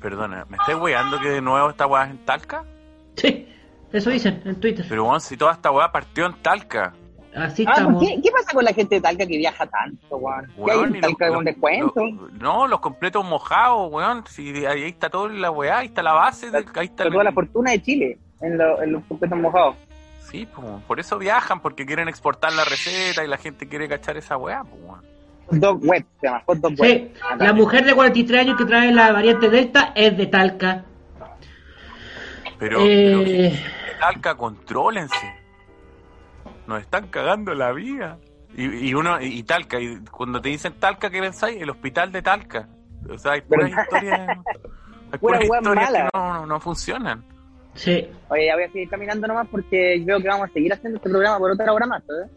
perdona, 0.00 0.44
¿me 0.48 0.56
estáis 0.56 0.78
weando 0.78 1.18
que 1.20 1.28
de 1.30 1.40
nuevo 1.40 1.70
esta 1.70 1.86
weá 1.86 2.04
es 2.04 2.10
en 2.10 2.18
Talca? 2.24 2.64
Sí, 3.16 3.48
eso 3.92 4.10
dicen 4.10 4.42
en 4.44 4.60
Twitter. 4.60 4.84
Pero 4.88 5.04
bueno, 5.04 5.20
si 5.20 5.36
toda 5.36 5.52
esta 5.52 5.70
weá 5.70 5.90
partió 5.90 6.26
en 6.26 6.34
Talca. 6.42 6.92
Así 7.34 7.64
Ah, 7.68 7.72
estamos. 7.76 8.02
¿qué, 8.02 8.20
¿Qué 8.22 8.30
pasa 8.30 8.52
con 8.52 8.64
la 8.64 8.72
gente 8.72 8.96
de 8.96 9.00
Talca 9.00 9.26
que 9.26 9.36
viaja 9.36 9.66
tanto, 9.66 10.16
weón? 10.16 10.46
¿Qué 10.64 10.72
hay 10.72 10.80
en 10.80 11.00
Talca 11.00 11.26
los- 11.26 11.34
los- 11.36 11.44
descuento? 11.44 12.04
los- 12.06 12.32
no, 12.32 12.66
los 12.66 12.80
completos 12.80 13.24
mojados, 13.24 13.92
weón. 13.92 14.24
Si 14.26 14.66
ahí, 14.66 14.84
está 14.84 15.08
toda 15.10 15.28
la 15.28 15.50
weá, 15.50 15.78
ahí 15.78 15.86
está 15.86 16.02
la 16.02 16.12
base, 16.14 16.50
de- 16.50 16.58
ahí 16.74 16.86
está 16.86 17.04
el- 17.04 17.12
toda 17.12 17.24
la 17.24 17.32
fortuna 17.32 17.70
de 17.72 17.82
Chile 17.82 18.18
en, 18.40 18.58
lo- 18.58 18.82
en 18.82 18.92
los 18.92 19.04
completos 19.04 19.38
mojados. 19.38 19.76
Sí, 20.22 20.46
pues, 20.54 20.66
por 20.86 21.00
eso 21.00 21.16
viajan, 21.18 21.60
porque 21.60 21.86
quieren 21.86 22.08
exportar 22.08 22.52
la 22.52 22.64
receta 22.64 23.24
y 23.24 23.28
la 23.28 23.36
gente 23.38 23.68
quiere 23.68 23.88
cachar 23.88 24.16
esa 24.16 24.36
weá, 24.36 24.62
pues, 24.64 24.82
weón. 24.82 25.00
Dog 25.50 25.80
web, 25.84 26.04
se 26.20 26.26
llama 26.26 26.42
hot 26.46 26.58
dog 26.58 26.74
web. 26.78 27.10
Sí, 27.14 27.20
la 27.38 27.52
mujer 27.52 27.84
de 27.84 27.94
43 27.94 28.40
años 28.42 28.56
que 28.58 28.64
trae 28.66 28.92
la 28.92 29.12
variante 29.12 29.48
Delta 29.48 29.92
es 29.94 30.16
de 30.16 30.26
Talca. 30.26 30.84
Pero, 32.58 32.78
Eh, 32.82 33.52
pero 33.54 33.98
Talca, 34.00 34.34
contrólense. 34.36 35.34
Nos 36.66 36.80
están 36.82 37.08
cagando 37.08 37.54
la 37.54 37.72
vida. 37.72 38.18
Y, 38.56 38.88
y 38.88 38.94
uno, 38.94 39.20
y 39.20 39.42
Talca, 39.44 39.80
y 39.80 39.98
cuando 40.10 40.40
te 40.40 40.48
dicen 40.48 40.74
Talca, 40.78 41.10
¿qué 41.10 41.20
pensáis? 41.20 41.60
El 41.62 41.70
hospital 41.70 42.10
de 42.12 42.22
Talca. 42.22 42.68
O 43.08 43.16
sea, 43.16 43.32
hay 43.32 43.40
puras 43.42 43.70
historias, 43.78 44.28
hay 45.12 45.18
puras 45.18 45.42
historias 45.42 45.74
mala. 45.90 46.08
que 46.12 46.18
no, 46.18 46.34
no, 46.34 46.46
no 46.46 46.60
funcionan. 46.60 47.24
sí. 47.74 48.08
Oye, 48.28 48.46
ya 48.46 48.54
voy 48.54 48.64
a 48.64 48.72
seguir 48.72 48.88
caminando 48.90 49.26
nomás 49.26 49.46
porque 49.50 50.02
veo 50.04 50.18
que 50.20 50.28
vamos 50.28 50.50
a 50.50 50.52
seguir 50.52 50.72
haciendo 50.72 50.96
este 50.98 51.08
programa 51.08 51.38
por 51.38 51.52
otra 51.52 51.72
hora 51.72 51.86
más, 51.86 52.02
¿eh? 52.02 52.28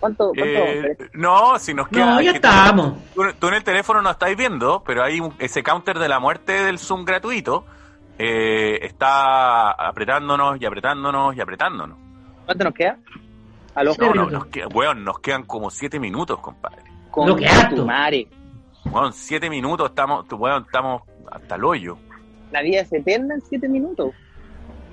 ¿Cuánto? 0.00 0.32
cuánto 0.34 0.42
Eh, 0.44 0.96
no, 1.12 1.58
si 1.58 1.74
nos 1.74 1.88
queda. 1.88 2.14
No, 2.14 2.20
ya 2.22 2.32
estamos. 2.32 2.94
Tú, 3.14 3.22
tú 3.38 3.48
en 3.48 3.54
el 3.54 3.64
teléfono 3.64 4.00
no 4.02 4.10
estáis 4.10 4.36
viendo, 4.36 4.82
pero 4.84 5.04
hay 5.04 5.20
un- 5.20 5.34
ese 5.38 5.62
counter 5.62 5.98
de 5.98 6.08
la 6.08 6.18
muerte 6.18 6.64
del 6.64 6.78
Zoom 6.78 7.04
gratuito. 7.04 7.64
eh, 8.22 8.84
está 8.86 9.70
apretándonos 9.70 10.60
y 10.60 10.66
apretándonos 10.66 11.34
y 11.34 11.40
apretándonos. 11.40 11.96
¿Cuánto 12.44 12.64
nos 12.64 12.74
queda? 12.74 12.98
¿Aló? 13.74 13.94
Siete 13.94 14.14
No, 14.14 14.28
nos, 14.28 14.46
queda- 14.46 14.68
weón, 14.68 15.04
nos 15.04 15.20
quedan 15.20 15.44
como 15.44 15.70
siete 15.70 15.98
minutos, 15.98 16.38
compadre. 16.40 16.82
Con 17.10 17.28
Lo 17.28 17.34
que 17.36 17.48
tu 17.74 17.86
madre. 17.86 18.28
Weón, 18.84 19.12
siete 19.14 19.48
minutos 19.48 19.88
estamos, 19.88 20.26
weón, 20.32 20.64
estamos 20.64 21.02
hasta 21.32 21.54
el 21.54 21.64
hoyo. 21.64 21.96
La 22.52 22.60
vida 22.60 22.80
es 22.82 22.92
eterna 22.92 23.34
en 23.36 23.40
siete 23.40 23.68
minutos. 23.68 24.12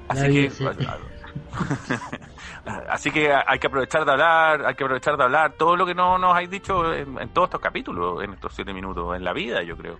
Así 0.07 0.21
La 0.21 0.27
que, 0.29 0.49
así 2.89 3.11
que 3.11 3.31
hay 3.33 3.59
que 3.59 3.67
aprovechar 3.67 4.05
de 4.05 4.11
hablar, 4.11 4.65
hay 4.65 4.75
que 4.75 4.83
aprovechar 4.83 5.17
de 5.17 5.23
hablar 5.23 5.53
todo 5.57 5.75
lo 5.75 5.85
que 5.85 5.95
no 5.95 6.17
nos 6.17 6.33
habéis 6.33 6.49
dicho 6.49 6.93
en, 6.93 7.19
en 7.19 7.29
todos 7.29 7.47
estos 7.47 7.61
capítulos, 7.61 8.23
en 8.23 8.33
estos 8.33 8.53
siete 8.53 8.73
minutos, 8.73 9.15
en 9.15 9.23
la 9.23 9.33
vida, 9.33 9.63
yo 9.63 9.77
creo. 9.77 9.99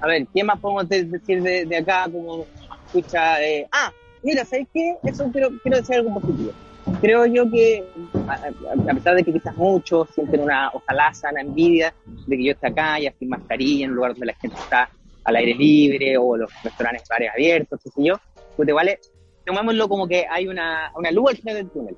A 0.00 0.06
ver, 0.06 0.26
¿qué 0.34 0.42
más 0.44 0.58
podemos 0.60 0.88
de- 0.88 1.04
decir 1.04 1.42
de, 1.42 1.64
de 1.64 1.76
acá? 1.76 2.04
Como 2.10 2.46
escucha, 2.86 3.42
eh, 3.42 3.66
ah, 3.72 3.92
mira, 4.22 4.44
¿sabes 4.44 4.66
qué? 4.72 4.96
Eso 5.04 5.30
quiero, 5.32 5.50
quiero 5.62 5.78
decir 5.78 5.96
algo 5.96 6.14
positivo. 6.20 6.52
Creo 7.00 7.26
yo 7.26 7.50
que, 7.50 7.84
a, 8.28 8.34
a- 8.34 8.94
pesar 8.94 9.14
de 9.14 9.24
que 9.24 9.32
quizás 9.32 9.56
muchos 9.56 10.10
sienten 10.10 10.40
una, 10.40 10.70
ojalá 10.72 11.12
sana 11.14 11.40
envidia 11.40 11.94
de 12.26 12.36
que 12.36 12.44
yo 12.44 12.52
esté 12.52 12.68
acá 12.68 12.98
ya 12.98 13.12
sin 13.18 13.28
mascarilla 13.28 13.86
en 13.86 13.92
lugar 13.92 14.12
donde 14.12 14.26
la 14.26 14.34
gente 14.40 14.56
está 14.60 14.90
al 15.24 15.36
aire 15.36 15.54
libre 15.54 16.16
o 16.18 16.36
los 16.36 16.50
restaurantes, 16.62 17.04
bares 17.08 17.30
abiertos, 17.32 17.80
qué 17.82 17.90
sé 17.90 18.04
yo, 18.04 18.14
pues 18.56 18.68
igual 18.68 18.88
es- 18.88 19.11
tomémoslo 19.44 19.88
como 19.88 20.06
que 20.08 20.26
hay 20.30 20.48
una, 20.48 20.92
una 20.96 21.10
luz 21.10 21.30
al 21.30 21.36
final 21.36 21.54
del 21.56 21.70
túnel. 21.70 21.96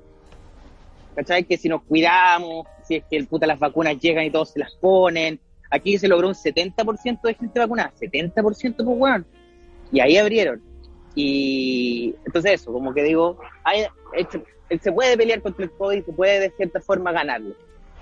¿Cachai? 1.15 1.43
Que 1.45 1.57
si 1.57 1.69
nos 1.69 1.81
cuidamos, 1.83 2.67
si 2.83 2.95
es 2.95 3.03
que 3.09 3.15
el 3.17 3.27
puta 3.27 3.47
las 3.47 3.57
vacunas 3.59 3.97
llegan 3.99 4.25
y 4.25 4.31
todos 4.31 4.51
se 4.51 4.59
las 4.59 4.73
ponen, 4.75 5.39
aquí 5.71 5.97
se 5.97 6.07
logró 6.07 6.27
un 6.27 6.33
70% 6.33 7.21
de 7.21 7.33
gente 7.35 7.59
vacunada, 7.59 7.93
70% 7.99 8.33
pues 8.75 8.75
weón. 8.85 9.25
Y 9.91 9.99
ahí 10.01 10.17
abrieron. 10.17 10.61
Y 11.15 12.13
entonces 12.25 12.53
eso, 12.61 12.73
como 12.73 12.93
que 12.93 13.01
digo, 13.03 13.39
hay- 13.63 13.85
se, 14.81 14.91
puede 14.91 15.15
pelear 15.15 15.41
contra 15.41 15.63
el 15.63 15.71
COVID, 15.71 16.03
se 16.03 16.11
puede 16.11 16.39
de 16.41 16.49
cierta 16.51 16.81
forma 16.81 17.11
ganarlo. 17.13 17.55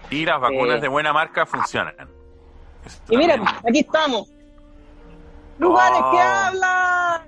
Y 0.09 0.25
las 0.25 0.41
vacunas 0.41 0.77
Eh. 0.77 0.81
de 0.81 0.87
buena 0.87 1.13
marca 1.13 1.45
funcionan. 1.45 1.93
Y 3.09 3.17
mira, 3.17 3.35
aquí 3.67 3.79
estamos. 3.79 4.31
Lugares 5.59 5.99
Oh. 6.03 6.11
que 6.11 6.21
hablan. 6.21 7.21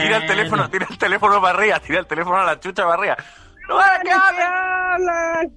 Tira 0.00 0.16
el 0.18 0.26
teléfono, 0.26 0.70
tira 0.70 0.86
el 0.88 0.98
teléfono 0.98 1.40
para 1.40 1.58
arriba, 1.58 1.80
tira 1.80 1.98
el 2.00 2.06
teléfono 2.06 2.36
a 2.38 2.44
la 2.44 2.60
chucha 2.60 2.84
para 2.84 2.94
arriba. 2.94 3.16
¡No 3.68 3.74
Lugares 3.74 4.00
que 4.04 4.10
hablan. 4.12 5.52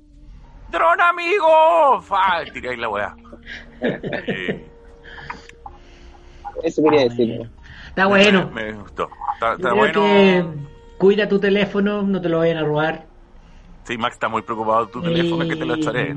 ¡Dron 0.71 1.01
amigo! 1.01 2.01
¡Fa! 2.01 2.43
Tiráis 2.51 2.79
la 2.79 2.89
weá. 2.89 3.15
Eh, 3.81 4.67
Eso 6.63 6.81
quería 6.83 7.03
decir. 7.03 7.49
Está 7.89 8.05
bueno. 8.07 8.49
Me, 8.53 8.65
me 8.65 8.73
gustó. 8.73 9.09
Está, 9.33 9.73
bueno. 9.73 9.93
que 10.03 10.45
cuida 10.97 11.29
tu 11.29 11.39
teléfono, 11.39 12.01
no 12.01 12.19
te 12.21 12.27
lo 12.29 12.39
vayan 12.39 12.57
a 12.57 12.63
robar. 12.63 13.05
Sí, 13.83 13.97
Max 13.97 14.15
está 14.15 14.27
muy 14.27 14.41
preocupado 14.41 14.85
de 14.87 14.91
tu 14.91 15.01
teléfono, 15.01 15.47
que 15.47 15.55
te 15.55 15.65
lo 15.65 15.75
echaré. 15.75 16.15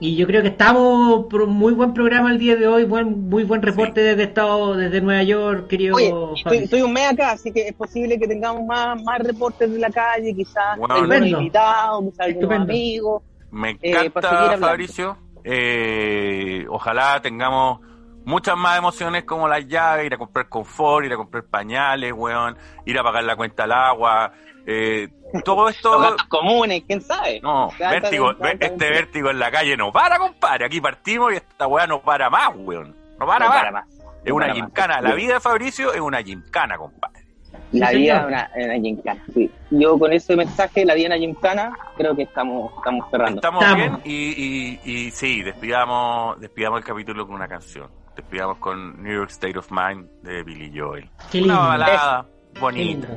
Y 0.00 0.14
yo 0.16 0.26
creo 0.28 0.42
que 0.42 0.48
estamos 0.48 1.26
por 1.26 1.42
un 1.42 1.50
muy 1.56 1.72
buen 1.72 1.92
programa 1.92 2.30
el 2.30 2.38
día 2.38 2.54
de 2.54 2.68
hoy, 2.68 2.84
buen, 2.84 3.28
muy 3.28 3.42
buen 3.42 3.60
reporte 3.62 4.00
desde 4.00 4.24
estado, 4.24 4.76
desde 4.76 5.00
Nueva 5.00 5.24
York, 5.24 5.66
querido. 5.66 5.96
Oye, 5.96 6.14
estoy, 6.52 6.82
un 6.82 6.92
mes 6.92 7.12
acá, 7.12 7.32
así 7.32 7.52
que 7.52 7.68
es 7.68 7.74
posible 7.74 8.16
que 8.16 8.28
tengamos 8.28 8.64
más, 8.64 9.02
más 9.02 9.18
reportes 9.18 9.72
de 9.72 9.78
la 9.78 9.90
calle, 9.90 10.34
quizás 10.34 10.78
Bueno, 10.78 11.26
invitados, 11.26 12.04
quizás 12.04 12.26
algunos 12.26 12.60
amigos. 12.60 13.22
Me 13.50 13.70
Eh, 13.70 13.78
encanta, 13.82 14.42
hablando. 14.42 14.66
Fabricio. 14.66 15.16
Eh, 15.42 16.64
ojalá 16.68 17.20
tengamos 17.20 17.80
muchas 18.24 18.56
más 18.56 18.78
emociones 18.78 19.24
como 19.24 19.48
las 19.48 19.66
llaves, 19.66 20.06
ir 20.06 20.14
a 20.14 20.18
comprar 20.18 20.48
confort, 20.48 21.06
ir 21.06 21.12
a 21.12 21.16
comprar 21.16 21.44
pañales, 21.44 22.12
weón, 22.12 22.56
ir 22.84 22.98
a 22.98 23.02
pagar 23.02 23.24
la 23.24 23.34
cuenta 23.34 23.64
al 23.64 23.72
agua. 23.72 24.32
Eh, 24.70 25.08
todo 25.44 25.64
Los 25.66 25.76
esto... 25.76 25.98
gastos 25.98 26.24
comunes, 26.28 26.82
quién 26.86 27.00
sabe. 27.00 27.40
No, 27.40 27.70
vértigo, 27.78 28.32
este 28.60 28.90
vértigo 28.90 29.30
en 29.30 29.38
la 29.38 29.50
calle 29.50 29.76
no 29.78 29.90
para, 29.90 30.18
compadre. 30.18 30.66
Aquí 30.66 30.78
partimos 30.80 31.32
y 31.32 31.36
esta 31.36 31.66
weá 31.66 31.86
no 31.86 32.02
para 32.02 32.28
más, 32.28 32.50
weón. 32.54 32.94
No 33.18 33.26
para 33.26 33.46
No 33.46 33.50
más. 33.50 33.58
para 33.58 33.70
más. 33.72 33.84
Es 33.88 34.28
No 34.28 34.34
una 34.34 34.52
gincana. 34.52 34.94
más. 34.96 35.02
La 35.04 35.14
vida 35.14 35.34
de 35.34 35.40
Fabricio 35.40 35.92
es 35.94 36.00
una 36.00 36.22
gincana, 36.22 36.76
compadre. 36.76 37.24
La 37.72 37.88
Sí, 37.88 37.96
vida 37.96 38.18
es 38.20 38.26
una, 38.26 38.50
una 38.66 38.74
gincana, 38.74 39.24
sí. 39.32 39.50
Yo 39.70 39.98
con 39.98 40.12
ese 40.12 40.36
mensaje, 40.36 40.84
la 40.84 40.94
vida 40.94 41.08
es 41.08 41.10
una 41.16 41.18
gincana, 41.18 41.78
creo 41.96 42.14
que 42.14 42.22
estamos, 42.24 42.72
estamos 42.76 43.10
cerrando. 43.10 43.36
Estamos, 43.36 43.62
Estamos. 43.64 44.02
bien 44.02 44.02
y, 44.04 44.80
y, 44.84 45.06
y 45.06 45.10
sí, 45.12 45.42
despidamos, 45.42 46.38
despidamos 46.40 46.78
el 46.80 46.84
capítulo 46.84 47.26
con 47.26 47.36
una 47.36 47.48
canción. 47.48 47.90
Despidamos 48.16 48.58
con 48.58 49.02
New 49.02 49.14
York 49.14 49.30
State 49.30 49.58
of 49.58 49.70
Mind 49.70 50.08
de 50.22 50.42
Billy 50.42 50.72
Joel. 50.78 51.08
Qué 51.30 51.38
Una 51.42 51.54
lindo. 51.54 51.68
balada 51.68 52.26
Qué 52.54 52.60
bonita. 52.60 52.82
lindo. 52.84 53.08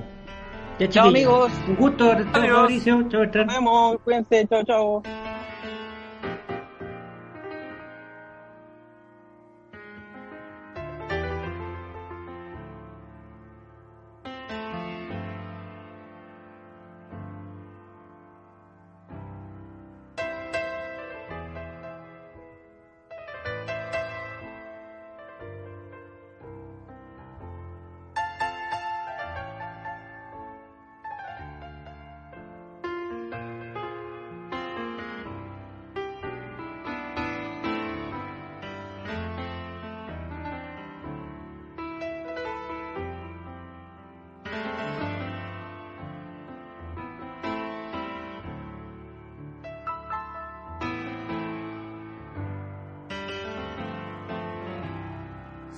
Ya, 0.82 0.90
Chao, 0.90 1.10
amigos. 1.10 1.52
Un 1.68 1.76
gusto, 1.76 2.12
chao. 2.34 2.56
Fabricio. 2.56 3.08
Chao. 3.10 3.24
Nos 3.24 3.54
vemos, 3.54 3.98
cuídense, 4.04 4.48
chao, 4.48 4.64
chao. 4.64 5.04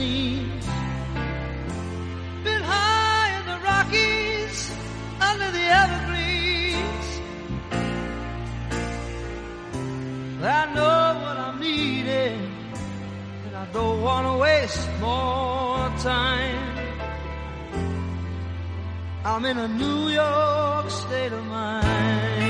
Limousines. 0.00 0.66
Been 2.44 2.62
high 2.62 3.38
in 3.38 3.46
the 3.46 3.58
Rockies, 3.70 4.72
under 5.20 5.50
the 5.50 5.64
evergreens. 5.82 7.06
I 10.42 10.74
know 10.74 11.20
what 11.22 11.36
I'm 11.36 11.60
needing, 11.60 12.40
and 13.46 13.56
I 13.56 13.66
don't 13.72 14.00
want 14.02 14.26
to 14.26 14.34
waste 14.38 14.88
more 15.00 15.92
time. 15.98 16.78
I'm 19.24 19.44
in 19.44 19.58
a 19.58 19.68
New 19.68 20.08
York 20.08 20.90
state 20.90 21.32
of 21.32 21.44
mind. 21.44 22.49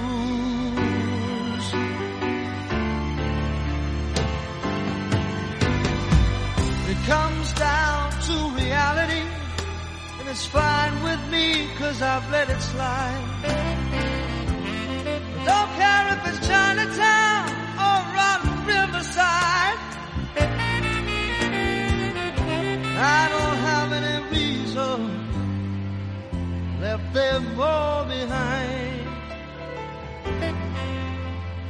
Fine 10.51 11.03
with 11.03 11.23
me, 11.29 11.67
cause 11.77 12.01
I've 12.01 12.29
let 12.29 12.49
it 12.49 12.61
slide. 12.61 13.23
I 15.39 15.43
don't 15.49 15.71
care 15.81 16.05
if 16.15 16.19
it's 16.29 16.41
Chinatown 16.47 17.47
or 17.85 17.97
Rotten 18.17 18.55
Riverside. 18.73 19.79
I 23.17 23.21
don't 23.33 23.59
have 23.69 23.89
any 23.99 24.17
reason 24.35 24.99
left 26.81 27.13
them 27.13 27.59
all 27.59 28.05
behind. 28.05 29.07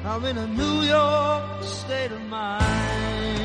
I'm 0.03 0.25
in 0.25 0.37
a 0.37 0.47
New 0.47 0.81
York 0.81 1.63
state 1.63 2.11
of 2.11 2.21
mind. 2.23 3.40